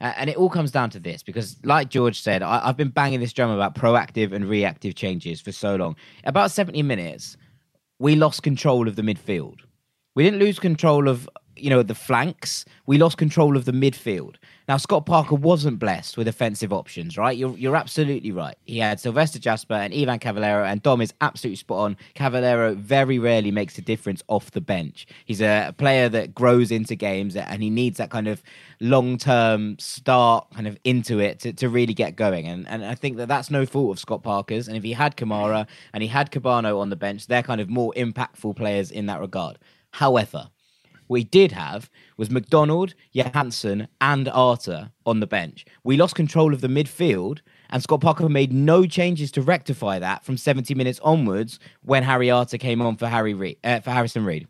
and 0.03 0.29
it 0.29 0.37
all 0.37 0.51
comes 0.51 0.73
down 0.73 0.91
to 0.91 1.01
this 1.01 1.23
because, 1.23 1.57
like 1.65 1.89
George 1.89 2.21
said, 2.21 2.43
I, 2.43 2.67
have 2.67 2.77
been 2.77 2.91
banging 2.91 3.21
this 3.21 3.33
drum 3.33 3.51
about 3.51 3.77
proactive 3.77 4.33
and 4.33 4.49
reactive 4.49 4.97
changes 4.97 5.41
for 5.41 5.53
so 5.53 5.77
long. 5.77 5.97
About 6.25 6.51
70 6.51 6.83
minutes, 6.83 7.37
we 8.01 8.17
lost 8.17 8.43
control 8.43 8.89
of 8.89 8.97
the 8.97 9.03
midfield. 9.03 9.61
We 10.15 10.25
didn't 10.25 10.41
lose 10.41 10.59
control 10.59 11.09
of 11.09 11.31
you 11.57 11.71
know 11.71 11.83
the 11.83 11.95
flanks. 11.95 12.65
We 12.87 12.99
lost 12.99 13.17
control 13.17 13.57
of 13.57 13.65
the 13.65 13.73
midfield. 13.73 14.37
Now 14.69 14.77
Scott 14.77 15.07
Parker 15.07 15.35
wasn't 15.35 15.79
blessed 15.79 16.17
with 16.17 16.29
offensive 16.29 16.73
options, 16.73 17.19
right? 17.19 17.37
You're 17.37 17.57
you're 17.57 17.77
absolutely 17.77 18.33
right. 18.33 18.57
He 18.65 18.79
had 18.79 19.01
Sylvester 19.01 19.39
Jasper 19.39 19.75
and 19.75 19.93
Ivan 19.93 20.19
Cavaleiro, 20.19 20.65
and 20.65 20.83
Dom 20.83 21.01
is 21.01 21.13
absolutely 21.21 21.57
spot 21.57 21.79
on. 21.79 21.97
Cavaleiro 22.15 22.75
very 22.75 23.19
rarely 23.19 23.51
makes 23.51 23.77
a 23.79 23.83
difference 23.83 24.23
off 24.29 24.51
the 24.53 24.61
bench. 24.61 25.07
He's 25.25 25.41
a 25.41 25.75
player 25.77 26.09
that 26.11 26.35
grows 26.35 26.71
into 26.71 26.95
games, 26.95 27.37
and 27.37 27.63
he 27.63 27.71
needs 27.71 27.99
that 27.99 28.11
kind 28.11 28.29
of 28.29 28.43
long 28.81 29.19
term 29.19 29.79
start 29.79 30.47
kind 30.55 30.67
of 30.67 30.79
into 30.85 31.19
it 31.19 31.41
to, 31.41 31.53
to 31.55 31.69
really 31.69 31.95
get 31.95 32.17
going. 32.17 32.47
And 32.47 32.69
and 32.69 32.85
I 32.85 32.95
think 32.95 33.17
that 33.19 33.29
that's 33.29 33.51
no 33.51 33.67
fault 33.67 33.97
of 33.97 33.99
Scott 33.99 34.23
Parker's. 34.23 34.69
And 34.69 34.77
if 34.77 34.83
he 34.83 34.93
had 34.93 35.17
Kamara 35.17 35.67
and 35.93 36.03
he 36.03 36.09
had 36.09 36.31
Kebano 36.31 36.79
on 36.79 36.91
the 36.91 36.97
bench, 36.97 37.27
they're 37.27 37.43
kind 37.43 37.61
of 37.61 37.69
more 37.69 37.93
impactful 37.97 38.57
players 38.57 38.91
in 38.91 39.07
that 39.07 39.21
regard. 39.21 39.59
However, 39.91 40.49
we 41.13 41.25
did 41.25 41.53
have 41.53 41.91
was 42.17 42.31
McDonald, 42.31 42.95
Johansen, 43.15 43.87
and 44.01 44.29
Arter 44.29 44.91
on 45.07 45.21
the 45.21 45.27
bench. 45.27 45.65
We 45.85 45.97
lost 45.97 46.15
control 46.15 46.53
of 46.53 46.61
the 46.61 46.69
midfield, 46.69 47.41
and 47.71 47.83
Scott 47.83 48.01
Parker 48.01 48.29
made 48.29 48.53
no 48.53 48.87
changes 48.87 49.31
to 49.33 49.43
rectify 49.43 49.99
that 49.99 50.25
from 50.25 50.37
70 50.37 50.75
minutes 50.75 50.99
onwards 51.05 51.59
when 51.83 52.03
Harry 52.03 52.31
Arter 52.31 52.59
came 52.59 52.83
on 52.83 52.97
for 52.97 53.07
Harry 53.07 53.35
Reed, 53.35 53.59
uh, 53.63 53.81
for 53.81 53.91
Harrison 53.91 54.25
Reed. 54.25 54.49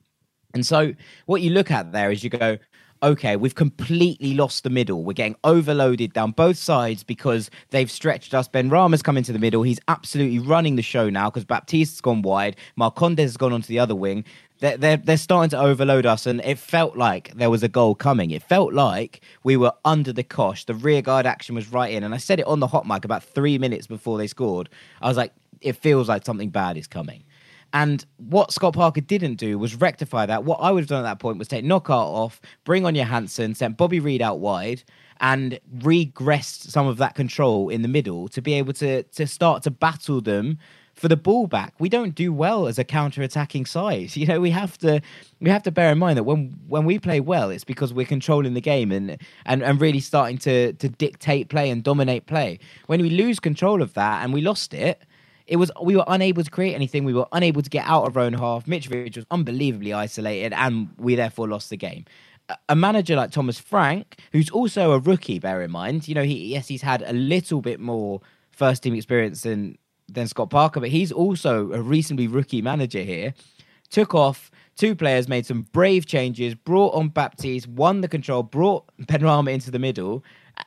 And 0.54 0.64
so 0.64 0.94
what 1.26 1.42
you 1.42 1.50
look 1.50 1.70
at 1.70 1.92
there 1.92 2.10
is 2.10 2.22
you 2.22 2.30
go, 2.30 2.58
okay, 3.02 3.34
we've 3.36 3.54
completely 3.54 4.34
lost 4.34 4.62
the 4.62 4.70
middle. 4.70 5.02
We're 5.02 5.12
getting 5.14 5.36
overloaded 5.42 6.12
down 6.12 6.30
both 6.30 6.56
sides 6.56 7.02
because 7.02 7.50
they've 7.70 7.90
stretched 7.90 8.32
us. 8.32 8.48
Benrahma's 8.48 9.02
come 9.02 9.16
into 9.16 9.32
the 9.32 9.40
middle. 9.40 9.62
He's 9.62 9.80
absolutely 9.88 10.38
running 10.38 10.76
the 10.76 10.82
show 10.82 11.10
now 11.10 11.28
because 11.28 11.44
Baptiste's 11.44 12.00
gone 12.00 12.22
wide. 12.22 12.56
Marcondes 12.78 13.18
has 13.18 13.36
gone 13.36 13.52
onto 13.52 13.66
the 13.66 13.80
other 13.80 13.96
wing 13.96 14.24
they're, 14.62 14.76
they're, 14.76 14.96
they're 14.96 15.16
starting 15.16 15.50
to 15.50 15.58
overload 15.58 16.06
us, 16.06 16.24
and 16.24 16.40
it 16.44 16.56
felt 16.56 16.96
like 16.96 17.34
there 17.34 17.50
was 17.50 17.64
a 17.64 17.68
goal 17.68 17.96
coming. 17.96 18.30
It 18.30 18.44
felt 18.44 18.72
like 18.72 19.20
we 19.42 19.56
were 19.56 19.72
under 19.84 20.12
the 20.12 20.22
cosh. 20.22 20.66
The 20.66 20.74
rear 20.74 21.02
guard 21.02 21.26
action 21.26 21.56
was 21.56 21.72
right 21.72 21.92
in, 21.92 22.04
and 22.04 22.14
I 22.14 22.18
said 22.18 22.38
it 22.38 22.46
on 22.46 22.60
the 22.60 22.68
hot 22.68 22.86
mic 22.86 23.04
about 23.04 23.24
three 23.24 23.58
minutes 23.58 23.88
before 23.88 24.18
they 24.18 24.28
scored. 24.28 24.70
I 25.00 25.08
was 25.08 25.16
like, 25.16 25.32
it 25.60 25.72
feels 25.72 26.08
like 26.08 26.24
something 26.24 26.50
bad 26.50 26.76
is 26.76 26.86
coming. 26.86 27.24
And 27.72 28.06
what 28.18 28.52
Scott 28.52 28.74
Parker 28.74 29.00
didn't 29.00 29.34
do 29.34 29.58
was 29.58 29.74
rectify 29.74 30.26
that. 30.26 30.44
What 30.44 30.60
I 30.60 30.70
would 30.70 30.82
have 30.82 30.88
done 30.88 31.04
at 31.04 31.08
that 31.08 31.18
point 31.18 31.38
was 31.38 31.48
take 31.48 31.64
Knockaert 31.64 31.90
off, 31.90 32.40
bring 32.64 32.86
on 32.86 32.94
Johansen, 32.94 33.56
send 33.56 33.76
Bobby 33.76 33.98
Reid 33.98 34.22
out 34.22 34.38
wide, 34.38 34.84
and 35.20 35.58
regressed 35.78 36.70
some 36.70 36.86
of 36.86 36.98
that 36.98 37.16
control 37.16 37.68
in 37.68 37.82
the 37.82 37.88
middle 37.88 38.28
to 38.28 38.40
be 38.40 38.54
able 38.54 38.74
to 38.74 39.02
to 39.02 39.26
start 39.26 39.64
to 39.64 39.72
battle 39.72 40.20
them 40.20 40.58
for 41.02 41.08
the 41.08 41.16
ball 41.16 41.48
back. 41.48 41.74
We 41.80 41.88
don't 41.88 42.14
do 42.14 42.32
well 42.32 42.68
as 42.68 42.78
a 42.78 42.84
counter-attacking 42.84 43.66
side. 43.66 44.16
You 44.22 44.26
know, 44.26 44.40
we 44.40 44.50
have 44.50 44.78
to 44.78 45.00
we 45.40 45.50
have 45.50 45.64
to 45.64 45.72
bear 45.72 45.90
in 45.90 45.98
mind 45.98 46.16
that 46.16 46.22
when 46.22 46.56
when 46.68 46.84
we 46.84 47.00
play 47.00 47.18
well, 47.18 47.50
it's 47.50 47.64
because 47.64 47.92
we're 47.92 48.06
controlling 48.06 48.54
the 48.54 48.60
game 48.60 48.92
and 48.92 49.18
and, 49.44 49.64
and 49.64 49.80
really 49.80 49.98
starting 49.98 50.38
to 50.38 50.72
to 50.74 50.88
dictate 50.88 51.48
play 51.48 51.70
and 51.70 51.82
dominate 51.82 52.26
play. 52.26 52.60
When 52.86 53.02
we 53.02 53.10
lose 53.10 53.40
control 53.40 53.82
of 53.82 53.94
that 53.94 54.22
and 54.22 54.32
we 54.32 54.42
lost 54.42 54.74
it, 54.74 55.02
it 55.48 55.56
was 55.56 55.72
we 55.82 55.96
were 55.96 56.04
unable 56.06 56.44
to 56.44 56.50
create 56.50 56.74
anything. 56.74 57.04
We 57.04 57.14
were 57.14 57.26
unable 57.32 57.62
to 57.62 57.70
get 57.70 57.84
out 57.84 58.06
of 58.06 58.16
our 58.16 58.22
own 58.22 58.34
half. 58.34 58.66
Mitrovic 58.66 59.16
was 59.16 59.26
unbelievably 59.32 59.92
isolated, 59.92 60.52
and 60.52 60.88
we 60.98 61.16
therefore 61.16 61.48
lost 61.48 61.68
the 61.70 61.76
game. 61.76 62.04
A 62.68 62.76
manager 62.76 63.16
like 63.16 63.32
Thomas 63.32 63.58
Frank, 63.58 64.20
who's 64.30 64.50
also 64.50 64.92
a 64.92 65.00
rookie, 65.00 65.40
bear 65.40 65.62
in 65.62 65.72
mind, 65.72 66.06
you 66.06 66.14
know, 66.14 66.22
he 66.22 66.46
yes, 66.54 66.68
he's 66.68 66.82
had 66.82 67.02
a 67.02 67.12
little 67.12 67.60
bit 67.60 67.80
more 67.80 68.20
first 68.52 68.84
team 68.84 68.94
experience 68.94 69.42
than 69.42 69.76
than 70.12 70.28
Scott 70.28 70.50
Parker, 70.50 70.80
but 70.80 70.90
he's 70.90 71.12
also 71.12 71.72
a 71.72 71.80
reasonably 71.80 72.26
rookie 72.26 72.62
manager 72.62 73.02
here. 73.02 73.34
Took 73.90 74.14
off 74.14 74.50
two 74.76 74.94
players, 74.94 75.28
made 75.28 75.46
some 75.46 75.62
brave 75.72 76.06
changes, 76.06 76.54
brought 76.54 76.94
on 76.94 77.08
Baptiste, 77.08 77.68
won 77.68 78.00
the 78.00 78.08
control, 78.08 78.42
brought 78.42 78.84
Benrahma 79.02 79.52
into 79.52 79.70
the 79.70 79.78
middle, 79.78 80.24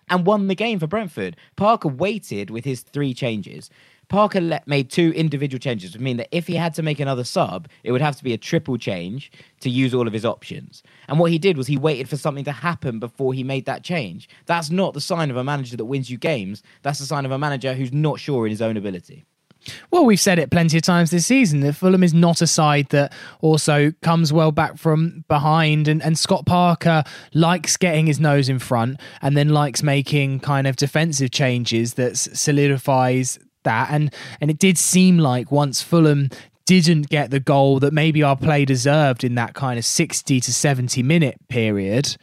and 0.10 0.26
won 0.26 0.48
the 0.48 0.56
game 0.56 0.80
for 0.80 0.88
Brentford. 0.88 1.36
Parker 1.56 1.88
waited 1.88 2.50
with 2.50 2.66
his 2.66 2.82
three 2.82 3.14
changes. 3.14 3.70
Parker 4.08 4.42
let, 4.42 4.68
made 4.68 4.90
two 4.92 5.12
individual 5.16 5.60
changes, 5.60 5.94
which 5.94 6.02
mean 6.02 6.18
that 6.18 6.28
if 6.32 6.46
he 6.48 6.56
had 6.56 6.74
to 6.76 6.84
make 6.84 7.00
another 7.00 7.24
sub, 7.24 7.68
it 7.84 7.92
would 7.92 8.02
have 8.02 8.16
to 8.18 8.24
be 8.24 8.34
a 8.34 8.38
triple 8.38 8.78
change 8.78 9.32
to 9.62 9.70
use 9.70 9.94
all 9.94 10.08
of 10.08 10.14
his 10.14 10.26
options. 10.26 10.84
And 11.08 11.18
what 11.18 11.32
he 11.32 11.40
did 11.40 11.58
was 11.58 11.68
he 11.68 11.78
waited 11.78 12.08
for 12.08 12.18
something 12.18 12.46
to 12.46 12.52
happen 12.52 13.00
before 13.00 13.34
he 13.34 13.44
made 13.44 13.66
that 13.66 13.84
change. 13.84 14.30
That's 14.46 14.70
not 14.70 14.94
the 14.94 15.02
sign 15.02 15.32
of 15.32 15.38
a 15.38 15.44
manager 15.44 15.76
that 15.78 15.86
wins 15.86 16.10
you 16.10 16.18
games. 16.18 16.62
That's 16.84 17.00
the 17.00 17.06
sign 17.06 17.26
of 17.26 17.32
a 17.32 17.40
manager 17.40 17.74
who's 17.74 17.94
not 17.94 18.20
sure 18.20 18.46
in 18.46 18.52
his 18.52 18.62
own 18.62 18.78
ability. 18.78 19.26
Well, 19.92 20.06
we've 20.06 20.20
said 20.20 20.40
it 20.40 20.52
plenty 20.52 20.78
of 20.78 20.84
times 20.84 21.12
this 21.12 21.26
season 21.26 21.62
that 21.62 21.74
Fulham 21.74 22.04
is 22.04 22.14
not 22.14 22.42
a 22.42 22.48
side 22.48 22.90
that 22.90 23.14
also 23.42 23.92
comes 24.02 24.32
well 24.32 24.52
back 24.52 24.78
from 24.78 25.24
behind. 25.28 25.88
And, 25.88 26.02
and 26.04 26.18
Scott 26.18 26.46
Parker 26.46 27.04
likes 27.34 27.78
getting 27.78 28.08
his 28.08 28.20
nose 28.20 28.50
in 28.50 28.60
front 28.60 29.00
and 29.22 29.36
then 29.36 29.50
likes 29.50 29.84
making 29.84 30.42
kind 30.42 30.68
of 30.68 30.76
defensive 30.76 31.32
changes 31.32 31.96
that 31.96 32.18
solidifies 32.18 33.40
that. 33.64 33.90
And, 33.92 34.14
and 34.40 34.50
it 34.50 34.60
did 34.60 34.78
seem 34.78 35.18
like 35.18 35.52
once 35.52 35.82
Fulham 35.82 36.30
didn't 36.66 37.10
get 37.10 37.30
the 37.30 37.40
goal 37.40 37.80
that 37.80 37.94
maybe 37.94 38.24
our 38.24 38.36
play 38.36 38.66
deserved 38.66 39.24
in 39.24 39.36
that 39.36 39.54
kind 39.54 39.78
of 39.78 39.86
60 39.86 40.40
to 40.40 40.54
70 40.54 41.04
minute 41.04 41.38
period, 41.48 42.18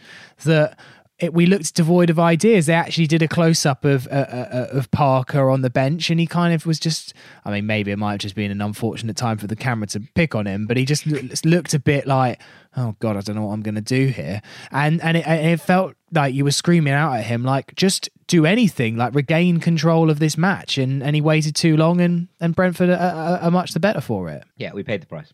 that 0.44 0.78
it, 1.22 1.32
we 1.32 1.46
looked 1.46 1.74
devoid 1.74 2.10
of 2.10 2.18
ideas. 2.18 2.66
They 2.66 2.74
actually 2.74 3.06
did 3.06 3.22
a 3.22 3.28
close 3.28 3.64
up 3.64 3.84
of 3.84 4.08
uh, 4.08 4.10
uh, 4.10 4.48
uh, 4.52 4.78
of 4.78 4.90
Parker 4.90 5.48
on 5.50 5.62
the 5.62 5.70
bench, 5.70 6.10
and 6.10 6.18
he 6.18 6.26
kind 6.26 6.52
of 6.52 6.66
was 6.66 6.80
just. 6.80 7.14
I 7.44 7.52
mean, 7.52 7.64
maybe 7.66 7.92
it 7.92 7.96
might 7.96 8.12
have 8.12 8.20
just 8.20 8.34
been 8.34 8.50
an 8.50 8.60
unfortunate 8.60 9.16
time 9.16 9.38
for 9.38 9.46
the 9.46 9.56
camera 9.56 9.86
to 9.88 10.00
pick 10.14 10.34
on 10.34 10.46
him, 10.46 10.66
but 10.66 10.76
he 10.76 10.84
just 10.84 11.06
looked 11.44 11.74
a 11.74 11.78
bit 11.78 12.06
like, 12.06 12.40
oh 12.76 12.96
god, 13.00 13.16
I 13.16 13.20
don't 13.20 13.36
know 13.36 13.46
what 13.46 13.52
I'm 13.52 13.62
going 13.62 13.74
to 13.74 13.80
do 13.80 14.06
here, 14.06 14.42
and 14.70 15.02
and 15.02 15.16
it, 15.16 15.26
it 15.26 15.60
felt 15.60 15.94
like 16.12 16.34
you 16.34 16.44
were 16.44 16.52
screaming 16.52 16.92
out 16.92 17.14
at 17.14 17.24
him, 17.24 17.42
like 17.42 17.74
just 17.74 18.10
do 18.26 18.46
anything, 18.46 18.96
like 18.96 19.14
regain 19.14 19.60
control 19.60 20.08
of 20.08 20.18
this 20.18 20.38
match. 20.38 20.78
And, 20.78 21.02
and 21.02 21.14
he 21.14 21.20
waited 21.20 21.54
too 21.54 21.76
long, 21.76 22.00
and, 22.00 22.28
and 22.40 22.54
Brentford 22.54 22.88
are, 22.88 22.96
are, 22.96 23.38
are 23.38 23.50
much 23.50 23.72
the 23.72 23.80
better 23.80 24.00
for 24.00 24.30
it. 24.30 24.44
Yeah, 24.56 24.72
we 24.72 24.82
paid 24.82 25.02
the 25.02 25.06
price. 25.06 25.32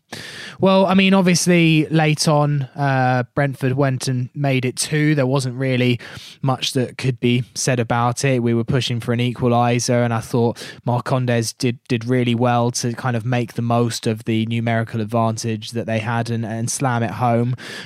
Well, 0.59 0.85
I 0.85 0.95
mean, 0.95 1.13
obviously, 1.13 1.85
late 1.87 2.27
on, 2.27 2.63
uh, 2.75 3.23
Brentford 3.35 3.73
went 3.73 4.07
and 4.07 4.29
made 4.33 4.65
it 4.65 4.75
two. 4.75 5.15
There 5.15 5.27
wasn't 5.27 5.55
really 5.55 5.99
much 6.41 6.73
that 6.73 6.97
could 6.97 7.19
be 7.19 7.43
said 7.53 7.79
about 7.79 8.25
it. 8.25 8.43
We 8.43 8.53
were 8.53 8.65
pushing 8.65 8.99
for 8.99 9.13
an 9.13 9.19
equaliser, 9.19 10.03
and 10.03 10.13
I 10.13 10.19
thought 10.19 10.57
Marcondes 10.85 11.57
did, 11.57 11.79
did 11.87 12.05
really 12.05 12.35
well 12.35 12.71
to 12.71 12.93
kind 12.93 13.15
of 13.15 13.25
make 13.25 13.53
the 13.53 13.61
most 13.61 14.07
of 14.07 14.25
the 14.25 14.45
numerical 14.47 14.99
advantage 14.99 15.71
that 15.71 15.85
they 15.85 15.99
had 15.99 16.29
and, 16.29 16.45
and 16.45 16.69
slam 16.69 17.03
it 17.03 17.11
home. 17.11 17.28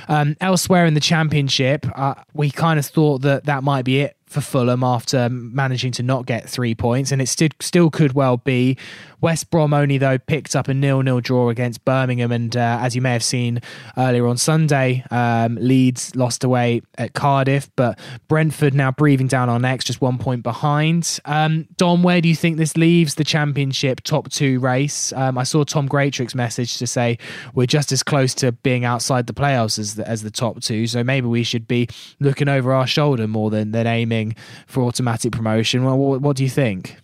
Um, 0.08 0.36
elsewhere 0.40 0.86
in 0.86 0.94
the 0.94 1.00
Championship, 1.00 1.86
uh, 1.94 2.14
we 2.32 2.50
kind 2.50 2.78
of 2.78 2.86
thought 2.86 3.22
that 3.22 3.44
that 3.44 3.62
might 3.62 3.84
be 3.84 4.00
it 4.00 4.16
for 4.34 4.40
Fulham 4.40 4.82
after 4.82 5.28
managing 5.30 5.92
to 5.92 6.02
not 6.02 6.26
get 6.26 6.48
three 6.48 6.74
points, 6.74 7.12
and 7.12 7.22
it 7.22 7.28
still 7.28 7.48
still 7.60 7.88
could 7.88 8.12
well 8.12 8.36
be. 8.36 8.76
West 9.20 9.50
Brom 9.50 9.72
only 9.72 9.96
though 9.96 10.18
picked 10.18 10.54
up 10.54 10.68
a 10.68 10.74
nil-nil 10.74 11.20
draw 11.20 11.48
against 11.48 11.82
Birmingham, 11.86 12.30
and 12.30 12.54
uh, 12.54 12.78
as 12.82 12.94
you 12.94 13.00
may 13.00 13.12
have 13.12 13.24
seen 13.24 13.62
earlier 13.96 14.26
on 14.26 14.36
Sunday, 14.36 15.02
um, 15.10 15.54
Leeds 15.54 16.14
lost 16.14 16.44
away 16.44 16.82
at 16.98 17.14
Cardiff, 17.14 17.70
but 17.74 17.98
Brentford 18.28 18.74
now 18.74 18.90
breathing 18.90 19.28
down 19.28 19.48
our 19.48 19.58
necks, 19.58 19.84
just 19.84 20.02
one 20.02 20.18
point 20.18 20.42
behind. 20.42 21.20
Um, 21.24 21.66
Dom, 21.78 22.02
where 22.02 22.20
do 22.20 22.28
you 22.28 22.36
think 22.36 22.58
this 22.58 22.76
leaves 22.76 23.14
the 23.14 23.24
Championship 23.24 24.02
top 24.02 24.30
two 24.30 24.60
race? 24.60 25.10
Um, 25.14 25.38
I 25.38 25.44
saw 25.44 25.64
Tom 25.64 25.86
Greatrick's 25.86 26.34
message 26.34 26.76
to 26.78 26.86
say 26.86 27.16
we're 27.54 27.66
just 27.66 27.92
as 27.92 28.02
close 28.02 28.34
to 28.34 28.52
being 28.52 28.84
outside 28.84 29.26
the 29.26 29.32
playoffs 29.32 29.78
as 29.78 29.94
the, 29.94 30.06
as 30.06 30.22
the 30.22 30.30
top 30.30 30.60
two, 30.60 30.86
so 30.86 31.02
maybe 31.02 31.28
we 31.28 31.44
should 31.44 31.66
be 31.66 31.88
looking 32.20 32.48
over 32.48 32.74
our 32.74 32.86
shoulder 32.86 33.26
more 33.26 33.48
than 33.48 33.70
than 33.70 33.86
aiming 33.86 34.23
for 34.66 34.82
automatic 34.82 35.32
promotion. 35.32 35.84
Well, 35.84 35.98
what, 35.98 36.20
what 36.20 36.36
do 36.36 36.42
you 36.42 36.50
think? 36.50 36.96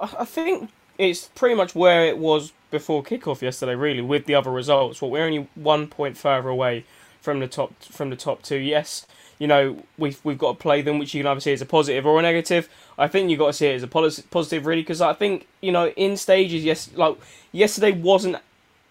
I 0.00 0.24
think 0.24 0.70
it's 0.98 1.30
pretty 1.34 1.54
much 1.54 1.74
where 1.74 2.06
it 2.06 2.18
was 2.18 2.52
before 2.70 3.02
kickoff 3.02 3.42
yesterday, 3.42 3.74
really, 3.74 4.02
with 4.02 4.26
the 4.26 4.34
other 4.34 4.50
results. 4.50 5.00
Well, 5.00 5.10
we're 5.10 5.24
only 5.24 5.48
one 5.54 5.86
point 5.86 6.16
further 6.16 6.48
away 6.48 6.84
from 7.20 7.40
the 7.40 7.48
top 7.48 7.82
from 7.82 8.10
the 8.10 8.16
top 8.16 8.42
two. 8.42 8.56
Yes, 8.56 9.06
you 9.38 9.46
know 9.46 9.82
we've 9.96 10.20
we've 10.24 10.38
got 10.38 10.52
to 10.52 10.58
play 10.58 10.82
them, 10.82 10.98
which 10.98 11.14
you 11.14 11.22
can 11.22 11.30
either 11.30 11.40
see 11.40 11.52
as 11.52 11.62
a 11.62 11.66
positive 11.66 12.06
or 12.06 12.18
a 12.18 12.22
negative. 12.22 12.68
I 12.98 13.08
think 13.08 13.30
you 13.30 13.36
have 13.36 13.40
got 13.40 13.46
to 13.48 13.52
see 13.54 13.66
it 13.68 13.74
as 13.76 13.82
a 13.82 13.88
positive, 13.88 14.66
really, 14.66 14.82
because 14.82 15.00
I 15.00 15.12
think 15.14 15.46
you 15.60 15.72
know 15.72 15.88
in 15.90 16.16
stages, 16.16 16.64
yes, 16.64 16.90
like 16.94 17.16
yesterday 17.52 17.92
wasn't 17.92 18.36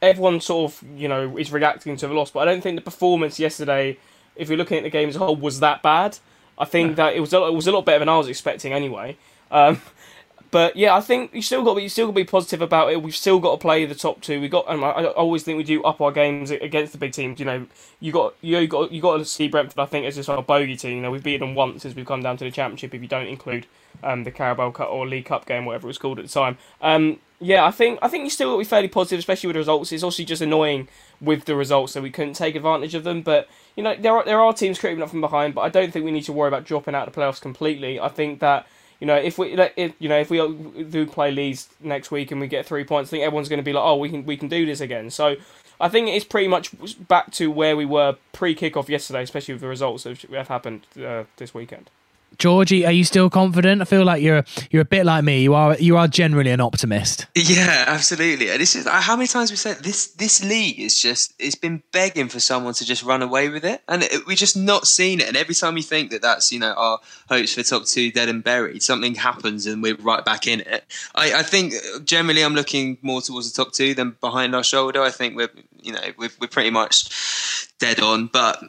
everyone 0.01 0.41
sort 0.41 0.71
of 0.71 0.83
you 0.97 1.07
know 1.07 1.37
is 1.37 1.51
reacting 1.51 1.95
to 1.97 2.07
the 2.07 2.13
loss, 2.13 2.31
but 2.31 2.39
I 2.39 2.45
don't 2.45 2.61
think 2.61 2.75
the 2.75 2.81
performance 2.81 3.39
yesterday, 3.39 3.97
if 4.35 4.49
you're 4.49 4.57
looking 4.57 4.77
at 4.77 4.83
the 4.83 4.89
game 4.89 5.09
as 5.09 5.15
a 5.15 5.19
whole, 5.19 5.35
was 5.35 5.59
that 5.59 5.81
bad. 5.81 6.17
I 6.57 6.65
think 6.65 6.95
that 6.97 7.15
it 7.15 7.19
was 7.19 7.33
a, 7.33 7.43
it 7.45 7.53
was 7.53 7.67
a 7.67 7.71
lot 7.71 7.85
better 7.85 7.99
than 7.99 8.09
I 8.09 8.17
was 8.17 8.27
expecting 8.27 8.73
anyway. 8.73 9.17
Um, 9.51 9.81
but 10.53 10.75
yeah, 10.75 10.95
I 10.95 11.01
think 11.01 11.33
you 11.33 11.41
still 11.41 11.63
got 11.63 11.81
you 11.81 11.89
still 11.89 12.05
got 12.05 12.11
to 12.11 12.15
be 12.15 12.23
positive 12.25 12.61
about 12.61 12.91
it. 12.91 13.01
We've 13.01 13.15
still 13.15 13.39
got 13.39 13.53
to 13.53 13.57
play 13.57 13.85
the 13.85 13.95
top 13.95 14.21
two. 14.21 14.39
We 14.39 14.49
got, 14.49 14.65
and 14.69 14.85
I 14.85 15.05
always 15.05 15.41
think 15.41 15.57
we 15.57 15.63
do 15.63 15.81
up 15.83 15.99
our 15.99 16.11
games 16.11 16.51
against 16.51 16.91
the 16.91 16.99
big 16.99 17.11
teams. 17.11 17.39
You 17.39 17.45
know, 17.47 17.65
you 17.99 18.11
got 18.11 18.35
you 18.41 18.67
got 18.67 18.91
you 18.91 19.01
got 19.01 19.17
to 19.17 19.25
see 19.25 19.47
Brentford. 19.47 19.79
I 19.79 19.87
think 19.87 20.05
as 20.05 20.15
just 20.15 20.29
our 20.29 20.43
bogey 20.43 20.75
team. 20.75 20.97
You 20.97 21.01
know, 21.01 21.09
we've 21.09 21.23
beaten 21.23 21.47
them 21.47 21.55
once 21.55 21.81
since 21.81 21.95
we've 21.95 22.05
come 22.05 22.21
down 22.21 22.37
to 22.37 22.43
the 22.43 22.51
championship. 22.51 22.93
If 22.93 23.01
you 23.01 23.07
don't 23.07 23.25
include 23.25 23.65
um, 24.03 24.25
the 24.25 24.31
Carabao 24.31 24.69
Cup 24.69 24.89
or 24.91 25.07
League 25.07 25.25
Cup 25.25 25.47
game, 25.47 25.65
whatever 25.65 25.87
it 25.87 25.89
was 25.89 25.97
called 25.97 26.19
at 26.19 26.25
the 26.25 26.31
time. 26.31 26.59
Um, 26.81 27.19
yeah, 27.43 27.65
I 27.65 27.71
think 27.71 27.99
I 28.01 28.07
think 28.07 28.23
you 28.23 28.29
still 28.29 28.53
to 28.53 28.57
be 28.57 28.63
fairly 28.63 28.87
positive, 28.87 29.19
especially 29.19 29.47
with 29.47 29.55
the 29.55 29.59
results. 29.59 29.91
It's 29.91 30.03
also 30.03 30.23
just 30.23 30.41
annoying 30.41 30.87
with 31.19 31.45
the 31.45 31.55
results 31.55 31.93
that 31.93 32.01
we 32.01 32.09
couldn't 32.09 32.33
take 32.33 32.55
advantage 32.55 32.95
of 32.95 33.03
them. 33.03 33.21
But 33.21 33.49
you 33.75 33.83
know, 33.83 33.95
there 33.95 34.13
are 34.13 34.23
there 34.23 34.39
are 34.39 34.53
teams 34.53 34.79
creeping 34.79 35.01
up 35.03 35.09
from 35.09 35.21
behind, 35.21 35.53
but 35.53 35.61
I 35.61 35.69
don't 35.69 35.91
think 35.91 36.05
we 36.05 36.11
need 36.11 36.23
to 36.23 36.33
worry 36.33 36.47
about 36.47 36.63
dropping 36.63 36.95
out 36.95 37.07
of 37.07 37.13
the 37.13 37.19
playoffs 37.19 37.41
completely. 37.41 37.99
I 37.99 38.07
think 38.07 38.39
that 38.39 38.65
you 38.99 39.07
know, 39.07 39.15
if 39.15 39.37
we, 39.37 39.51
if, 39.75 39.93
you 39.99 40.07
know, 40.07 40.17
if 40.17 40.29
we 40.29 40.37
do 40.85 41.05
play 41.05 41.29
Leeds 41.29 41.67
next 41.81 42.09
week 42.09 42.31
and 42.31 42.39
we 42.39 42.47
get 42.47 42.65
three 42.65 42.85
points, 42.85 43.09
I 43.09 43.11
think 43.11 43.23
everyone's 43.23 43.49
going 43.49 43.57
to 43.57 43.63
be 43.63 43.73
like, 43.73 43.83
oh, 43.83 43.97
we 43.97 44.09
can 44.09 44.25
we 44.25 44.37
can 44.37 44.47
do 44.47 44.65
this 44.65 44.79
again. 44.79 45.09
So 45.09 45.35
I 45.81 45.89
think 45.89 46.07
it's 46.07 46.23
pretty 46.23 46.47
much 46.47 46.71
back 47.09 47.31
to 47.33 47.51
where 47.51 47.75
we 47.75 47.83
were 47.85 48.15
pre 48.31 48.55
kickoff 48.55 48.87
yesterday, 48.87 49.23
especially 49.23 49.55
with 49.55 49.61
the 49.61 49.67
results 49.67 50.03
that 50.03 50.21
have 50.31 50.47
happened 50.47 50.87
uh, 51.03 51.25
this 51.35 51.53
weekend. 51.53 51.89
Georgie, 52.37 52.85
are 52.85 52.91
you 52.91 53.03
still 53.03 53.29
confident? 53.29 53.81
I 53.81 53.85
feel 53.85 54.03
like 54.03 54.21
you're 54.21 54.43
you're 54.71 54.81
a 54.81 54.85
bit 54.85 55.05
like 55.05 55.23
me. 55.23 55.41
You 55.41 55.53
are 55.53 55.75
you 55.75 55.97
are 55.97 56.07
generally 56.07 56.51
an 56.51 56.61
optimist. 56.61 57.27
Yeah, 57.35 57.85
absolutely. 57.87 58.49
And 58.49 58.59
this 58.59 58.75
is 58.75 58.87
uh, 58.87 59.01
how 59.01 59.15
many 59.15 59.27
times 59.27 59.51
we 59.51 59.57
said 59.57 59.77
this. 59.83 60.07
This 60.07 60.43
league 60.43 60.79
is 60.79 60.99
just 60.99 61.33
it's 61.39 61.55
been 61.55 61.83
begging 61.91 62.29
for 62.29 62.39
someone 62.39 62.73
to 62.75 62.85
just 62.85 63.03
run 63.03 63.21
away 63.21 63.49
with 63.49 63.65
it, 63.65 63.81
and 63.87 64.03
it, 64.03 64.25
we've 64.25 64.37
just 64.37 64.57
not 64.57 64.87
seen 64.87 65.19
it. 65.19 65.27
And 65.27 65.37
every 65.37 65.55
time 65.55 65.77
you 65.77 65.83
think 65.83 66.11
that 66.11 66.21
that's 66.21 66.51
you 66.51 66.59
know 66.59 66.73
our 66.73 66.99
hopes 67.29 67.53
for 67.53 67.63
top 67.63 67.85
two 67.85 68.11
dead 68.11 68.29
and 68.29 68.43
buried, 68.43 68.83
something 68.83 69.15
happens 69.15 69.65
and 69.65 69.81
we're 69.81 69.95
right 69.95 70.23
back 70.25 70.47
in 70.47 70.61
it. 70.61 70.85
I, 71.15 71.33
I 71.33 71.43
think 71.43 71.73
generally 72.03 72.43
I'm 72.43 72.55
looking 72.55 72.97
more 73.01 73.21
towards 73.21 73.51
the 73.51 73.63
top 73.63 73.73
two 73.73 73.93
than 73.93 74.15
behind 74.21 74.55
our 74.55 74.63
shoulder. 74.63 75.01
I 75.01 75.11
think 75.11 75.35
we're 75.35 75.51
you 75.81 75.93
know 75.93 76.01
we're, 76.17 76.31
we're 76.39 76.47
pretty 76.47 76.71
much 76.71 77.69
dead 77.79 77.99
on, 77.99 78.27
but 78.27 78.63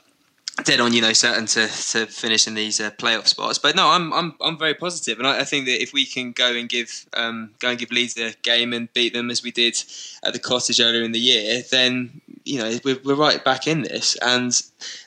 dead 0.62 0.78
on, 0.78 0.92
you 0.92 1.00
know, 1.02 1.12
certain 1.12 1.46
to, 1.46 1.66
to 1.66 2.06
finish 2.06 2.46
in 2.46 2.54
these 2.54 2.80
uh, 2.80 2.90
playoff 2.92 3.26
spots. 3.26 3.58
But 3.58 3.74
no, 3.74 3.88
I'm 3.88 4.12
I'm 4.12 4.34
I'm 4.40 4.56
very 4.56 4.74
positive, 4.74 5.18
and 5.18 5.26
I, 5.26 5.40
I 5.40 5.44
think 5.44 5.66
that 5.66 5.82
if 5.82 5.92
we 5.92 6.06
can 6.06 6.32
go 6.32 6.52
and 6.52 6.68
give 6.68 7.06
um, 7.14 7.50
go 7.58 7.70
and 7.70 7.78
give 7.78 7.90
Leeds 7.90 8.16
a 8.18 8.34
game 8.42 8.72
and 8.72 8.92
beat 8.92 9.12
them 9.12 9.30
as 9.30 9.42
we 9.42 9.50
did 9.50 9.82
at 10.22 10.32
the 10.32 10.38
Cottage 10.38 10.80
earlier 10.80 11.02
in 11.02 11.12
the 11.12 11.18
year, 11.18 11.62
then 11.70 12.20
you 12.44 12.58
know 12.58 12.78
we're, 12.84 12.98
we're 13.04 13.14
right 13.14 13.42
back 13.42 13.66
in 13.66 13.82
this. 13.82 14.16
And 14.22 14.52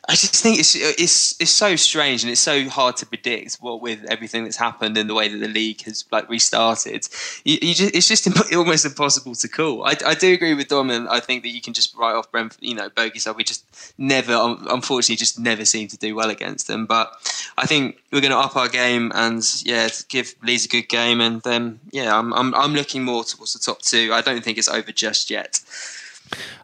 I 0.09 0.13
just 0.13 0.35
think 0.35 0.59
it's 0.59 0.75
it's 0.75 1.39
it's 1.39 1.51
so 1.51 1.75
strange 1.75 2.23
and 2.23 2.31
it's 2.31 2.41
so 2.41 2.67
hard 2.67 2.97
to 2.97 3.05
predict 3.05 3.55
what 3.55 3.81
with 3.81 4.03
everything 4.05 4.43
that's 4.43 4.57
happened 4.57 4.97
and 4.97 5.09
the 5.09 5.13
way 5.13 5.27
that 5.27 5.37
the 5.37 5.47
league 5.47 5.81
has 5.83 6.03
like 6.11 6.27
restarted. 6.29 7.07
You, 7.43 7.57
you 7.61 7.73
just, 7.75 7.95
it's 7.95 8.07
just 8.07 8.53
almost 8.53 8.85
impossible 8.85 9.35
to 9.35 9.47
call. 9.47 9.85
I, 9.85 9.95
I 10.05 10.15
do 10.15 10.33
agree 10.33 10.55
with 10.55 10.67
Dom, 10.67 10.89
and 10.89 11.07
I 11.09 11.19
think 11.19 11.43
that 11.43 11.49
you 11.49 11.61
can 11.61 11.73
just 11.73 11.95
write 11.95 12.15
off 12.15 12.31
Brentford. 12.31 12.63
You 12.63 12.75
know, 12.75 12.89
bogey 12.89 13.19
side. 13.19 13.35
We 13.35 13.43
just 13.43 13.65
never, 13.97 14.33
unfortunately, 14.69 15.17
just 15.17 15.39
never 15.39 15.65
seem 15.65 15.87
to 15.89 15.97
do 15.97 16.15
well 16.15 16.29
against 16.29 16.67
them. 16.67 16.87
But 16.87 17.11
I 17.57 17.67
think 17.67 18.01
we're 18.11 18.21
going 18.21 18.31
to 18.31 18.37
up 18.37 18.55
our 18.55 18.69
game 18.69 19.11
and 19.13 19.43
yeah, 19.63 19.89
give 20.09 20.33
Leeds 20.41 20.65
a 20.65 20.69
good 20.69 20.89
game. 20.89 21.21
And 21.21 21.41
then 21.43 21.79
yeah, 21.91 22.17
I'm 22.17 22.33
I'm 22.33 22.55
I'm 22.55 22.73
looking 22.73 23.03
more 23.03 23.23
towards 23.23 23.53
the 23.53 23.59
top 23.59 23.83
two. 23.83 24.11
I 24.11 24.21
don't 24.21 24.43
think 24.43 24.57
it's 24.57 24.69
over 24.69 24.91
just 24.91 25.29
yet. 25.29 25.59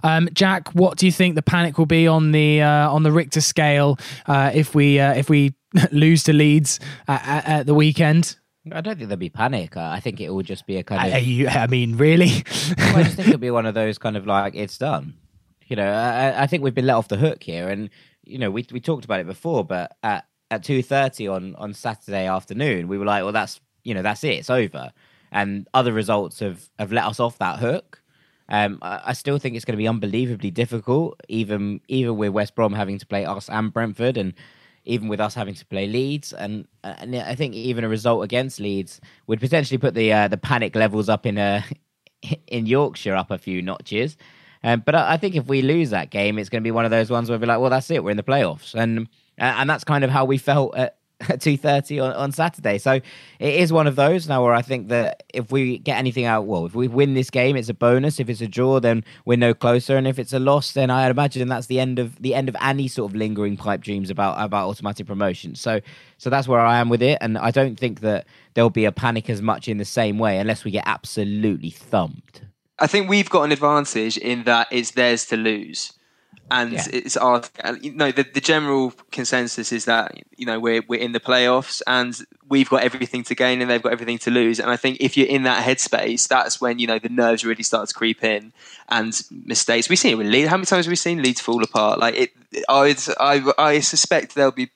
Um, 0.03 0.29
Jack, 0.33 0.69
what 0.73 0.97
do 0.97 1.05
you 1.05 1.11
think 1.11 1.35
the 1.35 1.41
panic 1.41 1.77
will 1.77 1.85
be 1.85 2.07
on 2.07 2.31
the 2.31 2.61
uh, 2.61 2.91
on 2.91 3.03
the 3.03 3.11
Richter 3.11 3.41
scale 3.41 3.97
uh, 4.27 4.51
if 4.53 4.75
we 4.75 4.99
uh, 4.99 5.13
if 5.13 5.29
we 5.29 5.53
lose 5.91 6.23
to 6.23 6.33
Leeds 6.33 6.79
at, 7.07 7.47
at, 7.47 7.65
the 7.65 7.73
weekend? 7.73 8.37
I 8.71 8.81
don't 8.81 8.95
think 8.97 9.09
there'll 9.09 9.17
be 9.17 9.29
panic. 9.29 9.75
I 9.75 9.99
think 9.99 10.21
it 10.21 10.29
will 10.29 10.43
just 10.43 10.65
be 10.65 10.77
a 10.77 10.83
kind 10.83 11.13
of. 11.13 11.23
You, 11.23 11.47
I 11.49 11.67
mean, 11.67 11.97
really? 11.97 12.43
well, 12.77 12.97
I 12.97 13.03
just 13.03 13.15
think 13.15 13.27
it'll 13.27 13.39
be 13.39 13.51
one 13.51 13.65
of 13.65 13.73
those 13.73 13.97
kind 13.97 14.15
of 14.15 14.25
like 14.25 14.55
it's 14.55 14.77
done. 14.77 15.15
You 15.67 15.75
know, 15.75 15.91
I, 15.91 16.43
I 16.43 16.47
think 16.47 16.63
we've 16.63 16.73
been 16.73 16.85
let 16.85 16.95
off 16.95 17.07
the 17.07 17.17
hook 17.17 17.43
here, 17.43 17.69
and 17.69 17.89
you 18.23 18.37
know, 18.37 18.51
we 18.51 18.65
we 18.71 18.79
talked 18.79 19.05
about 19.05 19.19
it 19.19 19.27
before, 19.27 19.65
but 19.65 19.95
at 20.03 20.25
at 20.51 20.63
two 20.63 20.81
thirty 20.81 21.27
on 21.27 21.55
on 21.55 21.73
Saturday 21.73 22.27
afternoon, 22.27 22.87
we 22.87 22.97
were 22.97 23.05
like, 23.05 23.23
well, 23.23 23.33
that's 23.33 23.59
you 23.83 23.93
know, 23.93 24.01
that's 24.01 24.23
it, 24.23 24.35
it's 24.35 24.49
over, 24.49 24.93
and 25.31 25.67
other 25.73 25.91
results 25.91 26.39
have 26.39 26.69
have 26.79 26.91
let 26.91 27.05
us 27.05 27.19
off 27.19 27.37
that 27.39 27.59
hook. 27.59 28.02
Um, 28.49 28.79
I, 28.81 29.13
still 29.13 29.37
think 29.37 29.55
it's 29.55 29.65
going 29.65 29.77
to 29.77 29.81
be 29.81 29.87
unbelievably 29.87 30.51
difficult, 30.51 31.19
even 31.29 31.79
even 31.87 32.17
with 32.17 32.31
West 32.31 32.55
Brom 32.55 32.73
having 32.73 32.99
to 32.99 33.05
play 33.05 33.25
us 33.25 33.49
and 33.49 33.71
Brentford, 33.71 34.17
and 34.17 34.33
even 34.85 35.07
with 35.07 35.19
us 35.19 35.33
having 35.33 35.53
to 35.53 35.65
play 35.65 35.87
Leeds. 35.87 36.33
And, 36.33 36.67
and 36.83 37.15
I 37.15 37.35
think 37.35 37.55
even 37.55 37.83
a 37.83 37.89
result 37.89 38.23
against 38.23 38.59
Leeds 38.59 38.99
would 39.27 39.39
potentially 39.39 39.77
put 39.77 39.93
the 39.93 40.11
uh, 40.11 40.27
the 40.27 40.37
panic 40.37 40.75
levels 40.75 41.09
up 41.09 41.25
in 41.25 41.37
uh, 41.37 41.61
in 42.47 42.65
Yorkshire 42.65 43.15
up 43.15 43.31
a 43.31 43.37
few 43.37 43.61
notches. 43.61 44.17
Um, 44.63 44.81
but 44.85 44.95
I, 44.95 45.13
I, 45.13 45.17
think 45.17 45.35
if 45.35 45.47
we 45.47 45.61
lose 45.61 45.89
that 45.89 46.09
game, 46.09 46.39
it's 46.39 46.49
going 46.49 46.61
to 46.61 46.67
be 46.67 46.71
one 46.71 46.85
of 46.85 46.91
those 46.91 47.09
ones 47.09 47.29
where 47.29 47.37
we're 47.37 47.47
like, 47.47 47.59
well, 47.59 47.69
that's 47.69 47.91
it, 47.91 48.03
we're 48.03 48.11
in 48.11 48.17
the 48.17 48.23
playoffs, 48.23 48.73
and 48.75 49.07
uh, 49.39 49.55
and 49.57 49.69
that's 49.69 49.83
kind 49.83 50.03
of 50.03 50.09
how 50.09 50.25
we 50.25 50.37
felt 50.37 50.75
at, 50.75 50.97
at 51.29 51.41
two 51.41 51.57
thirty 51.57 51.99
on, 51.99 52.13
on 52.13 52.31
Saturday. 52.31 52.77
So 52.77 52.93
it 52.93 53.03
is 53.55 53.73
one 53.73 53.87
of 53.87 53.95
those 53.95 54.27
now 54.27 54.43
where 54.43 54.53
I 54.53 54.61
think 54.61 54.89
that 54.89 55.23
if 55.33 55.51
we 55.51 55.77
get 55.79 55.97
anything 55.97 56.25
out, 56.25 56.45
well, 56.45 56.65
if 56.65 56.75
we 56.75 56.87
win 56.87 57.13
this 57.13 57.29
game, 57.29 57.55
it's 57.55 57.69
a 57.69 57.73
bonus. 57.73 58.19
If 58.19 58.29
it's 58.29 58.41
a 58.41 58.47
draw, 58.47 58.79
then 58.79 59.03
we're 59.25 59.37
no 59.37 59.53
closer, 59.53 59.97
and 59.97 60.07
if 60.07 60.19
it's 60.19 60.33
a 60.33 60.39
loss, 60.39 60.71
then 60.71 60.89
I 60.89 61.09
imagine 61.09 61.47
that's 61.47 61.67
the 61.67 61.79
end 61.79 61.99
of 61.99 62.21
the 62.21 62.35
end 62.35 62.49
of 62.49 62.55
any 62.61 62.87
sort 62.87 63.11
of 63.11 63.15
lingering 63.15 63.57
pipe 63.57 63.81
dreams 63.81 64.09
about 64.09 64.43
about 64.43 64.67
automatic 64.69 65.07
promotion. 65.07 65.55
So 65.55 65.81
so 66.17 66.29
that's 66.29 66.47
where 66.47 66.59
I 66.59 66.79
am 66.79 66.89
with 66.89 67.01
it, 67.01 67.17
and 67.21 67.37
I 67.37 67.51
don't 67.51 67.79
think 67.79 68.01
that 68.01 68.25
there'll 68.53 68.69
be 68.69 68.85
a 68.85 68.91
panic 68.91 69.29
as 69.29 69.41
much 69.41 69.67
in 69.67 69.77
the 69.77 69.85
same 69.85 70.17
way 70.17 70.37
unless 70.37 70.63
we 70.63 70.71
get 70.71 70.83
absolutely 70.85 71.69
thumped. 71.69 72.41
I 72.79 72.87
think 72.87 73.07
we've 73.07 73.29
got 73.29 73.43
an 73.43 73.51
advantage 73.51 74.17
in 74.17 74.43
that 74.43 74.67
it's 74.71 74.91
theirs 74.91 75.25
to 75.27 75.37
lose 75.37 75.93
and 76.51 76.73
Yeah. 76.73 76.85
it's 76.91 77.15
our 77.17 77.41
you 77.81 77.93
know 77.93 78.11
the, 78.11 78.23
the 78.23 78.41
general 78.41 78.93
consensus 79.11 79.71
is 79.71 79.85
that 79.85 80.17
you 80.37 80.45
know 80.45 80.59
we're 80.59 80.83
we're 80.87 80.99
in 80.99 81.11
the 81.13 81.19
playoffs 81.19 81.81
and 81.87 82.19
we've 82.49 82.69
got 82.69 82.83
everything 82.83 83.23
to 83.23 83.35
gain 83.35 83.61
and 83.61 83.69
they've 83.71 83.81
got 83.81 83.91
everything 83.93 84.17
to 84.19 84.29
lose 84.31 84.59
and 84.59 84.69
I 84.69 84.75
think 84.77 84.97
if 84.99 85.15
you're 85.17 85.27
in 85.27 85.43
that 85.43 85.65
headspace 85.65 86.27
that's 86.27 86.59
when 86.59 86.79
you 86.79 86.87
know 86.87 86.99
the 86.99 87.09
nerves 87.09 87.43
really 87.45 87.63
start 87.63 87.87
to 87.89 87.93
creep 87.95 88.23
in 88.23 88.51
and 88.89 89.19
mistakes 89.45 89.89
we've 89.89 89.97
seen 89.99 90.11
it 90.13 90.17
with 90.17 90.27
Leeds 90.27 90.49
how 90.49 90.57
many 90.57 90.65
times 90.65 90.85
have 90.85 90.91
we 90.91 90.95
seen 90.97 91.21
Leeds 91.21 91.39
fall 91.41 91.63
apart 91.63 91.99
like 91.99 92.15
it 92.15 92.31
I 92.69 92.95
I 93.19 93.53
I 93.57 93.79
suspect 93.79 94.35
they'll 94.35 94.51
be 94.51 94.69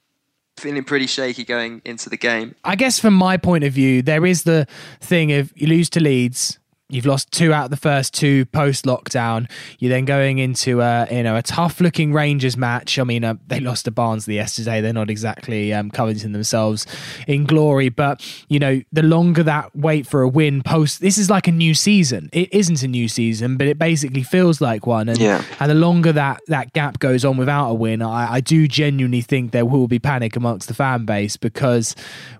feeling 0.57 0.83
pretty 0.83 1.05
shaky 1.05 1.43
going 1.43 1.81
into 1.85 2.09
the 2.09 2.17
game 2.17 2.55
I 2.63 2.75
guess 2.75 2.97
from 2.99 3.13
my 3.13 3.37
point 3.37 3.63
of 3.63 3.73
view, 3.73 4.01
there 4.01 4.25
is 4.25 4.43
the 4.43 4.65
thing 4.99 5.31
of 5.31 5.53
you 5.55 5.67
lose 5.67 5.89
to 5.91 5.99
Leeds. 5.99 6.57
You've 6.89 7.05
lost 7.05 7.31
two 7.33 7.51
out 7.51 7.65
of 7.65 7.69
the 7.71 7.75
first 7.75 8.13
two 8.13 8.45
post 8.45 8.85
lockdown. 8.85 9.49
You're 9.77 9.89
then 9.89 10.05
going 10.05 10.37
into 10.37 10.79
a 10.79 11.05
you 11.11 11.21
know 11.21 11.35
a 11.35 11.41
tough 11.41 11.81
looking 11.81 12.13
Rangers 12.13 12.55
match. 12.55 12.97
I 12.97 13.03
mean, 13.03 13.25
uh, 13.25 13.33
they 13.47 13.59
lost 13.59 13.85
to 13.85 13.91
Barnsley 13.91 14.35
yesterday. 14.35 14.79
They're 14.79 14.93
not 14.93 15.09
exactly 15.09 15.73
um, 15.73 15.91
coveting 15.91 16.31
themselves 16.31 16.85
in 17.27 17.43
glory, 17.43 17.89
but 17.89 18.25
you 18.47 18.57
know 18.57 18.81
the 18.93 19.03
longer 19.03 19.43
that 19.43 19.75
wait 19.75 20.07
for 20.07 20.21
a 20.21 20.29
win 20.29 20.63
post, 20.63 21.01
this 21.01 21.17
is 21.17 21.29
like 21.29 21.49
a 21.49 21.51
new 21.51 21.73
season. 21.73 22.29
It 22.31 22.53
isn't 22.53 22.81
a 22.81 22.87
new 22.87 23.09
season, 23.09 23.57
but 23.57 23.67
it 23.67 23.77
basically 23.77 24.23
feels 24.23 24.61
like 24.61 24.87
one. 24.87 25.09
And 25.09 25.17
Yeah. 25.19 25.43
and 25.59 25.69
the 25.69 25.75
longer 25.75 26.13
that 26.13 26.39
that 26.47 26.71
gap 26.71 26.99
goes 26.99 27.25
on 27.25 27.35
without 27.35 27.69
a 27.69 27.73
win, 27.73 28.01
I, 28.01 28.35
I 28.35 28.39
do 28.39 28.65
genuinely 28.65 29.19
think 29.19 29.51
there 29.51 29.65
will 29.65 29.89
be 29.89 29.99
panic 29.99 30.37
amongst 30.37 30.69
the 30.69 30.73
fan 30.73 31.03
base 31.03 31.35
because 31.35 31.95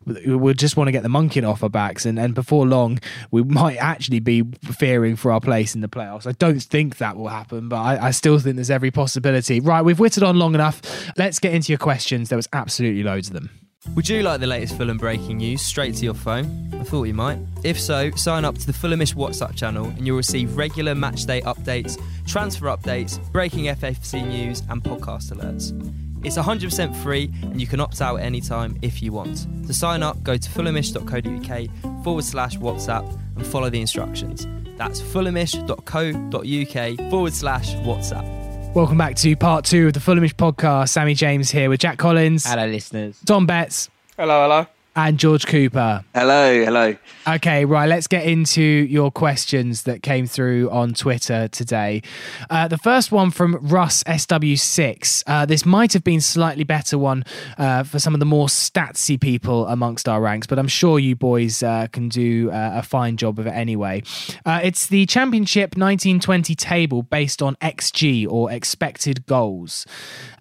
we 0.05 0.35
we 0.37 0.53
just 0.53 0.77
want 0.77 0.87
to 0.87 0.93
get 0.93 1.03
the 1.03 1.09
monkey 1.09 1.43
off 1.43 1.63
our 1.63 1.69
backs, 1.69 2.05
and, 2.05 2.17
and 2.17 2.33
before 2.33 2.65
long 2.65 2.99
we 3.29 3.43
might 3.43 3.75
actually 3.75 4.21
be 4.21 4.36
fearing 4.43 5.15
for 5.15 5.31
our 5.31 5.39
place 5.39 5.75
in 5.75 5.81
the 5.81 5.87
playoffs. 5.87 6.27
I 6.27 6.33
don't 6.33 6.59
think 6.59 6.97
that 6.97 7.17
will 7.17 7.27
happen, 7.27 7.69
but 7.69 7.77
I, 7.77 8.07
I 8.07 8.11
still 8.11 8.39
think 8.39 8.55
there's 8.55 8.71
every 8.71 8.91
possibility. 8.91 9.59
Right, 9.59 9.81
we've 9.81 9.99
whittled 9.99 10.23
on 10.23 10.37
long 10.37 10.55
enough. 10.55 10.81
Let's 11.17 11.39
get 11.39 11.53
into 11.53 11.71
your 11.71 11.79
questions. 11.79 12.29
There 12.29 12.37
was 12.37 12.49
absolutely 12.53 13.03
loads 13.03 13.27
of 13.27 13.33
them. 13.33 13.49
Would 13.95 14.09
you 14.09 14.21
like 14.21 14.39
the 14.39 14.47
latest 14.47 14.77
Fulham 14.77 14.97
breaking 14.97 15.37
news 15.37 15.61
straight 15.61 15.95
to 15.95 16.03
your 16.03 16.13
phone? 16.13 16.71
I 16.73 16.83
thought 16.83 17.03
you 17.03 17.13
might. 17.13 17.39
If 17.63 17.79
so, 17.79 18.11
sign 18.11 18.43
up 18.43 18.57
to 18.57 18.65
the 18.65 18.73
Fulhamish 18.73 19.15
WhatsApp 19.15 19.55
channel 19.55 19.85
and 19.85 20.05
you'll 20.05 20.17
receive 20.17 20.57
regular 20.57 20.93
match 20.93 21.25
day 21.25 21.41
updates, 21.41 22.01
transfer 22.27 22.67
updates, 22.67 23.19
breaking 23.31 23.65
FFC 23.65 24.27
news, 24.27 24.61
and 24.69 24.83
podcast 24.83 25.31
alerts. 25.31 26.06
It's 26.23 26.37
100% 26.37 26.95
free 27.03 27.31
and 27.43 27.59
you 27.61 27.67
can 27.67 27.79
opt 27.79 28.01
out 28.01 28.19
at 28.19 28.25
any 28.25 28.41
time 28.41 28.77
if 28.81 29.01
you 29.01 29.11
want. 29.11 29.47
To 29.67 29.73
sign 29.73 30.03
up, 30.03 30.21
go 30.23 30.37
to 30.37 30.49
fulhamish.co.uk 30.49 32.03
forward 32.03 32.23
slash 32.23 32.57
WhatsApp 32.57 33.19
and 33.35 33.45
follow 33.45 33.69
the 33.69 33.79
instructions. 33.81 34.47
That's 34.77 35.01
fulhamish.co.uk 35.01 37.09
forward 37.09 37.33
slash 37.33 37.73
WhatsApp. 37.75 38.73
Welcome 38.75 38.97
back 38.97 39.15
to 39.17 39.35
part 39.35 39.65
two 39.65 39.87
of 39.87 39.93
the 39.93 39.99
Fulhamish 39.99 40.35
podcast. 40.35 40.89
Sammy 40.89 41.13
James 41.15 41.49
here 41.49 41.69
with 41.69 41.79
Jack 41.79 41.97
Collins, 41.97 42.45
Hello, 42.45 42.67
listeners. 42.67 43.19
Dom 43.21 43.45
Betts, 43.45 43.89
Hello, 44.17 44.43
hello. 44.43 44.67
And 44.97 45.19
George 45.19 45.45
Cooper. 45.45 46.03
hello 46.13 46.65
hello 46.65 46.95
Okay, 47.27 47.65
right. 47.65 47.89
Let's 47.89 48.07
get 48.07 48.25
into 48.25 48.61
your 48.61 49.11
questions 49.11 49.83
that 49.83 50.01
came 50.01 50.27
through 50.27 50.69
on 50.69 50.93
Twitter 50.93 51.49
today. 51.49 52.01
Uh, 52.49 52.69
the 52.69 52.77
first 52.77 53.11
one 53.11 53.31
from 53.31 53.57
Russ 53.61 54.01
SW6. 54.05 55.23
Uh, 55.27 55.45
this 55.45 55.65
might 55.65 55.91
have 55.91 56.05
been 56.05 56.21
slightly 56.21 56.63
better 56.63 56.97
one 56.97 57.25
uh, 57.57 57.83
for 57.83 57.99
some 57.99 58.13
of 58.13 58.21
the 58.21 58.25
more 58.25 58.47
statsy 58.47 59.19
people 59.19 59.67
amongst 59.67 60.07
our 60.07 60.21
ranks, 60.21 60.47
but 60.47 60.57
I'm 60.57 60.69
sure 60.69 60.99
you 60.99 61.17
boys 61.17 61.61
uh, 61.61 61.87
can 61.91 62.07
do 62.07 62.49
uh, 62.49 62.71
a 62.75 62.81
fine 62.81 63.17
job 63.17 63.39
of 63.39 63.47
it 63.47 63.51
anyway. 63.51 64.03
Uh, 64.45 64.61
it's 64.63 64.87
the 64.87 65.05
Championship 65.05 65.75
1920 65.75 66.55
table 66.55 67.03
based 67.03 67.41
on 67.41 67.57
XG 67.57 68.25
or 68.29 68.49
expected 68.49 69.25
goals, 69.25 69.85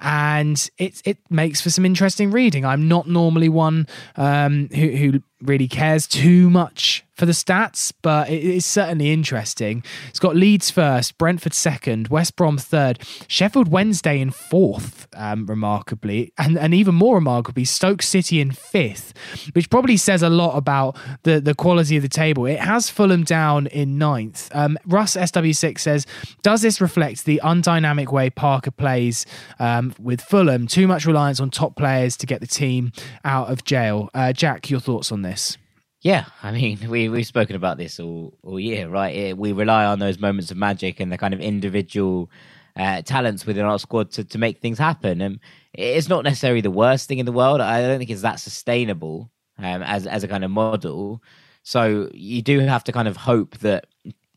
and 0.01 0.71
it 0.79 1.03
it 1.05 1.19
makes 1.31 1.61
for 1.61 1.71
some 1.71 1.85
interesting 1.85 2.31
reading. 2.31 2.65
I'm 2.65 2.87
not 2.87 3.09
normally 3.09 3.49
one 3.49 3.89
um, 4.15 4.46
Um, 4.47 4.69
who 4.73 4.89
who 4.91 5.23
really 5.43 5.69
cares 5.69 6.07
too 6.07 6.51
much 6.51 7.05
for 7.17 7.25
the 7.25 7.33
stats, 7.33 7.93
but 8.03 8.29
it 8.29 8.45
is 8.45 8.67
certainly 8.67 9.11
interesting. 9.11 9.83
It's 10.09 10.19
got 10.19 10.37
Leeds 10.37 10.71
first, 10.71 11.17
Brentford 11.17 11.55
second, 11.55 12.09
West 12.09 12.37
Brom 12.37 12.59
third, 12.59 13.03
Sheffield 13.27 13.69
Wednesday 13.69 14.21
in 14.21 14.31
fourth, 14.31 15.09
um, 15.15 15.47
remarkably, 15.47 16.33
and, 16.37 16.59
and 16.59 16.75
even 16.75 16.95
more 16.95 17.15
remarkably, 17.15 17.65
Stoke 17.65 18.03
City 18.03 18.39
in 18.39 18.51
fifth, 18.51 19.15
which 19.55 19.71
probably 19.71 19.97
says 19.97 20.23
a 20.23 20.29
lot 20.29 20.57
about 20.57 20.99
the, 21.23 21.41
the 21.41 21.55
quality 21.55 21.97
of 21.97 22.03
the 22.03 22.09
table. 22.09 22.45
It 22.45 22.61
has 22.61 22.91
Fulham 22.91 23.25
down 23.25 23.67
in 23.69 23.97
ninth. 23.97 24.51
Um, 24.55 24.77
Russ 24.87 25.17
SW6 25.17 25.81
says, 25.81 26.07
Does 26.43 26.61
this 26.61 26.83
reflect 26.83 27.25
the 27.25 27.41
undynamic 27.43 28.13
way 28.13 28.29
Parker 28.29 28.71
plays 28.71 29.25
um, 29.59 29.95
with 29.99 30.21
Fulham? 30.21 30.67
Too 30.67 30.87
much 30.87 31.07
reliance 31.07 31.41
on 31.41 31.49
top 31.49 31.77
players 31.77 32.19
to 32.19 32.27
get 32.27 32.43
the 32.43 32.47
team 32.47 32.93
out 33.25 33.51
of 33.51 33.65
jail. 33.65 34.11
Uh, 34.13 34.35
Jack, 34.35 34.69
your 34.69 34.81
thoughts 34.81 35.11
on 35.11 35.23
this? 35.27 35.59
Yeah, 36.01 36.27
I 36.43 36.53
mean, 36.53 36.79
we 36.89 37.09
we've 37.09 37.27
spoken 37.27 37.57
about 37.57 37.79
this 37.79 37.99
all 37.99 38.39
all 38.43 38.61
year, 38.61 38.89
right? 38.89 39.15
It, 39.15 39.39
we 39.39 39.53
rely 39.53 39.85
on 39.85 39.99
those 39.99 40.19
moments 40.19 40.51
of 40.51 40.57
magic 40.57 41.01
and 41.01 41.11
the 41.11 41.19
kind 41.19 41.35
of 41.35 41.41
individual 41.41 42.31
uh, 42.77 43.03
talents 43.03 43.47
within 43.47 43.65
our 43.65 43.79
squad 43.79 44.11
to, 44.13 44.25
to 44.25 44.39
make 44.39 44.61
things 44.61 44.79
happen. 44.79 45.21
And 45.21 45.41
it's 45.73 46.09
not 46.09 46.25
necessarily 46.25 46.61
the 46.61 46.71
worst 46.71 47.09
thing 47.09 47.19
in 47.19 47.27
the 47.27 47.33
world. 47.33 47.61
I 47.61 47.81
don't 47.81 47.99
think 47.99 48.11
it's 48.11 48.23
that 48.23 48.41
sustainable 48.41 49.31
um, 49.59 49.83
as 49.83 50.07
as 50.07 50.23
a 50.23 50.29
kind 50.29 50.45
of 50.45 50.51
model. 50.51 51.23
So 51.63 52.09
you 52.13 52.43
do 52.43 52.61
have 52.61 52.85
to 52.85 52.93
kind 52.93 53.09
of 53.09 53.17
hope 53.17 53.59
that 53.59 53.87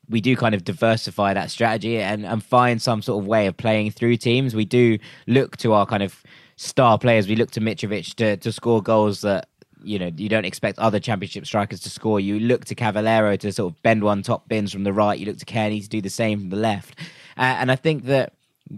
we 0.10 0.22
do 0.22 0.36
kind 0.36 0.56
of 0.56 0.64
diversify 0.64 1.36
that 1.36 1.52
strategy 1.52 2.00
and, 2.00 2.26
and 2.26 2.44
find 2.44 2.82
some 2.82 3.04
sort 3.04 3.22
of 3.22 3.28
way 3.28 3.46
of 3.46 3.56
playing 3.56 3.92
through 3.92 4.18
teams. 4.18 4.56
We 4.56 4.66
do 4.66 4.98
look 5.28 5.56
to 5.58 5.74
our 5.74 5.86
kind 5.86 6.02
of 6.02 6.24
star 6.56 6.98
players. 6.98 7.28
We 7.28 7.36
look 7.36 7.52
to 7.52 7.62
Mitrovic 7.62 8.16
to, 8.16 8.38
to 8.38 8.52
score 8.52 8.82
goals 8.82 9.22
that 9.22 9.48
you 9.84 10.00
know 10.00 10.12
you 10.16 10.30
don't 10.30 10.46
expect 10.46 10.80
other 10.80 11.00
championship 11.00 11.46
strikers 11.46 11.80
to 11.82 11.90
score. 11.90 12.20
You 12.20 12.40
look 12.40 12.66
to 12.66 12.76
Cavaleiro 12.76 13.36
to 13.38 13.52
sort 13.52 13.74
of 13.74 13.82
bend 13.82 14.04
one 14.04 14.22
top 14.22 14.48
bins 14.48 14.72
from 14.72 14.84
the 14.84 14.94
right. 14.94 15.20
You 15.20 15.26
look 15.26 15.38
to 15.38 15.46
Kenny 15.46 15.82
to 15.82 15.90
do 15.90 16.02
the 16.02 16.10
same 16.10 16.40
from 16.40 16.50
the 16.50 16.58
left. 16.58 16.96
Uh, 17.38 17.56
and 17.60 17.72
I 17.72 17.76
think 17.76 18.06
that 18.06 18.34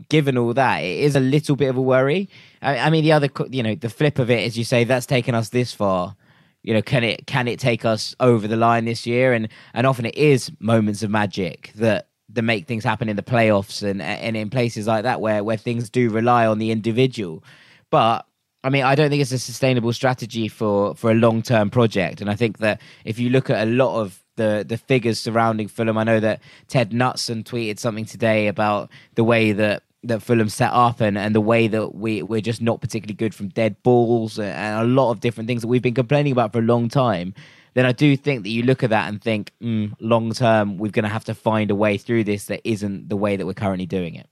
given 0.09 0.37
all 0.37 0.53
that, 0.53 0.79
it 0.79 0.99
is 0.99 1.15
a 1.15 1.19
little 1.19 1.55
bit 1.55 1.69
of 1.69 1.77
a 1.77 1.81
worry. 1.81 2.29
I, 2.61 2.77
I 2.77 2.89
mean, 2.89 3.03
the 3.03 3.11
other 3.11 3.29
you 3.49 3.63
know 3.63 3.75
the 3.75 3.89
flip 3.89 4.19
of 4.19 4.29
it 4.29 4.43
is 4.43 4.57
you 4.57 4.63
say 4.63 4.83
that's 4.83 5.05
taken 5.05 5.35
us 5.35 5.49
this 5.49 5.73
far 5.73 6.15
you 6.63 6.73
know 6.73 6.81
can 6.81 7.03
it 7.03 7.25
can 7.27 7.47
it 7.47 7.59
take 7.59 7.85
us 7.85 8.15
over 8.19 8.47
the 8.47 8.55
line 8.55 8.85
this 8.85 9.05
year 9.05 9.33
and 9.33 9.47
and 9.73 9.87
often 9.87 10.05
it 10.05 10.15
is 10.15 10.51
moments 10.59 11.03
of 11.03 11.09
magic 11.09 11.71
that 11.75 12.07
that 12.29 12.43
make 12.43 12.65
things 12.65 12.83
happen 12.83 13.09
in 13.09 13.15
the 13.15 13.23
playoffs 13.23 13.83
and 13.83 14.01
and 14.01 14.37
in 14.37 14.49
places 14.49 14.87
like 14.87 15.03
that 15.03 15.21
where 15.21 15.43
where 15.43 15.57
things 15.57 15.89
do 15.89 16.09
rely 16.09 16.45
on 16.45 16.59
the 16.59 16.71
individual 16.71 17.43
but 17.89 18.25
I 18.63 18.69
mean, 18.69 18.83
I 18.83 18.95
don't 18.95 19.09
think 19.09 19.21
it's 19.21 19.31
a 19.31 19.39
sustainable 19.39 19.91
strategy 19.93 20.47
for, 20.47 20.93
for 20.95 21.11
a 21.11 21.15
long 21.15 21.41
term 21.41 21.69
project. 21.69 22.21
And 22.21 22.29
I 22.29 22.35
think 22.35 22.59
that 22.59 22.81
if 23.05 23.17
you 23.19 23.29
look 23.29 23.49
at 23.49 23.67
a 23.67 23.69
lot 23.69 23.99
of 23.99 24.23
the, 24.35 24.63
the 24.67 24.77
figures 24.77 25.19
surrounding 25.19 25.67
Fulham, 25.67 25.97
I 25.97 26.03
know 26.03 26.19
that 26.19 26.41
Ted 26.67 26.91
Knutson 26.91 27.43
tweeted 27.43 27.79
something 27.79 28.05
today 28.05 28.47
about 28.47 28.89
the 29.15 29.23
way 29.23 29.51
that 29.53 29.83
that 30.03 30.23
Fulham 30.23 30.49
set 30.49 30.71
up 30.73 30.99
and, 30.99 31.15
and 31.15 31.35
the 31.35 31.41
way 31.41 31.67
that 31.67 31.93
we, 31.93 32.23
we're 32.23 32.41
just 32.41 32.59
not 32.59 32.81
particularly 32.81 33.13
good 33.13 33.35
from 33.35 33.49
dead 33.49 33.81
balls 33.83 34.39
and, 34.39 34.81
a 34.81 34.83
lot 34.83 35.11
of 35.11 35.19
different 35.19 35.47
things 35.47 35.61
that 35.61 35.67
we've 35.67 35.83
been 35.83 35.93
complaining 35.93 36.31
about 36.31 36.51
for 36.51 36.57
a 36.57 36.63
long 36.63 36.89
time, 36.89 37.35
then 37.75 37.85
I 37.85 37.91
do 37.91 38.17
think 38.17 38.41
that 38.43 38.49
you 38.49 38.63
look 38.63 38.81
at 38.81 38.89
that 38.89 39.07
and 39.07 39.21
think, 39.21 39.51
mm, 39.61 39.93
long 39.99 40.33
term, 40.33 40.77
we're 40.77 40.91
going 40.91 41.03
to 41.03 41.09
have 41.09 41.25
to 41.25 41.35
find 41.35 41.69
a 41.69 41.75
way 41.75 41.97
through 41.97 42.23
this 42.23 42.45
that 42.45 42.67
isn't 42.67 43.09
the 43.09 43.15
way 43.15 43.35
that 43.35 43.45
we're 43.45 43.53
currently 43.53 43.85
doing 43.85 44.15
it. 44.15 44.27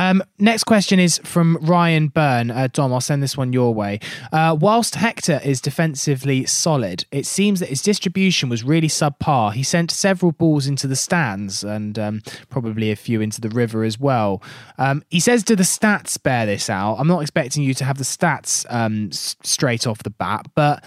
Um, 0.00 0.22
next 0.38 0.64
question 0.64 0.98
is 0.98 1.20
from 1.24 1.58
Ryan 1.60 2.08
Byrne. 2.08 2.50
Uh, 2.50 2.68
Dom, 2.72 2.90
I'll 2.90 3.02
send 3.02 3.22
this 3.22 3.36
one 3.36 3.52
your 3.52 3.74
way. 3.74 4.00
Uh, 4.32 4.56
whilst 4.58 4.94
Hector 4.94 5.42
is 5.44 5.60
defensively 5.60 6.46
solid, 6.46 7.04
it 7.12 7.26
seems 7.26 7.60
that 7.60 7.68
his 7.68 7.82
distribution 7.82 8.48
was 8.48 8.64
really 8.64 8.88
subpar. 8.88 9.52
He 9.52 9.62
sent 9.62 9.90
several 9.90 10.32
balls 10.32 10.66
into 10.66 10.86
the 10.86 10.96
stands 10.96 11.62
and 11.62 11.98
um, 11.98 12.22
probably 12.48 12.90
a 12.90 12.96
few 12.96 13.20
into 13.20 13.42
the 13.42 13.50
river 13.50 13.84
as 13.84 14.00
well. 14.00 14.42
Um, 14.78 15.04
he 15.10 15.20
says, 15.20 15.42
Do 15.42 15.54
the 15.54 15.64
stats 15.64 16.20
bear 16.22 16.46
this 16.46 16.70
out? 16.70 16.94
I'm 16.94 17.06
not 17.06 17.20
expecting 17.20 17.62
you 17.62 17.74
to 17.74 17.84
have 17.84 17.98
the 17.98 18.04
stats 18.04 18.64
um, 18.70 19.12
straight 19.12 19.86
off 19.86 20.02
the 20.02 20.10
bat, 20.10 20.46
but 20.54 20.82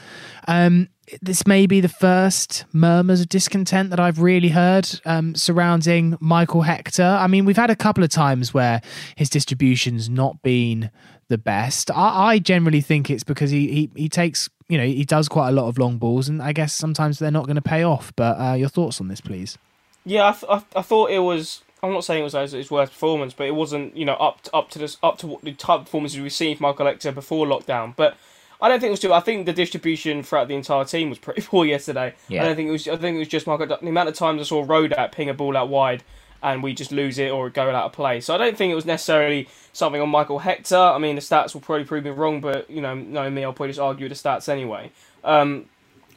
Um, 0.47 0.89
this 1.21 1.45
may 1.47 1.65
be 1.65 1.81
the 1.81 1.89
first 1.89 2.65
murmurs 2.73 3.21
of 3.21 3.29
discontent 3.29 3.89
that 3.89 3.99
I've 3.99 4.19
really 4.19 4.49
heard 4.49 4.89
um, 5.05 5.35
surrounding 5.35 6.17
Michael 6.19 6.61
Hector. 6.61 7.03
I 7.03 7.27
mean, 7.27 7.45
we've 7.45 7.57
had 7.57 7.69
a 7.69 7.75
couple 7.75 8.03
of 8.03 8.09
times 8.09 8.53
where 8.53 8.81
his 9.15 9.29
distribution's 9.29 10.09
not 10.09 10.41
been 10.41 10.89
the 11.29 11.37
best. 11.37 11.91
I, 11.91 12.33
I 12.33 12.39
generally 12.39 12.81
think 12.81 13.09
it's 13.09 13.23
because 13.23 13.49
he, 13.51 13.67
he 13.71 13.89
he 13.95 14.09
takes 14.09 14.49
you 14.67 14.77
know 14.77 14.85
he 14.85 15.03
does 15.03 15.27
quite 15.27 15.49
a 15.49 15.51
lot 15.51 15.67
of 15.67 15.77
long 15.77 15.97
balls, 15.97 16.29
and 16.29 16.41
I 16.41 16.53
guess 16.53 16.73
sometimes 16.73 17.19
they're 17.19 17.31
not 17.31 17.45
going 17.45 17.55
to 17.55 17.61
pay 17.61 17.83
off. 17.83 18.13
But 18.15 18.39
uh, 18.39 18.53
your 18.53 18.69
thoughts 18.69 19.01
on 19.01 19.07
this, 19.07 19.21
please? 19.21 19.57
Yeah, 20.05 20.27
I, 20.27 20.31
th- 20.31 20.45
I, 20.49 20.79
I 20.79 20.81
thought 20.81 21.11
it 21.11 21.19
was. 21.19 21.61
I'm 21.81 21.91
not 21.91 22.05
saying 22.05 22.21
it 22.21 22.33
was 22.33 22.51
his 22.51 22.71
worst 22.71 22.93
performance, 22.93 23.33
but 23.33 23.45
it 23.45 23.55
wasn't 23.55 23.95
you 23.97 24.05
know 24.05 24.13
up 24.13 24.41
to, 24.43 24.55
up 24.55 24.69
to 24.71 24.79
this 24.79 24.97
up 25.03 25.17
to 25.19 25.27
what 25.27 25.41
the 25.41 25.53
type 25.53 25.79
of 25.79 25.85
performances 25.85 26.19
we've 26.19 26.31
seen 26.31 26.55
from 26.57 26.67
Michael 26.67 26.85
Hector 26.85 27.11
before 27.11 27.45
lockdown. 27.45 27.95
But 27.95 28.15
I 28.63 28.69
don't 28.69 28.79
think 28.79 28.87
it 28.87 28.91
was 28.91 28.99
too. 29.01 29.11
I 29.13 29.19
think 29.19 29.45
the 29.45 29.51
distribution 29.51 30.23
throughout 30.23 30.47
the 30.47 30.55
entire 30.55 30.85
team 30.85 31.09
was 31.09 31.19
pretty 31.19 31.41
poor 31.45 31.65
yesterday. 31.65 32.15
Yeah. 32.29 32.43
I 32.43 32.45
don't 32.45 32.55
think 32.55 32.69
it 32.69 32.71
was. 32.71 32.87
I 32.87 32.95
think 32.95 33.17
it 33.17 33.19
was 33.19 33.27
just 33.27 33.45
Michael. 33.45 33.67
The 33.67 33.87
amount 33.87 34.07
of 34.07 34.15
times 34.15 34.41
I 34.41 34.45
saw 34.45 34.65
Rodak 34.65 35.11
ping 35.11 35.29
a 35.29 35.33
ball 35.33 35.57
out 35.57 35.67
wide 35.67 36.01
and 36.41 36.63
we 36.63 36.73
just 36.73 36.91
lose 36.91 37.17
it 37.19 37.29
or 37.29 37.49
go 37.49 37.69
out 37.69 37.85
of 37.85 37.91
play. 37.93 38.21
So 38.21 38.33
I 38.33 38.37
don't 38.37 38.57
think 38.57 38.71
it 38.71 38.75
was 38.75 38.85
necessarily 38.85 39.49
something 39.73 40.01
on 40.01 40.09
Michael 40.09 40.39
Hector. 40.39 40.77
I 40.77 40.97
mean, 40.97 41.15
the 41.15 41.21
stats 41.21 41.53
will 41.53 41.61
probably 41.61 41.85
prove 41.85 42.05
me 42.05 42.09
wrong, 42.11 42.41
but 42.41 42.69
you 42.69 42.81
know, 42.81 42.95
knowing 42.95 43.33
me, 43.33 43.43
I'll 43.43 43.53
probably 43.53 43.69
just 43.69 43.79
argue 43.81 44.07
the 44.07 44.15
stats 44.15 44.47
anyway. 44.47 44.91
Um, 45.25 45.65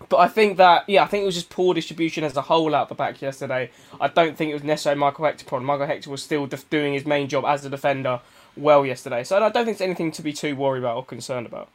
but 0.08 0.18
I 0.18 0.28
think 0.28 0.56
that 0.58 0.88
yeah, 0.88 1.02
I 1.02 1.06
think 1.06 1.22
it 1.22 1.26
was 1.26 1.34
just 1.34 1.50
poor 1.50 1.74
distribution 1.74 2.22
as 2.22 2.36
a 2.36 2.42
whole 2.42 2.76
out 2.76 2.88
the 2.88 2.94
back 2.94 3.20
yesterday. 3.20 3.70
I 4.00 4.06
don't 4.06 4.36
think 4.36 4.52
it 4.52 4.54
was 4.54 4.62
necessarily 4.62 5.00
Michael 5.00 5.24
Hector 5.24 5.44
problem. 5.44 5.66
Michael 5.66 5.86
Hector 5.86 6.10
was 6.10 6.22
still 6.22 6.46
def- 6.46 6.70
doing 6.70 6.92
his 6.94 7.06
main 7.06 7.28
job 7.28 7.44
as 7.44 7.64
a 7.64 7.70
defender 7.70 8.20
well 8.56 8.86
yesterday, 8.86 9.24
so 9.24 9.36
I 9.36 9.48
don't 9.48 9.64
think 9.64 9.68
it's 9.74 9.80
anything 9.80 10.12
to 10.12 10.22
be 10.22 10.32
too 10.32 10.54
worried 10.54 10.80
about 10.80 10.96
or 10.96 11.04
concerned 11.04 11.46
about. 11.46 11.70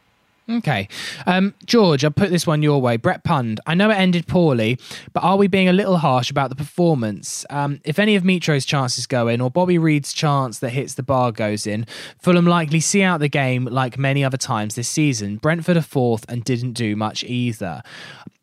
Okay. 0.50 0.88
Um, 1.26 1.54
George, 1.66 2.04
I'll 2.04 2.10
put 2.10 2.30
this 2.30 2.46
one 2.46 2.62
your 2.62 2.80
way. 2.80 2.96
Brett 2.96 3.22
Pund, 3.22 3.60
I 3.66 3.74
know 3.74 3.90
it 3.90 3.94
ended 3.94 4.26
poorly, 4.26 4.78
but 5.12 5.22
are 5.22 5.36
we 5.36 5.46
being 5.46 5.68
a 5.68 5.72
little 5.72 5.98
harsh 5.98 6.30
about 6.30 6.50
the 6.50 6.56
performance? 6.56 7.46
Um, 7.48 7.80
if 7.84 7.98
any 7.98 8.16
of 8.16 8.24
Mitro's 8.24 8.64
chances 8.66 9.06
go 9.06 9.28
in 9.28 9.40
or 9.40 9.50
Bobby 9.50 9.78
Reid's 9.78 10.12
chance 10.12 10.58
that 10.58 10.70
hits 10.70 10.94
the 10.94 11.02
bar 11.02 11.30
goes 11.30 11.66
in, 11.66 11.86
Fulham 12.18 12.44
likely 12.46 12.80
see 12.80 13.02
out 13.02 13.20
the 13.20 13.28
game 13.28 13.66
like 13.66 13.98
many 13.98 14.24
other 14.24 14.36
times 14.36 14.74
this 14.74 14.88
season. 14.88 15.36
Brentford 15.36 15.76
are 15.76 15.80
fourth 15.82 16.24
and 16.28 16.42
didn't 16.44 16.72
do 16.72 16.96
much 16.96 17.22
either. 17.24 17.82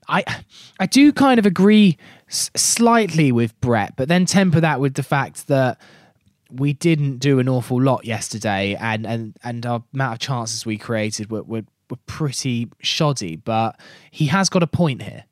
I 0.08 0.24
I 0.80 0.86
do 0.88 1.12
kind 1.12 1.38
of 1.38 1.46
agree 1.46 1.98
s- 2.30 2.50
slightly 2.56 3.32
with 3.32 3.60
Brett, 3.62 3.96
but 3.96 4.08
then 4.08 4.26
temper 4.26 4.60
that 4.62 4.80
with 4.80 4.96
the 4.96 5.04
fact 5.04 5.48
that 5.48 5.80
we 6.52 6.74
didn't 6.74 7.18
do 7.18 7.38
an 7.38 7.48
awful 7.48 7.80
lot 7.80 8.06
yesterday, 8.06 8.76
and 8.80 9.06
and 9.06 9.36
and 9.44 9.66
our 9.68 9.84
amount 9.94 10.14
of 10.14 10.20
chances 10.20 10.66
we 10.66 10.78
created 10.80 11.30
were 11.30 11.44
were, 11.44 11.62
were 11.90 11.98
pretty 12.06 12.70
shoddy. 12.82 13.36
But 13.36 13.80
he 14.12 14.28
has 14.28 14.50
got 14.50 14.64
a 14.64 14.68
point 14.68 15.02
here. 15.02 15.26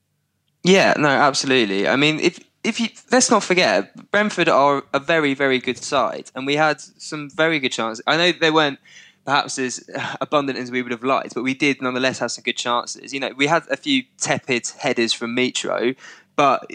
Yeah, 0.63 0.93
no, 0.97 1.07
absolutely. 1.07 1.87
I 1.87 1.95
mean, 1.95 2.19
if 2.19 2.39
if 2.63 2.79
you 2.79 2.89
let's 3.11 3.31
not 3.31 3.43
forget, 3.43 4.11
Brentford 4.11 4.49
are 4.49 4.83
a 4.93 4.99
very 4.99 5.33
very 5.33 5.59
good 5.59 5.77
side, 5.77 6.31
and 6.35 6.45
we 6.45 6.55
had 6.55 6.81
some 6.81 7.29
very 7.29 7.59
good 7.59 7.71
chances. 7.71 8.03
I 8.07 8.17
know 8.17 8.31
they 8.31 8.51
weren't 8.51 8.79
perhaps 9.25 9.59
as 9.59 9.87
abundant 10.21 10.57
as 10.57 10.71
we 10.71 10.81
would 10.81 10.91
have 10.91 11.03
liked, 11.03 11.35
but 11.35 11.43
we 11.43 11.53
did 11.53 11.81
nonetheless 11.81 12.19
have 12.19 12.31
some 12.31 12.43
good 12.43 12.57
chances. 12.57 13.13
You 13.13 13.19
know, 13.19 13.31
we 13.35 13.47
had 13.47 13.63
a 13.69 13.77
few 13.77 14.03
tepid 14.17 14.67
headers 14.79 15.13
from 15.13 15.35
Mitro, 15.35 15.95
but 16.35 16.65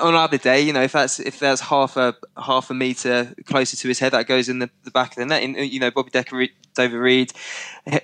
on 0.00 0.14
another 0.14 0.38
day, 0.38 0.60
you 0.60 0.72
know, 0.72 0.82
if 0.82 0.92
that's 0.92 1.20
if 1.20 1.38
that's 1.38 1.60
half 1.60 1.96
a 1.96 2.14
half 2.36 2.70
a 2.70 2.74
meter 2.74 3.34
closer 3.44 3.76
to 3.76 3.88
his 3.88 3.98
head, 3.98 4.12
that 4.12 4.26
goes 4.26 4.48
in 4.48 4.58
the, 4.58 4.70
the 4.84 4.90
back 4.90 5.10
of 5.10 5.16
the 5.16 5.26
net. 5.26 5.42
You 5.42 5.80
know, 5.80 5.90
Bobby 5.90 6.10
Decker, 6.10 6.46
David 6.74 6.96
Reed, 6.96 7.32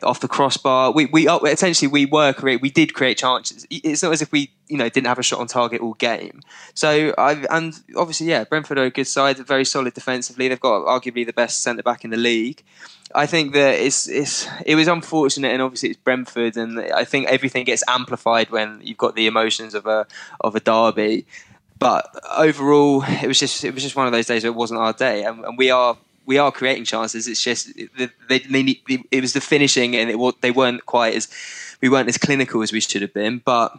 off 0.03 0.21
the 0.21 0.29
crossbar. 0.29 0.93
We 0.93 1.07
we 1.07 1.29
uh, 1.29 1.39
essentially 1.41 1.89
we 1.89 2.07
were 2.07 2.33
create 2.33 2.61
we 2.61 2.71
did 2.71 2.95
create 2.95 3.19
chances. 3.19 3.67
It's 3.71 4.03
not 4.03 4.13
as 4.13 4.23
if 4.23 4.33
we 4.33 4.51
you 4.69 4.77
know 4.77 4.89
didn't 4.89 5.07
have 5.07 5.19
a 5.19 5.23
shot 5.23 5.41
on 5.41 5.47
target 5.47 5.81
all 5.81 5.95
game. 5.95 6.41
So 6.75 7.15
I 7.17 7.45
and 7.51 7.75
obviously 7.97 8.27
yeah, 8.27 8.45
Brentford 8.45 8.79
are 8.79 8.85
a 8.85 8.91
good 8.91 9.07
side, 9.07 9.39
very 9.39 9.65
solid 9.65 9.95
defensively. 9.95 10.49
They've 10.49 10.61
got 10.61 10.85
arguably 10.85 11.27
the 11.27 11.33
best 11.33 11.63
centre 11.63 11.83
back 11.83 12.05
in 12.05 12.11
the 12.11 12.17
league. 12.17 12.63
I 13.15 13.27
think 13.27 13.53
that 13.53 13.75
it's 13.75 14.09
it's 14.09 14.49
it 14.67 14.75
was 14.75 14.89
unfortunate, 14.89 15.53
and 15.53 15.63
obviously 15.63 15.91
it's 15.91 16.01
Brentford, 16.01 16.57
and 16.57 16.81
I 16.81 17.05
think 17.05 17.29
everything 17.29 17.65
gets 17.65 17.85
amplified 17.87 18.51
when 18.51 18.81
you've 18.83 18.99
got 18.99 19.15
the 19.15 19.27
emotions 19.27 19.75
of 19.75 19.87
a 19.87 20.07
of 20.41 20.57
a 20.57 20.61
derby. 20.61 21.27
But 21.85 22.19
overall, 22.35 23.05
it 23.07 23.29
was 23.29 23.39
just 23.39 23.63
it 23.63 23.75
was 23.75 23.83
just 23.83 23.95
one 23.95 24.07
of 24.07 24.13
those 24.13 24.25
days 24.25 24.43
where 24.43 24.51
it 24.51 24.57
wasn't 24.57 24.81
our 24.81 24.95
day, 24.95 25.23
and, 25.23 25.45
and 25.45 25.59
we 25.59 25.71
are 25.71 25.99
we 26.25 26.39
are 26.39 26.51
creating 26.51 26.87
chances. 26.87 27.29
It's 27.29 27.45
just 27.45 27.77
they, 27.77 28.39
they, 28.39 28.81
it 29.11 29.21
was 29.21 29.35
the 29.35 29.43
finishing, 29.43 29.95
and 29.95 30.09
it 30.09 30.41
they 30.41 30.51
weren't 30.51 30.87
quite 30.87 31.15
as 31.15 31.29
we 31.83 31.91
weren't 31.91 32.09
as 32.09 32.17
clinical 32.17 32.63
as 32.63 32.73
we 32.73 32.81
should 32.81 33.03
have 33.03 33.13
been. 33.13 33.43
But 33.45 33.79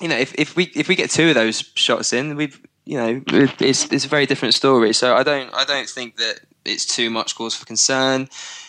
you 0.00 0.08
know, 0.08 0.16
if, 0.16 0.34
if 0.34 0.56
we 0.56 0.72
if 0.74 0.88
we 0.88 0.96
get 0.96 1.08
two 1.10 1.28
of 1.28 1.36
those 1.36 1.70
shots 1.76 2.12
in, 2.12 2.34
we've 2.34 2.60
you 2.86 2.96
know 2.96 3.22
it's 3.28 3.92
it's 3.92 4.04
a 4.04 4.08
very 4.08 4.26
different 4.26 4.54
story. 4.54 4.94
So 4.94 5.14
I 5.14 5.22
don't 5.22 5.52
I 5.52 5.64
don't 5.64 5.88
think 5.88 6.16
that 6.16 6.40
it's 6.64 6.86
too 6.86 7.10
much 7.10 7.36
cause 7.36 7.54
for 7.54 7.66
concern. 7.66 8.28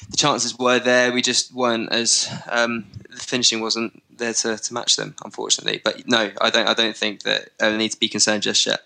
The 0.09 0.17
chances 0.17 0.57
were 0.57 0.79
there. 0.79 1.11
We 1.11 1.21
just 1.21 1.53
weren't 1.53 1.91
as 1.91 2.29
um, 2.49 2.85
the 3.09 3.17
finishing 3.17 3.61
wasn't 3.61 4.01
there 4.17 4.33
to, 4.33 4.57
to 4.57 4.73
match 4.73 4.95
them, 4.95 5.15
unfortunately. 5.23 5.81
But 5.83 6.07
no, 6.07 6.31
I 6.41 6.49
don't. 6.49 6.67
I 6.67 6.73
don't 6.73 6.95
think 6.95 7.23
that 7.23 7.49
I 7.61 7.75
need 7.75 7.91
to 7.91 7.99
be 7.99 8.09
concerned 8.09 8.43
just 8.43 8.65
yet. 8.65 8.81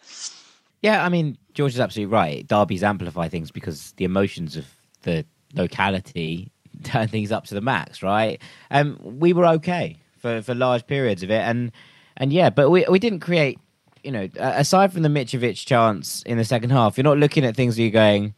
Yeah, 0.82 1.04
I 1.04 1.10
mean, 1.10 1.38
George 1.54 1.74
is 1.74 1.80
absolutely 1.80 2.12
right. 2.14 2.48
Derbies 2.48 2.84
amplify 2.84 3.28
things 3.28 3.52
because 3.52 3.92
the 3.98 4.06
emotions 4.06 4.58
of 4.58 4.66
the 5.04 5.26
locality 5.54 6.52
turn 6.84 7.08
things 7.08 7.32
up 7.32 7.46
to 7.46 7.54
the 7.54 7.62
max, 7.62 8.02
right? 8.02 8.42
Um, 8.72 8.98
we 9.02 9.34
were 9.34 9.46
okay 9.46 9.98
for, 10.18 10.42
for 10.42 10.56
large 10.56 10.88
periods 10.88 11.24
of 11.24 11.32
it, 11.32 11.42
and 11.42 11.72
and 12.18 12.34
yeah, 12.34 12.50
but 12.50 12.70
we 12.70 12.86
we 12.90 13.00
didn't 13.00 13.20
create. 13.20 13.60
You 14.04 14.12
know, 14.12 14.30
aside 14.38 14.92
from 14.92 15.04
the 15.04 15.10
Mitrovic 15.10 15.66
chance 15.66 16.24
in 16.24 16.38
the 16.38 16.46
second 16.46 16.72
half, 16.72 16.98
you're 16.98 17.04
not 17.04 17.18
looking 17.18 17.46
at 17.46 17.56
things 17.56 17.78
where 17.78 17.84
you're 17.84 17.92
going, 17.92 18.34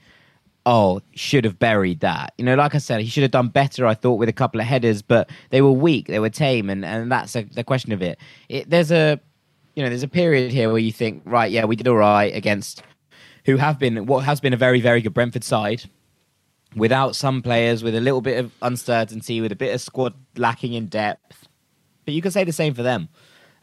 oh, 0.65 1.01
should 1.13 1.45
have 1.45 1.59
buried 1.59 1.99
that. 2.01 2.33
You 2.37 2.45
know, 2.45 2.55
like 2.55 2.75
I 2.75 2.77
said, 2.77 3.01
he 3.01 3.07
should 3.07 3.23
have 3.23 3.31
done 3.31 3.49
better, 3.49 3.85
I 3.85 3.93
thought, 3.93 4.15
with 4.15 4.29
a 4.29 4.33
couple 4.33 4.61
of 4.61 4.67
headers, 4.67 5.01
but 5.01 5.29
they 5.49 5.61
were 5.61 5.71
weak, 5.71 6.07
they 6.07 6.19
were 6.19 6.29
tame, 6.29 6.69
and, 6.69 6.85
and 6.85 7.11
that's 7.11 7.35
a, 7.35 7.43
the 7.43 7.63
question 7.63 7.91
of 7.91 8.01
it. 8.01 8.17
it. 8.49 8.69
There's 8.69 8.91
a, 8.91 9.19
you 9.75 9.83
know, 9.83 9.89
there's 9.89 10.03
a 10.03 10.07
period 10.07 10.51
here 10.51 10.69
where 10.69 10.79
you 10.79 10.91
think, 10.91 11.21
right, 11.25 11.51
yeah, 11.51 11.65
we 11.65 11.75
did 11.75 11.87
all 11.87 11.95
right 11.95 12.33
against 12.33 12.83
who 13.45 13.57
have 13.57 13.77
been, 13.77 14.05
what 14.05 14.23
has 14.23 14.39
been 14.39 14.53
a 14.53 14.57
very, 14.57 14.79
very 14.79 15.01
good 15.01 15.13
Brentford 15.13 15.43
side, 15.43 15.83
without 16.75 17.15
some 17.15 17.41
players, 17.41 17.83
with 17.83 17.95
a 17.95 18.01
little 18.01 18.21
bit 18.21 18.39
of 18.39 18.51
uncertainty, 18.61 19.41
with 19.41 19.51
a 19.51 19.55
bit 19.55 19.73
of 19.73 19.81
squad 19.81 20.13
lacking 20.37 20.73
in 20.73 20.87
depth. 20.87 21.47
But 22.05 22.13
you 22.13 22.21
can 22.21 22.31
say 22.31 22.43
the 22.43 22.53
same 22.53 22.73
for 22.73 22.83
them. 22.83 23.09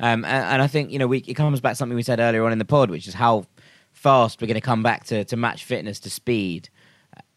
Um, 0.00 0.24
and, 0.24 0.44
and, 0.44 0.62
I 0.62 0.66
think, 0.66 0.90
you 0.90 0.98
know, 0.98 1.06
we, 1.06 1.18
it 1.18 1.34
comes 1.34 1.60
back 1.60 1.72
to 1.72 1.76
something 1.76 1.94
we 1.94 2.02
said 2.02 2.20
earlier 2.20 2.44
on 2.44 2.52
in 2.52 2.58
the 2.58 2.64
pod, 2.64 2.90
which 2.90 3.06
is 3.06 3.14
how 3.14 3.44
fast 3.92 4.40
we're 4.40 4.46
going 4.46 4.54
to 4.54 4.60
come 4.60 4.82
back 4.82 5.04
to, 5.04 5.24
to 5.26 5.36
match 5.36 5.64
fitness 5.64 6.00
to 6.00 6.10
speed 6.10 6.70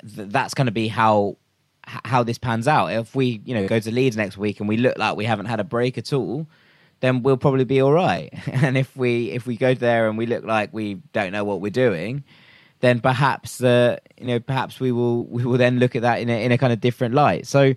that's 0.04 0.54
going 0.54 0.66
to 0.66 0.72
be 0.72 0.88
how 0.88 1.38
how 1.86 2.24
this 2.24 2.38
pans 2.38 2.68
out. 2.68 2.88
If 2.88 3.16
we, 3.16 3.42
you 3.46 3.54
know, 3.54 3.68
go 3.68 3.80
to 3.80 3.92
Leeds 3.92 4.16
next 4.16 4.38
week 4.38 4.60
and 4.60 4.70
we 4.70 4.78
look 4.78 4.98
like 4.98 5.18
we 5.18 5.26
haven't 5.26 5.48
had 5.48 5.60
a 5.60 5.66
break 5.66 5.98
at 5.98 6.14
all, 6.14 6.48
then 7.02 7.24
we'll 7.24 7.38
probably 7.38 7.66
be 7.66 7.82
all 7.82 7.92
right. 7.92 8.34
And 8.48 8.78
if 8.78 8.96
we 8.96 9.32
if 9.32 9.46
we 9.46 9.58
go 9.58 9.74
there 9.74 10.08
and 10.08 10.18
we 10.18 10.26
look 10.26 10.46
like 10.46 10.74
we 10.74 10.96
don't 11.12 11.32
know 11.32 11.44
what 11.44 11.62
we're 11.62 11.72
doing, 11.72 12.24
then 12.80 13.00
perhaps 13.00 13.62
uh, 13.62 13.98
you 14.18 14.28
know 14.28 14.40
perhaps 14.40 14.80
we 14.80 14.92
will 14.92 15.26
we 15.26 15.44
will 15.44 15.58
then 15.58 15.80
look 15.80 15.96
at 15.96 16.04
that 16.04 16.20
in 16.20 16.30
a, 16.30 16.44
in 16.44 16.52
a 16.52 16.58
kind 16.58 16.74
of 16.74 16.82
different 16.82 17.16
light. 17.16 17.48
So. 17.48 17.74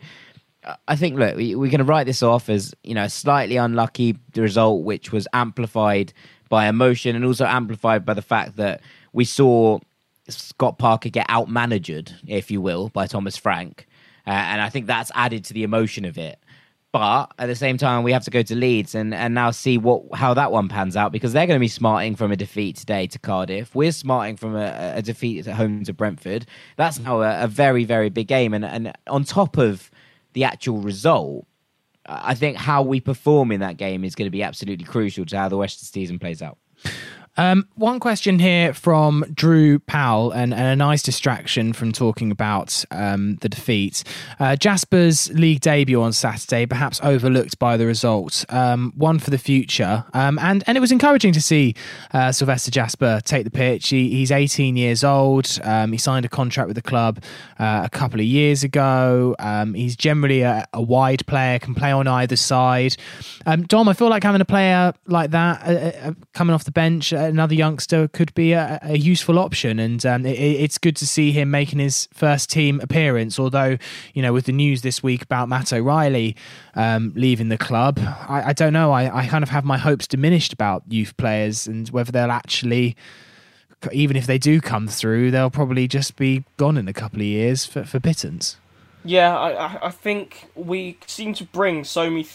I 0.89 0.97
think 0.97 1.17
look, 1.17 1.37
we, 1.37 1.55
we're 1.55 1.71
going 1.71 1.79
to 1.79 1.85
write 1.85 2.07
this 2.07 2.23
off 2.23 2.49
as 2.49 2.75
you 2.83 2.95
know 2.95 3.09
slightly 3.09 3.57
unlucky 3.57 4.17
result, 4.35 4.85
which 4.85 5.13
was 5.13 5.29
amplified 5.33 6.13
by 6.49 6.67
emotion 6.67 7.17
and 7.17 7.25
also 7.25 7.45
amplified 7.45 8.05
by 8.05 8.15
the 8.15 8.23
fact 8.23 8.57
that 8.57 8.81
we 9.13 9.25
saw 9.25 9.79
Scott 10.29 10.79
Parker 10.79 11.09
get 11.09 11.29
outmanaged, 11.29 12.13
if 12.27 12.51
you 12.51 12.61
will, 12.61 12.89
by 12.89 13.07
Thomas 13.07 13.37
Frank. 13.37 13.87
Uh, 14.27 14.31
and 14.31 14.61
I 14.61 14.69
think 14.69 14.87
that's 14.87 15.13
added 15.15 15.45
to 15.47 15.55
the 15.55 15.63
emotion 15.63 16.05
of 16.05 16.19
it. 16.19 16.39
But 16.93 17.33
at 17.39 17.47
the 17.47 17.55
same 17.55 17.77
time, 17.77 18.05
we 18.05 18.13
have 18.13 18.25
to 18.25 18.31
go 18.31 18.43
to 18.43 18.55
Leeds 18.55 18.95
and, 18.95 19.13
and 19.13 19.35
now 19.35 19.51
see 19.51 19.77
what 19.77 20.03
how 20.15 20.33
that 20.35 20.51
one 20.51 20.69
pans 20.69 20.97
out 20.97 21.13
because 21.13 21.33
they're 21.35 21.47
going 21.47 21.59
to 21.59 21.61
be 21.61 21.69
smarting 21.69 22.17
from 22.17 22.33
a 22.33 22.37
defeat 22.37 22.77
today 22.77 23.07
to 23.09 23.19
Cardiff. 23.19 23.75
We're 23.75 23.93
smarting 23.93 24.37
from 24.37 24.57
a, 24.57 24.95
a 24.97 25.03
defeat 25.03 25.47
at 25.47 25.57
home 25.57 25.85
to 25.85 25.93
Brentford. 25.93 26.47
That's 26.77 26.99
now 26.99 27.21
a, 27.21 27.45
a 27.45 27.49
very, 27.49 27.85
very 27.85 28.09
big 28.09 28.29
game. 28.29 28.55
And, 28.55 28.65
and 28.65 28.97
on 29.09 29.25
top 29.25 29.59
of 29.59 29.91
the 30.37 30.45
actual 30.45 30.77
result, 30.83 31.47
I 32.05 32.35
think 32.35 32.59
how 32.59 32.83
we 32.83 33.01
perform 33.01 33.51
in 33.51 33.61
that 33.61 33.79
game 33.79 34.05
is 34.05 34.15
going 34.15 34.27
to 34.27 34.31
be 34.31 34.43
absolutely 34.43 34.85
crucial 34.85 35.25
to 35.25 35.39
how 35.39 35.49
the 35.49 35.57
Western 35.57 35.87
season 35.87 36.19
plays 36.19 36.43
out. 36.43 36.59
Um, 37.39 37.69
one 37.75 38.01
question 38.01 38.39
here 38.39 38.73
from 38.73 39.25
Drew 39.35 39.79
Powell, 39.79 40.33
and, 40.33 40.55
and, 40.55 40.67
a 40.67 40.77
nice 40.77 41.03
distraction 41.03 41.73
from 41.73 41.93
talking 41.93 42.31
about 42.31 42.85
um, 42.91 43.37
the 43.37 43.49
defeat. 43.49 44.05
Uh, 44.41 44.57
Jasper's 44.57 45.31
league 45.33 45.61
debut 45.61 46.01
on 46.01 46.13
Saturday, 46.13 46.65
perhaps 46.65 46.99
overlooked 47.03 47.59
by 47.59 47.77
the 47.77 47.85
result, 47.85 48.45
um, 48.49 48.93
one 48.97 49.19
for 49.19 49.31
the 49.31 49.39
future, 49.39 50.05
um, 50.15 50.39
and 50.39 50.65
and 50.67 50.79
it 50.79 50.81
was 50.81 50.93
encouraging 50.93 51.33
to 51.35 51.41
see 51.41 51.75
uh, 52.15 52.33
Sylvester 52.33 52.71
Jasper 52.71 53.21
take 53.25 53.45
the 53.45 53.51
pitch. 53.51 53.89
He, 53.91 54.11
he's 54.11 54.31
18 54.31 54.77
years 54.77 55.05
old. 55.05 55.59
Um, 55.63 55.93
he 55.93 55.99
signed 55.99 56.25
a 56.25 56.31
contract 56.31 56.69
with 56.69 56.77
the 56.77 56.83
club 56.83 57.23
uh, 57.59 57.83
a 57.85 57.91
couple 57.91 58.19
of 58.19 58.27
years 58.27 58.65
ago. 58.65 59.37
Um, 59.39 59.75
he's 59.75 59.97
generally 59.97 60.41
a, 60.41 60.67
a, 60.73 60.81
wide 60.81 61.27
player, 61.27 61.59
can 61.59 61.75
play 61.75 61.93
on 61.93 62.07
either 62.07 62.37
side. 62.37 62.97
Dom, 63.67 63.89
I 63.89 63.93
feel 63.93 64.09
like 64.09 64.23
having 64.23 64.41
a 64.41 64.47
player 64.47 64.93
like 65.07 65.31
that 65.33 65.63
uh, 65.67 66.09
uh, 66.09 66.13
coming 66.33 66.55
off 66.55 66.65
the 66.65 66.71
bench 66.71 67.13
another 67.27 67.55
youngster 67.55 68.09
could 68.09 68.33
be 68.35 68.53
a, 68.53 68.79
a 68.83 68.97
useful 68.97 69.39
option. 69.39 69.79
And 69.79 70.05
um, 70.07 70.27
it, 70.27 70.39
it's 70.39 70.79
good 70.79 70.97
to 70.97 71.07
see 71.07 71.33
him 71.33 71.51
making 71.51 71.79
his 71.79 72.09
first 72.13 72.51
team 72.51 72.81
appearance. 72.81 73.39
Although, 73.39 73.79
you 74.15 74.23
know, 74.23 74.33
with 74.33 74.47
the 74.47 74.53
news 74.53 74.83
this 74.83 75.03
week 75.03 75.23
about 75.23 75.49
Matt 75.49 75.73
O'Riley 75.73 76.37
um, 76.75 77.13
leaving 77.15 77.49
the 77.49 77.59
club, 77.59 77.99
I, 78.01 78.45
I 78.47 78.53
don't 78.53 78.73
know. 78.73 78.93
I, 78.93 79.23
I 79.23 79.27
kind 79.27 79.43
of 79.43 79.51
have 79.51 79.65
my 79.65 79.79
hopes 79.79 80.07
diminished 80.07 80.53
about 80.53 80.83
youth 80.89 81.17
players 81.17 81.67
and 81.67 81.89
whether 81.91 82.13
they'll 82.13 82.31
actually 82.31 82.97
even 83.93 84.17
if 84.17 84.27
they 84.27 84.39
do 84.39 84.61
come 84.61 84.89
through, 84.89 85.31
they'll 85.31 85.51
probably 85.51 85.87
just 85.87 86.17
be 86.17 86.45
gone 86.57 86.77
in 86.77 86.89
a 86.89 86.93
couple 86.93 87.21
of 87.21 87.27
years 87.27 87.67
for, 87.67 87.85
for 87.85 88.01
pittance. 88.01 88.57
Yeah, 89.05 89.37
I, 89.37 89.87
I 89.87 89.91
think 89.91 90.49
we 90.55 90.99
seem 91.07 91.35
to 91.35 91.45
bring 91.45 91.85
so 91.85 92.11
many, 92.11 92.27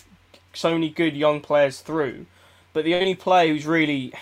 so 0.54 0.74
many 0.74 0.90
good 0.90 1.16
young 1.16 1.42
players 1.42 1.82
through, 1.82 2.26
but 2.74 2.86
the 2.86 2.96
only 2.96 3.16
player 3.16 3.52
who's 3.52 3.66
really 3.66 4.14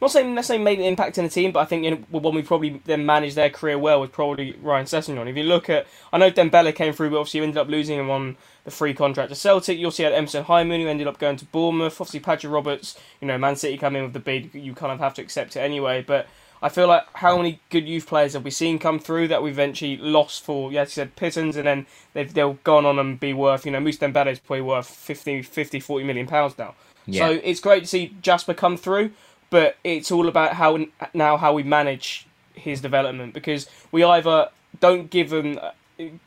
not 0.00 0.10
saying 0.10 0.34
necessarily 0.34 0.64
made 0.64 0.78
an 0.78 0.84
impact 0.84 1.18
in 1.18 1.24
the 1.24 1.30
team, 1.30 1.52
but 1.52 1.60
I 1.60 1.64
think 1.64 1.84
you 1.84 1.92
know, 1.92 1.96
one 2.10 2.34
we 2.34 2.42
probably 2.42 2.80
then 2.84 3.06
managed 3.06 3.36
their 3.36 3.50
career 3.50 3.78
well 3.78 4.00
was 4.00 4.10
probably 4.10 4.52
Ryan 4.60 4.86
Sessegnon. 4.86 5.28
If 5.28 5.36
you 5.36 5.44
look 5.44 5.70
at, 5.70 5.86
I 6.12 6.18
know 6.18 6.30
Dembele 6.30 6.74
came 6.74 6.92
through, 6.92 7.10
but 7.10 7.18
obviously 7.18 7.38
you 7.38 7.44
ended 7.44 7.58
up 7.58 7.68
losing 7.68 7.98
him 7.98 8.10
on 8.10 8.36
the 8.64 8.70
free 8.70 8.92
contract 8.94 9.30
to 9.30 9.34
Celtic. 9.34 9.78
You 9.78 9.86
also 9.86 10.04
had 10.04 10.12
Emerson 10.12 10.44
Hyndman, 10.44 10.82
who 10.82 10.88
ended 10.88 11.06
up 11.06 11.18
going 11.18 11.36
to 11.36 11.44
Bournemouth. 11.46 12.00
Obviously, 12.00 12.20
Patrick 12.20 12.52
Roberts, 12.52 12.98
you 13.20 13.28
know, 13.28 13.38
Man 13.38 13.56
City 13.56 13.78
come 13.78 13.96
in 13.96 14.02
with 14.02 14.12
the 14.12 14.20
bid, 14.20 14.50
you 14.54 14.74
kind 14.74 14.92
of 14.92 14.98
have 14.98 15.14
to 15.14 15.22
accept 15.22 15.56
it 15.56 15.60
anyway. 15.60 16.04
But 16.06 16.26
I 16.62 16.68
feel 16.68 16.88
like 16.88 17.04
how 17.14 17.36
many 17.36 17.60
good 17.70 17.86
youth 17.86 18.06
players 18.06 18.32
have 18.32 18.44
we 18.44 18.50
seen 18.50 18.78
come 18.78 18.98
through 18.98 19.28
that 19.28 19.42
we 19.42 19.50
eventually 19.50 19.96
lost 19.96 20.42
for, 20.42 20.72
yeah, 20.72 20.82
you 20.82 20.88
said 20.88 21.16
pittance, 21.16 21.56
and 21.56 21.66
then 21.66 21.86
they've 22.12 22.32
they'll 22.32 22.54
gone 22.64 22.84
on 22.84 22.98
and 22.98 23.20
be 23.20 23.32
worth, 23.32 23.64
you 23.64 23.72
know, 23.72 23.80
Moussa 23.80 24.00
Dembele 24.00 24.32
is 24.32 24.38
probably 24.38 24.62
worth 24.62 24.86
50, 24.88 25.42
50, 25.42 25.80
40 25.80 26.04
million 26.04 26.26
pounds 26.26 26.58
now. 26.58 26.74
Yeah. 27.06 27.28
So 27.28 27.40
it's 27.44 27.60
great 27.60 27.80
to 27.80 27.86
see 27.86 28.16
Jasper 28.20 28.52
come 28.52 28.76
through 28.76 29.12
but 29.50 29.76
it's 29.84 30.10
all 30.10 30.28
about 30.28 30.54
how 30.54 30.78
now 31.14 31.36
how 31.36 31.52
we 31.52 31.62
manage 31.62 32.26
his 32.54 32.80
development 32.80 33.34
because 33.34 33.68
we 33.92 34.02
either 34.02 34.48
don't 34.80 35.10
give 35.10 35.30
them 35.30 35.58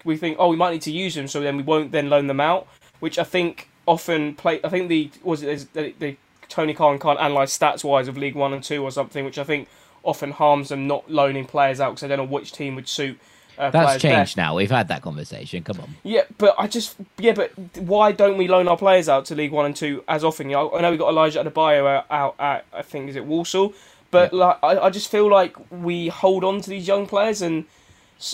we 0.03 0.17
think 0.17 0.37
oh 0.39 0.49
we 0.49 0.55
might 0.55 0.71
need 0.71 0.81
to 0.81 0.91
use 0.91 1.15
them 1.15 1.27
so 1.27 1.41
then 1.41 1.57
we 1.57 1.63
won't 1.63 1.91
then 1.91 2.09
loan 2.09 2.27
them 2.27 2.39
out 2.39 2.67
which 2.99 3.17
I 3.19 3.23
think 3.23 3.69
often 3.85 4.35
play 4.35 4.59
I 4.63 4.69
think 4.69 4.89
the 4.89 5.11
was 5.23 5.43
it 5.43 5.73
the, 5.73 5.93
the 5.99 6.17
Tony 6.47 6.73
Khan 6.73 6.97
can't 6.99 7.19
analyze 7.19 7.57
stats 7.57 7.83
wise 7.83 8.07
of 8.07 8.17
League 8.17 8.35
One 8.35 8.53
and 8.53 8.63
Two 8.63 8.83
or 8.83 8.91
something 8.91 9.25
which 9.25 9.37
I 9.37 9.43
think 9.43 9.67
often 10.03 10.31
harms 10.31 10.69
them 10.69 10.87
not 10.87 11.09
loaning 11.11 11.45
players 11.45 11.79
out 11.79 11.91
because 11.91 12.01
they 12.01 12.07
don't 12.07 12.17
know 12.19 12.33
which 12.33 12.51
team 12.51 12.75
would 12.75 12.87
suit 12.87 13.19
that's 13.59 14.01
changed 14.01 14.37
there. 14.37 14.45
now. 14.45 14.55
We've 14.55 14.71
had 14.71 14.87
that 14.87 15.01
conversation. 15.01 15.63
Come 15.63 15.81
on. 15.81 15.95
Yeah, 16.03 16.21
but 16.37 16.55
I 16.57 16.67
just 16.67 16.95
yeah, 17.17 17.33
but 17.33 17.51
why 17.77 18.11
don't 18.11 18.37
we 18.37 18.47
loan 18.47 18.67
our 18.67 18.77
players 18.77 19.09
out 19.09 19.25
to 19.25 19.35
League 19.35 19.51
One 19.51 19.65
and 19.65 19.75
Two 19.75 20.03
as 20.07 20.23
often? 20.23 20.49
You 20.49 20.55
know, 20.55 20.71
I 20.73 20.81
know 20.81 20.91
we 20.91 20.97
got 20.97 21.09
Elijah 21.09 21.43
Adebayo 21.43 22.03
out 22.09 22.35
at 22.39 22.65
I 22.73 22.81
think 22.81 23.09
is 23.09 23.15
it 23.15 23.25
Walsall, 23.25 23.73
but 24.11 24.31
yeah. 24.33 24.39
like 24.39 24.57
I, 24.63 24.79
I 24.79 24.89
just 24.89 25.11
feel 25.11 25.29
like 25.29 25.57
we 25.71 26.07
hold 26.07 26.43
on 26.43 26.61
to 26.61 26.69
these 26.69 26.87
young 26.87 27.05
players 27.05 27.41
and 27.41 27.65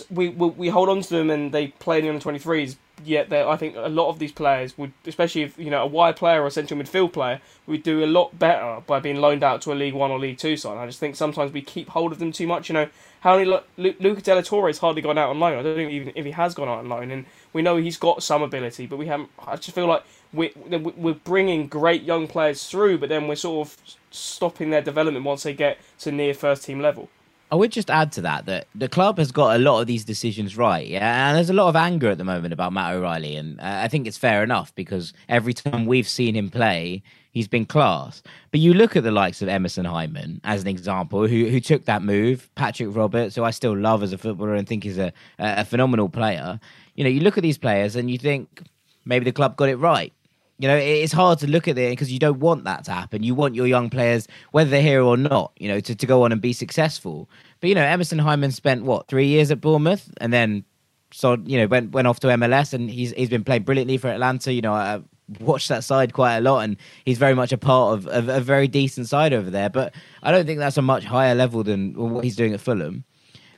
we, 0.09 0.30
we, 0.30 0.47
we 0.49 0.69
hold 0.69 0.89
on 0.89 1.01
to 1.01 1.09
them 1.09 1.30
and 1.30 1.51
they 1.51 1.67
play 1.67 1.99
in 1.99 2.05
the 2.05 2.09
under 2.09 2.23
23s 2.23 2.76
yet 3.03 3.27
yeah, 3.29 3.47
I 3.47 3.57
think 3.57 3.75
a 3.75 3.89
lot 3.89 4.09
of 4.09 4.19
these 4.19 4.31
players 4.31 4.77
would, 4.77 4.93
especially 5.05 5.41
if 5.43 5.57
you 5.57 5.69
know 5.69 5.83
a 5.83 5.87
wide 5.87 6.15
player 6.15 6.41
or 6.41 6.47
a 6.47 6.51
central 6.51 6.79
midfield 6.79 7.13
player, 7.13 7.41
would 7.67 7.83
do 7.83 8.03
a 8.03 8.07
lot 8.07 8.37
better 8.37 8.81
by 8.85 8.99
being 8.99 9.17
loaned 9.17 9.43
out 9.43 9.61
to 9.63 9.73
a 9.73 9.75
League 9.75 9.93
One 9.93 10.11
or 10.11 10.19
League 10.19 10.37
Two 10.37 10.57
side. 10.57 10.77
I 10.77 10.85
just 10.85 10.99
think 10.99 11.15
sometimes 11.15 11.51
we 11.51 11.61
keep 11.61 11.89
hold 11.89 12.11
of 12.11 12.19
them 12.19 12.31
too 12.31 12.47
much. 12.47 12.69
You 12.69 12.73
know 12.73 12.89
how 13.21 13.37
many 13.37 13.45
Lu- 13.77 13.95
Luca 13.99 14.21
de 14.21 14.35
la 14.35 14.41
Torre's 14.41 14.77
hardly 14.77 15.01
gone 15.01 15.17
out 15.17 15.29
on 15.29 15.39
loan. 15.39 15.57
I 15.57 15.63
don't 15.63 15.77
know 15.77 15.89
even 15.89 16.13
if 16.15 16.25
he 16.25 16.31
has 16.31 16.53
gone 16.53 16.67
out 16.67 16.79
on 16.79 16.89
loan, 16.89 17.11
and 17.11 17.25
we 17.53 17.61
know 17.61 17.77
he's 17.77 17.97
got 17.97 18.23
some 18.23 18.41
ability, 18.41 18.85
but 18.85 18.97
we 18.97 19.07
haven't. 19.07 19.29
I 19.45 19.55
just 19.55 19.71
feel 19.71 19.87
like 19.87 20.03
we're 20.33 20.51
we're 20.55 21.13
bringing 21.13 21.67
great 21.67 22.03
young 22.03 22.27
players 22.27 22.65
through, 22.67 22.99
but 22.99 23.09
then 23.09 23.27
we're 23.27 23.35
sort 23.35 23.67
of 23.67 23.77
stopping 24.11 24.69
their 24.69 24.81
development 24.81 25.25
once 25.25 25.43
they 25.43 25.53
get 25.53 25.77
to 25.99 26.11
near 26.11 26.33
first 26.33 26.63
team 26.63 26.79
level. 26.79 27.09
I 27.55 27.57
would 27.57 27.71
just 27.71 27.89
add 27.89 28.11
to 28.11 28.21
that 28.23 28.47
that 28.47 28.67
the 28.75 28.89
club 28.89 29.17
has 29.17 29.31
got 29.31 29.55
a 29.55 29.59
lot 29.59 29.79
of 29.79 29.87
these 29.87 30.03
decisions 30.03 30.57
right, 30.57 30.85
yeah, 30.85 31.29
and 31.29 31.37
there's 31.37 31.49
a 31.49 31.53
lot 31.53 31.69
of 31.69 31.77
anger 31.77 32.09
at 32.09 32.17
the 32.17 32.25
moment 32.25 32.51
about 32.51 32.73
Matt 32.73 32.93
O'Riley. 32.93 33.37
and 33.37 33.57
uh, 33.61 33.79
I 33.81 33.87
think 33.87 34.07
it's 34.07 34.17
fair 34.17 34.43
enough 34.43 34.75
because 34.75 35.13
every 35.29 35.53
time 35.53 35.85
we've 35.85 36.07
seen 36.07 36.35
him 36.35 36.49
play, 36.49 37.01
he's 37.31 37.47
been 37.47 37.65
class. 37.65 38.21
But 38.51 38.59
you 38.59 38.73
look 38.73 38.97
at 38.97 39.03
the 39.03 39.11
likes 39.11 39.41
of 39.41 39.47
Emerson 39.47 39.85
Hyndman 39.85 40.41
as 40.43 40.63
an 40.63 40.67
example, 40.67 41.27
who 41.27 41.45
who 41.45 41.61
took 41.61 41.85
that 41.85 42.03
move, 42.03 42.49
Patrick 42.55 42.93
Roberts, 42.93 43.35
who 43.35 43.45
I 43.45 43.51
still 43.51 43.77
love 43.77 44.03
as 44.03 44.11
a 44.11 44.17
footballer 44.17 44.55
and 44.55 44.67
think 44.67 44.85
is 44.85 44.97
a 44.97 45.13
a 45.39 45.63
phenomenal 45.63 46.09
player. 46.09 46.59
You 46.95 47.05
know, 47.05 47.09
you 47.09 47.21
look 47.21 47.37
at 47.37 47.41
these 47.41 47.57
players 47.57 47.95
and 47.95 48.11
you 48.11 48.17
think 48.17 48.63
maybe 49.05 49.23
the 49.23 49.31
club 49.31 49.55
got 49.55 49.69
it 49.69 49.77
right. 49.77 50.11
You 50.57 50.69
know, 50.69 50.77
it's 50.77 51.11
hard 51.11 51.39
to 51.39 51.47
look 51.47 51.67
at 51.67 51.77
it 51.77 51.89
because 51.89 52.11
you 52.11 52.19
don't 52.19 52.39
want 52.39 52.63
that 52.63 52.85
to 52.85 52.91
happen. 52.91 53.23
You 53.23 53.35
want 53.35 53.55
your 53.55 53.67
young 53.67 53.89
players, 53.89 54.25
whether 54.51 54.69
they're 54.69 54.81
here 54.81 55.01
or 55.01 55.17
not, 55.17 55.51
you 55.57 55.67
know, 55.67 55.81
to, 55.81 55.95
to 55.95 56.05
go 56.05 56.23
on 56.23 56.31
and 56.31 56.41
be 56.41 56.53
successful. 56.53 57.29
But, 57.59 57.69
you 57.69 57.75
know, 57.75 57.83
Emerson 57.83 58.19
Hyndman 58.19 58.53
spent, 58.53 58.83
what, 58.83 59.07
three 59.07 59.27
years 59.27 59.51
at 59.51 59.61
Bournemouth 59.61 60.11
and 60.17 60.31
then, 60.31 60.65
so, 61.11 61.37
you 61.45 61.57
know, 61.57 61.67
went, 61.67 61.91
went 61.91 62.07
off 62.07 62.19
to 62.21 62.27
MLS 62.27 62.73
and 62.73 62.89
he's, 62.89 63.11
he's 63.13 63.29
been 63.29 63.43
playing 63.43 63.63
brilliantly 63.63 63.97
for 63.97 64.09
Atlanta. 64.09 64.51
You 64.51 64.61
know, 64.61 64.73
I 64.73 65.01
watched 65.39 65.69
that 65.69 65.83
side 65.83 66.13
quite 66.13 66.37
a 66.37 66.41
lot 66.41 66.59
and 66.59 66.77
he's 67.05 67.17
very 67.17 67.33
much 67.33 67.51
a 67.51 67.57
part 67.57 67.97
of, 67.97 68.07
of 68.07 68.29
a 68.29 68.41
very 68.41 68.67
decent 68.67 69.07
side 69.07 69.33
over 69.33 69.49
there. 69.49 69.69
But 69.69 69.93
I 70.21 70.31
don't 70.31 70.45
think 70.45 70.59
that's 70.59 70.77
a 70.77 70.81
much 70.81 71.05
higher 71.05 71.35
level 71.35 71.63
than 71.63 71.93
what 71.93 72.23
he's 72.23 72.35
doing 72.35 72.53
at 72.53 72.61
Fulham. 72.61 73.05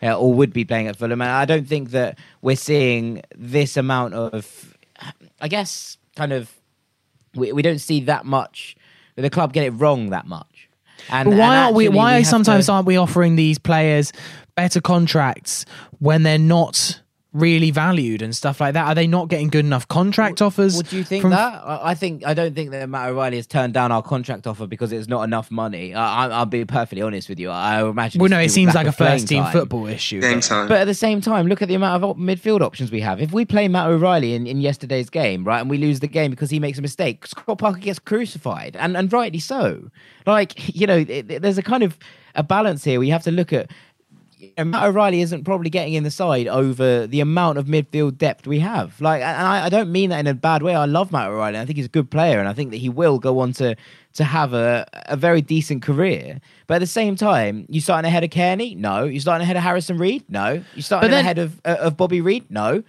Uh, 0.04 0.16
or 0.16 0.32
would 0.32 0.54
be 0.54 0.64
playing 0.64 0.88
at 0.88 0.96
Fulham. 0.96 1.22
And 1.22 1.32
I 1.32 1.46
don't 1.46 1.68
think 1.68 1.90
that 1.90 2.20
we're 2.44 2.56
seeing 2.56 3.24
this 3.36 3.78
amount 3.78 4.14
of, 4.14 4.78
I 5.42 5.48
guess, 5.48 5.98
kind 6.16 6.34
of 6.34 6.54
we, 7.38 7.52
we 7.52 7.62
don't 7.62 7.80
see 7.80 8.02
that 8.02 8.26
much. 8.26 8.76
The 9.16 9.30
club 9.30 9.54
get 9.54 9.66
it 9.66 9.72
wrong 9.72 10.10
that 10.10 10.28
much. 10.28 10.57
And, 11.10 11.30
but 11.30 11.38
why 11.38 11.58
aren't 11.58 11.76
we? 11.76 11.90
Why 11.90 12.20
we 12.20 12.24
sometimes 12.24 12.68
to... 12.68 12.74
aren't 12.74 12.88
we 12.88 12.98
offering 12.98 13.36
these 13.36 13.60
players 13.60 14.12
better 14.56 14.82
contracts 14.82 15.66
when 16.00 16.24
they're 16.24 16.38
not 16.38 17.02
really 17.34 17.72
valued 17.72 18.22
and 18.22 18.36
stuff 18.36 18.60
like 18.60 18.74
that? 18.74 18.88
Are 18.88 18.96
they 18.96 19.08
not 19.08 19.28
getting 19.28 19.50
good 19.50 19.66
enough 19.66 19.88
contract 19.88 20.42
offers? 20.42 20.76
Would 20.78 20.92
you 20.92 21.04
think 21.04 21.22
from... 21.22 21.32
that? 21.32 21.62
I 21.66 21.94
think 21.94 22.26
I 22.26 22.34
don't 22.34 22.56
think 22.56 22.72
that 22.72 22.90
Matt 22.90 23.10
O'Riley 23.10 23.38
has 23.38 23.48
turned 23.48 23.74
down 23.74 23.92
our 23.92 24.02
contract 24.02 24.48
offer 24.48 24.68
because 24.68 24.92
it's 24.92 25.08
not 25.08 25.24
enough 25.24 25.52
money. 25.52 25.94
I, 25.94 26.40
will 26.40 26.46
be 26.46 26.66
perfectly 26.66 27.02
honest 27.02 27.30
with 27.30 27.40
you. 27.40 27.50
I 27.50 27.88
imagine. 27.88 28.20
Well, 28.20 28.30
no, 28.30 28.40
it 28.40 28.50
seems 28.50 28.74
like 28.74 28.88
a 28.88 28.92
first 28.92 29.28
team 29.28 29.44
time. 29.44 29.52
football 29.52 29.88
issue. 29.88 30.22
Game 30.22 30.42
time. 30.42 30.68
But 30.68 30.80
at 30.80 30.86
the 30.86 30.94
same 30.94 31.22
time, 31.22 31.48
look 31.48 31.62
at 31.62 31.68
the 31.68 31.76
amount 31.76 32.04
of 32.04 32.18
midfield 32.18 32.62
options 32.62 32.92
we 32.92 33.02
have. 33.02 33.22
If 33.22 33.32
we 33.32 33.46
play 33.46 33.68
Matt 33.68 33.88
O'Riley 33.88 34.34
in, 34.34 34.48
in 34.48 34.62
yesterday's 34.62 35.10
game, 35.10 35.44
right, 35.44 35.60
and 35.60 35.70
we 35.70 35.78
lose 35.78 36.00
the 36.00 36.08
game 36.08 36.32
because 36.32 36.50
he 36.50 36.60
makes 36.60 36.80
a 36.80 36.82
mistake, 36.82 37.28
Scott 37.28 37.58
Parker 37.58 37.80
gets 37.80 38.00
crucified, 38.00 38.76
and 38.78 38.98
and 38.98 39.12
rightly 39.12 39.40
so. 39.40 39.90
Like 40.26 40.54
you 40.76 40.88
know, 40.88 40.98
it, 40.98 41.30
it, 41.30 41.42
there's 41.42 41.58
a 41.58 41.64
kind 41.64 41.84
of 41.84 41.98
a 42.36 42.44
balance 42.44 42.84
here. 42.84 43.00
We 43.00 43.10
have 43.10 43.24
to 43.24 43.32
look 43.32 43.52
at 43.52 43.72
and 44.58 44.72
Matt 44.72 44.86
O'Riley 44.86 45.22
isn't 45.22 45.44
probably 45.44 45.70
getting 45.70 45.94
in 45.94 46.04
the 46.04 46.12
side 46.12 46.48
over 46.48 47.08
the 47.08 47.20
amount 47.20 47.58
of 47.58 47.66
midfield 47.66 48.18
depth 48.18 48.48
we 48.48 48.60
have. 48.60 49.00
Like, 49.02 49.22
and 49.22 49.48
I, 49.48 49.66
I, 49.66 49.70
don't 49.70 49.92
mean 49.92 50.10
that 50.12 50.20
in 50.20 50.28
a 50.28 50.34
bad 50.34 50.64
way. 50.64 50.76
I 50.76 50.86
love 50.86 51.12
Matt 51.12 51.30
O'Riley. 51.30 51.60
I 51.60 51.66
think 51.66 51.78
he's 51.78 51.86
a 51.86 51.90
good 51.90 52.10
player, 52.10 52.40
and 52.40 52.48
I 52.48 52.54
think 52.54 52.72
that 52.72 52.78
he 52.78 52.90
will 52.90 53.20
go 53.20 53.40
on 53.40 53.54
to 53.54 53.76
to 54.14 54.24
have 54.24 54.54
a, 54.54 54.88
a 55.06 55.16
very 55.16 55.42
decent 55.42 55.84
career. 55.84 56.40
But 56.66 56.76
at 56.76 56.80
the 56.80 56.88
same 56.88 57.16
time, 57.16 57.66
you 57.70 57.82
starting 57.82 58.08
ahead 58.08 58.24
of 58.24 58.32
Cairney? 58.32 58.76
No. 58.76 59.04
You 59.04 59.20
starting 59.20 59.44
ahead 59.44 59.58
of 59.58 59.64
Harrison 59.64 59.98
Reed? 59.98 60.24
No. 60.28 60.64
You 60.74 60.82
starting 60.82 61.12
then, 61.12 61.20
ahead 61.20 61.38
of 61.38 61.62
uh, 61.66 61.78
of 61.80 61.98
Bobby 61.98 62.22
Reid? 62.22 62.50
No. 62.50 62.84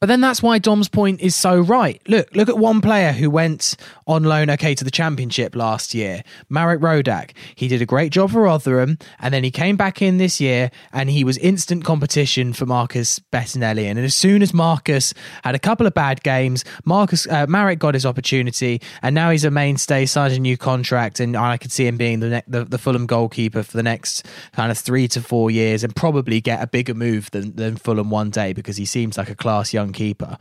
But 0.00 0.06
then 0.06 0.22
that's 0.22 0.42
why 0.42 0.58
Dom's 0.58 0.88
point 0.88 1.20
is 1.20 1.36
so 1.36 1.60
right. 1.60 2.00
Look, 2.08 2.34
look 2.34 2.48
at 2.48 2.56
one 2.56 2.80
player 2.80 3.12
who 3.12 3.28
went 3.28 3.76
on 4.06 4.24
loan, 4.24 4.48
okay, 4.48 4.74
to 4.74 4.82
the 4.82 4.90
championship 4.90 5.54
last 5.54 5.92
year, 5.92 6.22
Marek 6.48 6.80
Rodak. 6.80 7.32
He 7.54 7.68
did 7.68 7.82
a 7.82 7.86
great 7.86 8.10
job 8.10 8.30
for 8.30 8.40
Rotherham, 8.40 8.96
and 9.18 9.34
then 9.34 9.44
he 9.44 9.50
came 9.50 9.76
back 9.76 10.00
in 10.00 10.16
this 10.16 10.40
year, 10.40 10.70
and 10.90 11.10
he 11.10 11.22
was 11.22 11.36
instant 11.36 11.84
competition 11.84 12.54
for 12.54 12.64
Marcus 12.64 13.18
Bettinelli. 13.30 13.84
And 13.84 13.98
as 13.98 14.14
soon 14.14 14.40
as 14.40 14.54
Marcus 14.54 15.12
had 15.44 15.54
a 15.54 15.58
couple 15.58 15.86
of 15.86 15.92
bad 15.92 16.22
games, 16.22 16.64
Marcus 16.86 17.26
uh, 17.26 17.44
Marek 17.46 17.78
got 17.78 17.92
his 17.92 18.06
opportunity, 18.06 18.80
and 19.02 19.14
now 19.14 19.30
he's 19.30 19.44
a 19.44 19.50
mainstay, 19.50 20.06
signed 20.06 20.32
a 20.32 20.38
new 20.38 20.56
contract, 20.56 21.20
and 21.20 21.36
I 21.36 21.58
could 21.58 21.72
see 21.72 21.86
him 21.86 21.98
being 21.98 22.20
the, 22.20 22.28
ne- 22.30 22.42
the 22.48 22.64
the 22.64 22.78
Fulham 22.78 23.04
goalkeeper 23.04 23.62
for 23.62 23.76
the 23.76 23.82
next 23.82 24.24
kind 24.52 24.70
of 24.70 24.78
three 24.78 25.08
to 25.08 25.20
four 25.20 25.50
years, 25.50 25.84
and 25.84 25.94
probably 25.94 26.40
get 26.40 26.62
a 26.62 26.66
bigger 26.66 26.94
move 26.94 27.30
than 27.32 27.54
than 27.54 27.76
Fulham 27.76 28.08
one 28.08 28.30
day 28.30 28.54
because 28.54 28.78
he 28.78 28.86
seems 28.86 29.18
like 29.18 29.28
a 29.28 29.34
class 29.34 29.74
young 29.74 29.89
keeper. 29.92 30.36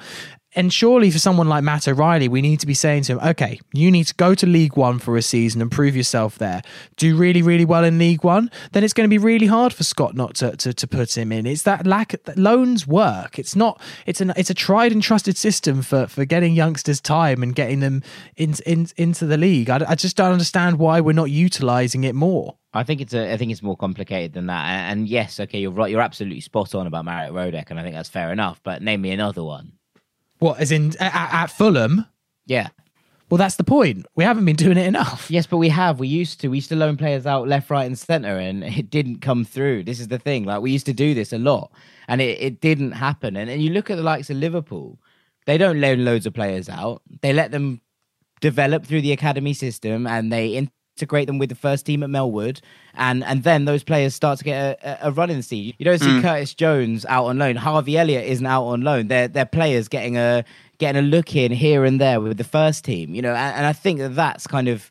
And 0.55 0.73
surely 0.73 1.11
for 1.11 1.19
someone 1.19 1.47
like 1.47 1.63
Matt 1.63 1.87
O'Riley, 1.87 2.27
we 2.27 2.41
need 2.41 2.59
to 2.61 2.65
be 2.65 2.73
saying 2.73 3.03
to 3.03 3.13
him, 3.13 3.19
okay, 3.19 3.59
you 3.71 3.91
need 3.91 4.05
to 4.05 4.15
go 4.15 4.33
to 4.33 4.47
League 4.47 4.75
One 4.75 4.97
for 4.97 5.15
a 5.15 5.21
season 5.21 5.61
and 5.61 5.71
prove 5.71 5.95
yourself 5.95 6.39
there. 6.39 6.63
Do 6.97 7.15
really, 7.15 7.43
really 7.43 7.65
well 7.65 7.83
in 7.83 7.99
League 7.99 8.23
One, 8.23 8.49
then 8.71 8.83
it's 8.83 8.93
going 8.93 9.07
to 9.07 9.13
be 9.13 9.19
really 9.19 9.45
hard 9.45 9.73
for 9.73 9.83
Scott 9.83 10.15
not 10.15 10.35
to, 10.35 10.55
to, 10.57 10.73
to 10.73 10.87
put 10.87 11.15
him 11.15 11.31
in. 11.31 11.45
It's 11.45 11.61
that 11.63 11.85
lack 11.85 12.15
that 12.23 12.37
loans 12.37 12.87
work. 12.87 13.37
It's 13.37 13.55
not. 13.55 13.79
It's 14.07 14.21
an 14.21 14.33
it's 14.35 14.49
a 14.49 14.55
tried 14.55 14.91
and 14.91 15.03
trusted 15.03 15.37
system 15.37 15.83
for 15.83 16.07
for 16.07 16.25
getting 16.25 16.53
youngsters 16.53 16.99
time 16.99 17.43
and 17.43 17.53
getting 17.53 17.79
them 17.79 18.01
in, 18.35 18.55
in 18.65 18.87
into 18.97 19.27
the 19.27 19.37
league. 19.37 19.69
I, 19.69 19.85
I 19.87 19.95
just 19.95 20.17
don't 20.17 20.31
understand 20.31 20.79
why 20.79 20.99
we're 20.99 21.13
not 21.13 21.29
utilizing 21.29 22.03
it 22.05 22.15
more. 22.15 22.55
I 22.73 22.83
think 22.83 23.01
it's 23.01 23.13
a, 23.13 23.33
I 23.33 23.37
think 23.37 23.51
it's 23.51 23.63
more 23.63 23.77
complicated 23.77 24.33
than 24.33 24.47
that. 24.47 24.65
And, 24.65 24.99
and 24.99 25.09
yes, 25.09 25.39
okay, 25.39 25.59
you're 25.59 25.71
right. 25.71 25.91
You're 25.91 26.01
absolutely 26.01 26.41
spot 26.41 26.75
on 26.75 26.87
about 26.87 27.05
Marek 27.05 27.31
Rodak, 27.31 27.69
and 27.69 27.79
I 27.79 27.83
think 27.83 27.95
that's 27.95 28.09
fair 28.09 28.31
enough. 28.31 28.61
But 28.63 28.81
name 28.81 29.01
me 29.01 29.11
another 29.11 29.43
one. 29.43 29.73
What, 30.39 30.59
as 30.59 30.71
in 30.71 30.95
at, 30.99 31.33
at 31.33 31.47
Fulham? 31.47 32.05
Yeah. 32.45 32.69
Well, 33.29 33.37
that's 33.37 33.57
the 33.57 33.63
point. 33.63 34.07
We 34.15 34.23
haven't 34.23 34.45
been 34.45 34.55
doing 34.55 34.77
it 34.77 34.87
enough. 34.87 35.29
Yes, 35.29 35.45
but 35.45 35.57
we 35.57 35.69
have. 35.69 35.99
We 35.99 36.07
used 36.07 36.41
to. 36.41 36.47
We 36.47 36.57
used 36.57 36.69
to 36.69 36.75
loan 36.75 36.97
players 36.97 37.27
out 37.27 37.47
left, 37.47 37.69
right, 37.69 37.85
and 37.85 37.97
centre, 37.97 38.37
and 38.39 38.63
it 38.63 38.89
didn't 38.89 39.19
come 39.19 39.45
through. 39.45 39.83
This 39.83 39.99
is 39.99 40.07
the 40.07 40.17
thing. 40.17 40.45
Like 40.45 40.61
we 40.61 40.71
used 40.71 40.87
to 40.87 40.93
do 40.93 41.13
this 41.13 41.31
a 41.31 41.37
lot, 41.37 41.71
and 42.07 42.21
it, 42.21 42.41
it 42.41 42.59
didn't 42.59 42.93
happen. 42.93 43.35
And, 43.35 43.49
and 43.49 43.61
you 43.61 43.69
look 43.69 43.91
at 43.91 43.97
the 43.97 44.03
likes 44.03 44.31
of 44.31 44.37
Liverpool, 44.37 44.99
they 45.45 45.59
don't 45.59 45.79
loan 45.79 46.03
loads 46.05 46.25
of 46.25 46.33
players 46.33 46.69
out. 46.69 47.03
They 47.21 47.31
let 47.31 47.51
them 47.51 47.81
develop 48.41 48.85
through 48.85 49.01
the 49.01 49.11
academy 49.11 49.53
system, 49.53 50.07
and 50.07 50.33
they 50.33 50.55
integrate 50.99 51.27
them 51.27 51.37
with 51.37 51.47
the 51.49 51.55
first 51.55 51.85
team 51.85 52.03
at 52.03 52.09
Melwood, 52.09 52.59
and 52.93 53.23
and 53.23 53.43
then 53.43 53.65
those 53.65 53.83
players 53.83 54.13
start 54.13 54.37
to 54.39 54.43
get 54.43 54.79
a, 54.83 55.07
a 55.07 55.11
run 55.11 55.29
in 55.29 55.37
the 55.37 55.43
seat. 55.43 55.75
You 55.77 55.85
don't 55.85 55.99
see 55.99 56.09
Mm. 56.09 56.21
Curtis 56.21 56.53
Jones 56.53 57.05
out 57.05 57.25
on 57.25 57.37
loan. 57.37 57.55
Harvey 57.55 57.97
Elliott 57.97 58.25
isn't 58.25 58.45
out 58.45 58.65
on 58.65 58.81
loan. 58.81 59.07
They're 59.07 59.27
they're 59.29 59.45
players 59.45 59.87
getting 59.87 60.17
a 60.17 60.43
getting 60.77 60.99
a 60.99 61.05
look 61.05 61.35
in 61.35 61.51
here 61.51 61.85
and 61.85 62.01
there 62.01 62.19
with 62.19 62.37
the 62.37 62.43
first 62.43 62.83
team. 62.83 63.15
You 63.15 63.21
know, 63.21 63.33
and, 63.33 63.55
and 63.57 63.65
I 63.65 63.73
think 63.73 63.99
that 63.99 64.15
that's 64.15 64.45
kind 64.47 64.67
of 64.67 64.89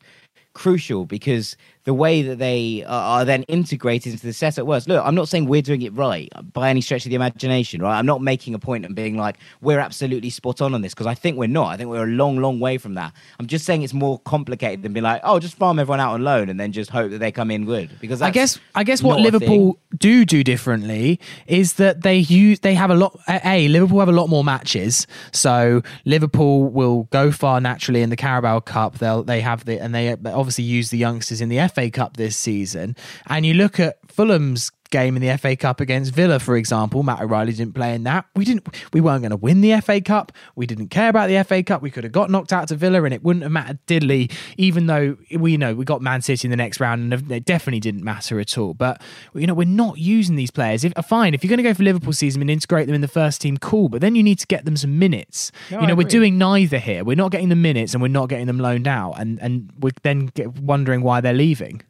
crucial 0.53 1.05
because 1.05 1.55
the 1.85 1.93
way 1.93 2.21
that 2.21 2.37
they 2.37 2.83
are, 2.85 3.19
are 3.19 3.25
then 3.25 3.43
integrated 3.43 4.13
into 4.13 4.25
the 4.25 4.33
setup 4.33 4.67
works. 4.67 4.87
Look, 4.87 5.03
I'm 5.05 5.15
not 5.15 5.27
saying 5.27 5.47
we're 5.47 5.61
doing 5.61 5.81
it 5.81 5.93
right 5.93 6.29
by 6.53 6.69
any 6.69 6.81
stretch 6.81 7.05
of 7.05 7.09
the 7.09 7.15
imagination, 7.15 7.81
right? 7.81 7.97
I'm 7.97 8.05
not 8.05 8.21
making 8.21 8.53
a 8.53 8.59
point 8.59 8.85
and 8.85 8.95
being 8.95 9.17
like 9.17 9.37
we're 9.61 9.79
absolutely 9.79 10.29
spot 10.29 10.61
on 10.61 10.73
on 10.73 10.81
this 10.81 10.93
because 10.93 11.07
I 11.07 11.15
think 11.15 11.37
we're 11.37 11.47
not. 11.47 11.67
I 11.67 11.77
think 11.77 11.89
we're 11.89 12.03
a 12.03 12.07
long, 12.07 12.37
long 12.37 12.59
way 12.59 12.77
from 12.77 12.95
that. 12.95 13.13
I'm 13.39 13.47
just 13.47 13.65
saying 13.65 13.83
it's 13.83 13.93
more 13.93 14.19
complicated 14.19 14.83
than 14.83 14.93
being 14.93 15.03
like, 15.03 15.21
oh, 15.23 15.39
just 15.39 15.55
farm 15.55 15.79
everyone 15.79 15.99
out 15.99 16.13
on 16.13 16.23
loan 16.23 16.49
and 16.49 16.59
then 16.59 16.71
just 16.71 16.89
hope 16.89 17.11
that 17.11 17.19
they 17.19 17.31
come 17.31 17.49
in 17.49 17.65
good. 17.65 17.89
Because 17.99 18.21
I 18.21 18.31
guess 18.31 18.59
I 18.75 18.83
guess 18.83 19.01
what 19.01 19.19
Liverpool 19.19 19.79
do 19.97 20.25
do 20.25 20.43
differently 20.43 21.19
is 21.47 21.73
that 21.73 22.01
they 22.01 22.17
use 22.17 22.59
they 22.59 22.73
have 22.73 22.91
a 22.91 22.95
lot. 22.95 23.19
A 23.27 23.67
Liverpool 23.67 23.99
have 23.99 24.09
a 24.09 24.13
lot 24.13 24.27
more 24.27 24.43
matches, 24.43 25.07
so 25.31 25.81
Liverpool 26.05 26.69
will 26.69 27.03
go 27.05 27.31
far 27.31 27.61
naturally 27.61 28.01
in 28.01 28.09
the 28.09 28.15
Carabao 28.15 28.59
Cup. 28.61 28.97
They'll 28.97 29.23
they 29.23 29.41
have 29.41 29.65
the 29.65 29.81
and 29.81 29.95
they 29.95 30.11
obviously 30.13 30.65
use 30.65 30.89
the 30.89 30.97
youngsters 30.97 31.41
in 31.41 31.49
the 31.49 31.59
FA 31.71 31.89
Cup 31.89 32.17
this 32.17 32.35
season. 32.37 32.95
And 33.27 33.45
you 33.45 33.53
look 33.53 33.79
at 33.79 33.97
Fulham's 34.11 34.71
game 34.89 35.15
in 35.15 35.21
the 35.21 35.37
FA 35.37 35.55
Cup 35.55 35.79
against 35.79 36.13
Villa, 36.13 36.39
for 36.39 36.57
example. 36.57 37.03
Matt 37.03 37.21
O'Riley 37.21 37.53
didn't 37.53 37.75
play 37.75 37.93
in 37.93 38.03
that. 38.03 38.25
We 38.35 38.45
didn't. 38.45 38.67
We 38.93 39.01
weren't 39.01 39.21
going 39.21 39.31
to 39.31 39.37
win 39.37 39.61
the 39.61 39.79
FA 39.81 40.01
Cup. 40.01 40.31
We 40.55 40.65
didn't 40.65 40.89
care 40.89 41.09
about 41.09 41.29
the 41.29 41.43
FA 41.43 41.63
Cup. 41.63 41.81
We 41.81 41.91
could 41.91 42.03
have 42.03 42.13
got 42.13 42.29
knocked 42.29 42.53
out 42.53 42.67
to 42.69 42.75
Villa, 42.75 43.03
and 43.03 43.13
it 43.13 43.23
wouldn't 43.23 43.43
have 43.43 43.51
mattered 43.51 43.85
diddly. 43.87 44.31
Even 44.57 44.87
though 44.87 45.17
we 45.37 45.51
you 45.51 45.57
know 45.57 45.73
we 45.75 45.85
got 45.85 46.01
Man 46.01 46.21
City 46.21 46.47
in 46.47 46.51
the 46.51 46.57
next 46.57 46.79
round, 46.79 47.13
and 47.13 47.31
it 47.31 47.45
definitely 47.45 47.79
didn't 47.79 48.03
matter 48.03 48.39
at 48.39 48.57
all. 48.57 48.73
But 48.73 49.01
you 49.33 49.47
know 49.47 49.53
we're 49.53 49.67
not 49.67 49.97
using 49.97 50.35
these 50.35 50.51
players. 50.51 50.83
If 50.83 50.93
fine, 51.05 51.33
if 51.33 51.43
you're 51.43 51.49
going 51.49 51.57
to 51.57 51.63
go 51.63 51.73
for 51.73 51.83
Liverpool 51.83 52.13
season 52.13 52.41
and 52.41 52.49
integrate 52.49 52.87
them 52.87 52.95
in 52.95 53.01
the 53.01 53.07
first 53.07 53.41
team, 53.41 53.57
cool. 53.57 53.89
But 53.89 54.01
then 54.01 54.15
you 54.15 54.23
need 54.23 54.39
to 54.39 54.47
get 54.47 54.65
them 54.65 54.77
some 54.77 54.99
minutes. 54.99 55.51
No, 55.71 55.81
you 55.81 55.87
know 55.87 55.95
we're 55.95 56.07
doing 56.07 56.37
neither 56.37 56.79
here. 56.79 57.03
We're 57.03 57.15
not 57.15 57.31
getting 57.31 57.49
the 57.49 57.55
minutes, 57.55 57.93
and 57.93 58.01
we're 58.01 58.07
not 58.09 58.29
getting 58.29 58.47
them 58.47 58.59
loaned 58.59 58.87
out, 58.87 59.13
and 59.13 59.39
and 59.39 59.71
we're 59.79 59.91
then 60.03 60.27
get, 60.27 60.59
wondering 60.59 61.01
why 61.01 61.21
they're 61.21 61.33
leaving. 61.33 61.81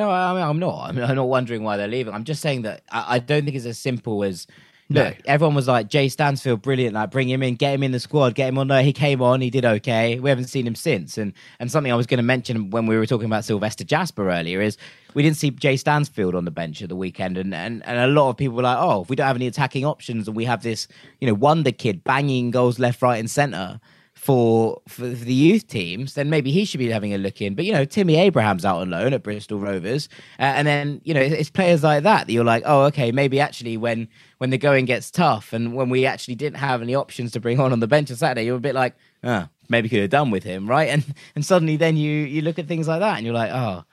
No, 0.00 0.10
I 0.10 0.32
mean, 0.34 0.42
I'm 0.42 0.58
not. 0.58 0.88
I'm, 0.88 0.98
I'm 0.98 1.16
not 1.16 1.28
wondering 1.28 1.62
why 1.62 1.76
they're 1.76 1.88
leaving. 1.88 2.14
I'm 2.14 2.24
just 2.24 2.40
saying 2.40 2.62
that 2.62 2.82
I, 2.90 3.16
I 3.16 3.18
don't 3.18 3.44
think 3.44 3.56
it's 3.56 3.66
as 3.66 3.78
simple 3.78 4.24
as. 4.24 4.46
Look, 4.92 5.14
No. 5.18 5.22
everyone 5.26 5.54
was 5.54 5.68
like, 5.68 5.88
Jay 5.88 6.08
Stansfield, 6.08 6.62
brilliant. 6.62 6.94
Like, 6.94 7.12
bring 7.12 7.28
him 7.28 7.44
in, 7.44 7.54
get 7.54 7.74
him 7.74 7.84
in 7.84 7.92
the 7.92 8.00
squad, 8.00 8.34
get 8.34 8.48
him 8.48 8.58
on 8.58 8.66
there. 8.66 8.82
He 8.82 8.92
came 8.92 9.22
on, 9.22 9.40
he 9.40 9.48
did 9.48 9.64
okay. 9.64 10.18
We 10.18 10.28
haven't 10.30 10.46
seen 10.46 10.66
him 10.66 10.74
since. 10.74 11.16
And 11.16 11.32
and 11.60 11.70
something 11.70 11.92
I 11.92 11.94
was 11.94 12.08
going 12.08 12.18
to 12.18 12.24
mention 12.24 12.70
when 12.70 12.86
we 12.86 12.96
were 12.96 13.06
talking 13.06 13.26
about 13.26 13.44
Sylvester 13.44 13.84
Jasper 13.84 14.28
earlier 14.30 14.60
is 14.60 14.76
we 15.14 15.22
didn't 15.22 15.36
see 15.36 15.50
Jay 15.50 15.76
Stansfield 15.76 16.34
on 16.34 16.44
the 16.44 16.50
bench 16.50 16.82
at 16.82 16.88
the 16.88 16.96
weekend. 16.96 17.38
And, 17.38 17.54
and, 17.54 17.86
and 17.86 17.98
a 17.98 18.08
lot 18.08 18.30
of 18.30 18.36
people 18.36 18.56
were 18.56 18.64
like, 18.64 18.78
oh, 18.80 19.02
if 19.02 19.08
we 19.10 19.14
don't 19.14 19.28
have 19.28 19.36
any 19.36 19.46
attacking 19.46 19.84
options 19.84 20.26
and 20.26 20.36
we 20.36 20.44
have 20.46 20.62
this, 20.64 20.88
you 21.20 21.28
know, 21.28 21.34
wonder 21.34 21.70
kid 21.70 22.02
banging 22.02 22.50
goals 22.50 22.80
left, 22.80 23.00
right, 23.00 23.18
and 23.20 23.30
centre 23.30 23.80
for 24.20 24.82
for 24.86 25.08
the 25.08 25.32
youth 25.32 25.66
teams, 25.66 26.12
then 26.12 26.28
maybe 26.28 26.50
he 26.50 26.66
should 26.66 26.76
be 26.76 26.90
having 26.90 27.14
a 27.14 27.18
look 27.18 27.40
in. 27.40 27.54
But 27.54 27.64
you 27.64 27.72
know, 27.72 27.86
Timmy 27.86 28.16
Abraham's 28.16 28.66
out 28.66 28.76
on 28.76 28.90
loan 28.90 29.14
at 29.14 29.22
Bristol 29.22 29.58
Rovers, 29.58 30.10
uh, 30.38 30.42
and 30.42 30.68
then 30.68 31.00
you 31.04 31.14
know 31.14 31.22
it's, 31.22 31.48
players 31.48 31.82
like 31.82 32.02
that 32.02 32.26
that 32.26 32.32
you're 32.32 32.44
like, 32.44 32.62
oh, 32.66 32.82
okay, 32.82 33.12
maybe 33.12 33.40
actually 33.40 33.78
when 33.78 34.08
when 34.36 34.50
the 34.50 34.58
going 34.58 34.84
gets 34.84 35.10
tough 35.10 35.54
and 35.54 35.74
when 35.74 35.88
we 35.88 36.04
actually 36.04 36.34
didn't 36.34 36.58
have 36.58 36.82
any 36.82 36.94
options 36.94 37.32
to 37.32 37.40
bring 37.40 37.58
on 37.58 37.72
on 37.72 37.80
the 37.80 37.86
bench 37.86 38.10
on 38.10 38.18
Saturday, 38.18 38.44
you're 38.44 38.58
a 38.58 38.60
bit 38.60 38.74
like, 38.74 38.94
ah, 39.24 39.48
maybe 39.70 39.88
could 39.88 40.00
have 40.00 40.10
done 40.10 40.30
with 40.30 40.44
him, 40.44 40.68
right? 40.68 40.88
And 40.94 41.14
and 41.34 41.42
suddenly 41.42 41.76
then 41.76 41.96
you 41.96 42.10
you 42.10 42.42
look 42.42 42.58
at 42.58 42.68
things 42.68 42.86
like 42.88 43.00
that 43.00 43.16
and 43.16 43.24
you're 43.24 43.34
like, 43.34 43.52
oh. 43.52 43.84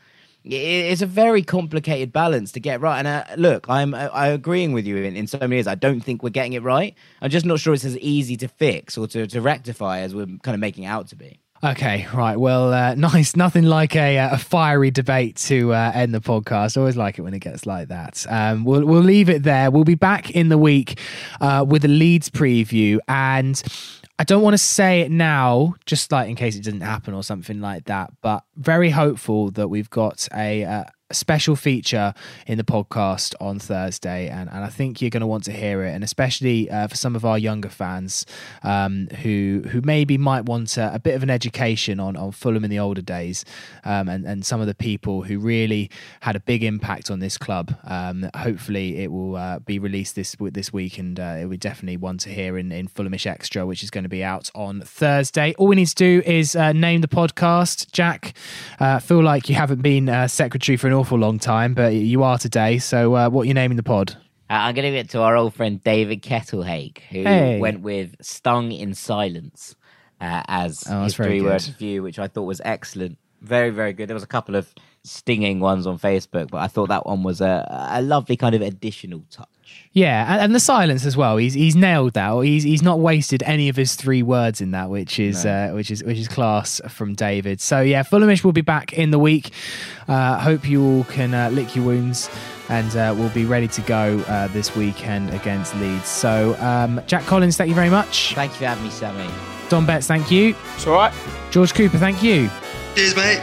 It- 0.51 0.91
It's 0.91 1.01
a 1.01 1.05
very 1.05 1.41
complicated 1.43 2.11
balance 2.13 2.51
to 2.53 2.59
get 2.59 2.81
right, 2.81 2.99
and 2.99 3.07
uh, 3.07 3.23
look, 3.37 3.67
I'm 3.69 3.93
I, 3.93 4.07
I 4.07 4.27
agreeing 4.27 4.73
with 4.73 4.85
you 4.87 4.97
in, 4.97 5.15
in 5.15 5.27
so 5.27 5.37
many 5.39 5.55
ways. 5.57 5.67
I 5.67 5.75
don't 5.75 6.01
think 6.01 6.23
we're 6.23 6.29
getting 6.29 6.53
it 6.53 6.63
right. 6.63 6.95
I'm 7.21 7.29
just 7.29 7.45
not 7.45 7.59
sure 7.59 7.73
it's 7.73 7.85
as 7.85 7.97
easy 7.99 8.37
to 8.37 8.47
fix 8.47 8.97
or 8.97 9.07
to, 9.07 9.27
to 9.27 9.41
rectify 9.41 9.99
as 9.99 10.13
we're 10.15 10.25
kind 10.43 10.55
of 10.55 10.59
making 10.59 10.85
out 10.85 11.07
to 11.09 11.15
be. 11.15 11.39
Okay, 11.63 12.05
right. 12.13 12.37
Well, 12.39 12.71
uh, 12.71 12.93
nice. 13.11 13.35
Nothing 13.35 13.63
like 13.65 13.95
a, 13.95 14.19
uh, 14.19 14.35
a 14.35 14.37
fiery 14.37 14.91
debate 14.91 15.37
to 15.47 15.73
uh, 15.73 15.91
end 15.93 16.13
the 16.13 16.21
podcast. 16.21 16.77
Always 16.77 16.95
like 16.95 17.17
it 17.17 17.23
when 17.23 17.33
it 17.33 17.39
gets 17.39 17.65
like 17.65 17.87
that. 17.87 18.25
Um, 18.29 18.63
we'll 18.63 18.85
we'll 18.85 19.01
leave 19.01 19.27
it 19.29 19.41
there. 19.43 19.71
We'll 19.71 19.83
be 19.83 19.95
back 19.95 20.29
in 20.31 20.49
the 20.49 20.57
week 20.57 20.99
uh, 21.41 21.65
with 21.67 21.83
a 21.83 21.87
Leeds 21.87 22.29
preview, 22.29 22.99
and 23.07 23.59
I 24.19 24.23
don't 24.23 24.41
want 24.41 24.55
to 24.55 24.57
say 24.57 25.01
it 25.01 25.11
now, 25.11 25.75
just 25.85 26.11
like 26.11 26.27
in 26.27 26.35
case 26.35 26.55
it 26.55 26.63
doesn't 26.63 26.81
happen 26.81 27.13
or 27.13 27.23
something 27.23 27.61
like 27.61 27.85
that. 27.85 28.11
But 28.21 28.43
very 28.55 28.89
hopeful 28.89 29.51
that 29.51 29.67
we've 29.67 29.89
got 29.89 30.27
a. 30.33 30.63
Uh, 30.63 30.83
a 31.09 31.13
special 31.13 31.55
feature 31.55 32.13
in 32.47 32.57
the 32.57 32.63
podcast 32.63 33.33
on 33.39 33.59
Thursday, 33.59 34.27
and, 34.27 34.49
and 34.49 34.63
I 34.63 34.67
think 34.67 35.01
you're 35.01 35.09
going 35.09 35.21
to 35.21 35.27
want 35.27 35.45
to 35.45 35.53
hear 35.53 35.83
it, 35.83 35.91
and 35.91 36.03
especially 36.03 36.69
uh, 36.69 36.87
for 36.87 36.95
some 36.95 37.15
of 37.15 37.23
our 37.23 37.37
younger 37.37 37.69
fans 37.69 38.25
um, 38.63 39.07
who 39.21 39.63
who 39.69 39.81
maybe 39.81 40.17
might 40.17 40.45
want 40.45 40.75
a, 40.77 40.93
a 40.93 40.99
bit 40.99 41.15
of 41.15 41.23
an 41.23 41.29
education 41.29 41.99
on, 41.99 42.17
on 42.17 42.31
Fulham 42.31 42.65
in 42.65 42.69
the 42.69 42.79
older 42.79 43.01
days, 43.01 43.45
um, 43.85 44.09
and 44.09 44.25
and 44.25 44.45
some 44.45 44.59
of 44.59 44.67
the 44.67 44.75
people 44.75 45.21
who 45.23 45.39
really 45.39 45.89
had 46.21 46.35
a 46.35 46.41
big 46.41 46.63
impact 46.63 47.09
on 47.09 47.19
this 47.19 47.37
club. 47.37 47.75
Um, 47.85 48.29
hopefully, 48.35 48.97
it 48.97 49.11
will 49.11 49.37
uh, 49.37 49.59
be 49.59 49.79
released 49.79 50.15
this 50.15 50.35
this 50.39 50.73
week, 50.73 50.97
and 50.97 51.19
uh, 51.19 51.37
it 51.39 51.45
will 51.45 51.57
definitely 51.57 51.97
one 51.97 52.17
to 52.19 52.29
hear 52.29 52.57
in 52.57 52.71
in 52.73 52.89
Fulhamish 52.89 53.25
Extra, 53.25 53.65
which 53.65 53.81
is 53.81 53.89
going 53.89 54.03
to 54.03 54.09
be 54.09 54.23
out 54.23 54.51
on 54.53 54.81
Thursday. 54.81 55.53
All 55.57 55.67
we 55.67 55.77
need 55.77 55.87
to 55.87 55.95
do 55.95 56.21
is 56.25 56.55
uh, 56.55 56.73
name 56.73 56.99
the 56.99 57.07
podcast. 57.07 57.91
Jack, 57.93 58.33
uh, 58.81 58.99
feel 58.99 59.23
like 59.23 59.47
you 59.47 59.55
haven't 59.55 59.81
been 59.81 60.09
uh, 60.09 60.27
secretary 60.27 60.75
for 60.75 60.87
an 60.87 60.96
awful 60.97 61.17
long 61.17 61.39
time, 61.39 61.73
but 61.73 61.93
you 61.93 62.23
are 62.23 62.37
today. 62.37 62.77
So, 62.79 63.15
uh, 63.15 63.29
what 63.29 63.43
are 63.43 63.45
you 63.45 63.53
naming 63.53 63.77
the 63.77 63.83
pod? 63.83 64.15
Uh, 64.49 64.53
I'm 64.53 64.75
going 64.75 64.83
to 64.85 64.91
give 64.91 65.05
it 65.05 65.09
to 65.11 65.21
our 65.21 65.35
old 65.35 65.53
friend 65.53 65.83
David 65.83 66.21
Kettlehake, 66.21 66.99
who 67.09 67.23
Hey. 67.23 67.59
went 67.59 67.81
with 67.81 68.15
"Stung 68.21 68.71
in 68.71 68.93
Silence" 68.93 69.75
uh, 70.21 70.41
as 70.47 70.83
Oh, 70.89 71.03
his 71.03 71.15
three-word 71.15 71.61
good. 71.61 71.67
review, 71.67 72.03
which 72.03 72.17
I 72.19 72.27
thought 72.27 72.43
was 72.43 72.61
excellent. 72.65 73.17
Very, 73.41 73.69
very 73.69 73.93
good. 73.93 74.07
There 74.09 74.15
was 74.15 74.23
a 74.23 74.27
couple 74.27 74.55
of 74.55 74.73
stinging 75.03 75.59
ones 75.59 75.85
on 75.85 75.99
Facebook, 75.99 76.49
but 76.49 76.57
I 76.57 76.67
thought 76.67 76.89
that 76.89 77.05
one 77.05 77.23
was 77.23 77.39
a, 77.41 77.65
a 77.91 78.01
lovely 78.01 78.35
kind 78.35 78.55
of 78.55 78.61
additional 78.61 79.23
touch. 79.29 79.47
Yeah, 79.97 80.31
and, 80.31 80.41
and 80.43 80.53
the 80.53 80.59
silence 80.59 81.07
as 81.07 81.17
well. 81.17 81.37
He's 81.37 81.55
he's 81.55 81.75
nailed 81.75 82.13
that. 82.13 82.31
He's 82.41 82.61
he's 82.61 82.83
not 82.83 82.99
wasted 82.99 83.41
any 83.47 83.67
of 83.67 83.75
his 83.75 83.95
three 83.95 84.21
words 84.21 84.61
in 84.61 84.69
that, 84.69 84.91
which 84.91 85.17
is 85.17 85.43
uh, 85.43 85.71
which 85.73 85.89
is 85.89 86.03
which 86.03 86.19
is 86.19 86.27
class 86.27 86.79
from 86.87 87.15
David. 87.15 87.59
So 87.59 87.81
yeah, 87.81 88.03
Fulhamish 88.03 88.43
will 88.43 88.51
be 88.51 88.61
back 88.61 88.93
in 88.93 89.09
the 89.09 89.17
week. 89.17 89.49
Uh, 90.07 90.37
hope 90.37 90.69
you 90.69 90.85
all 90.85 91.03
can 91.05 91.33
uh, 91.33 91.49
lick 91.49 91.75
your 91.75 91.83
wounds, 91.83 92.29
and 92.69 92.95
uh, 92.95 93.15
we'll 93.17 93.29
be 93.29 93.43
ready 93.43 93.67
to 93.69 93.81
go 93.81 94.19
uh, 94.27 94.45
this 94.49 94.75
weekend 94.75 95.31
against 95.33 95.75
Leeds. 95.77 96.07
So 96.07 96.55
um, 96.59 97.01
Jack 97.07 97.23
Collins, 97.23 97.57
thank 97.57 97.69
you 97.69 97.75
very 97.75 97.89
much. 97.89 98.35
Thank 98.35 98.51
you 98.51 98.57
for 98.59 98.65
having 98.65 98.83
me, 98.83 98.91
Sammy. 98.91 99.27
Dom 99.67 99.87
Betts, 99.87 100.05
thank 100.05 100.29
you. 100.29 100.55
It's 100.75 100.85
all 100.85 100.93
right. 100.93 101.13
George 101.49 101.73
Cooper, 101.73 101.97
thank 101.97 102.21
you. 102.21 102.51
Cheers, 102.93 103.15
mate. 103.15 103.39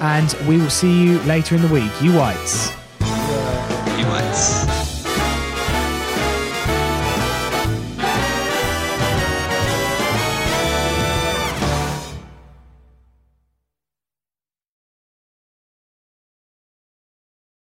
And 0.00 0.36
we 0.48 0.56
will 0.56 0.70
see 0.70 1.04
you 1.04 1.20
later 1.20 1.54
in 1.54 1.62
the 1.62 1.68
week. 1.68 1.92
You 2.02 2.14
whites. 2.14 2.72
You 3.96 4.06
might. 4.06 4.83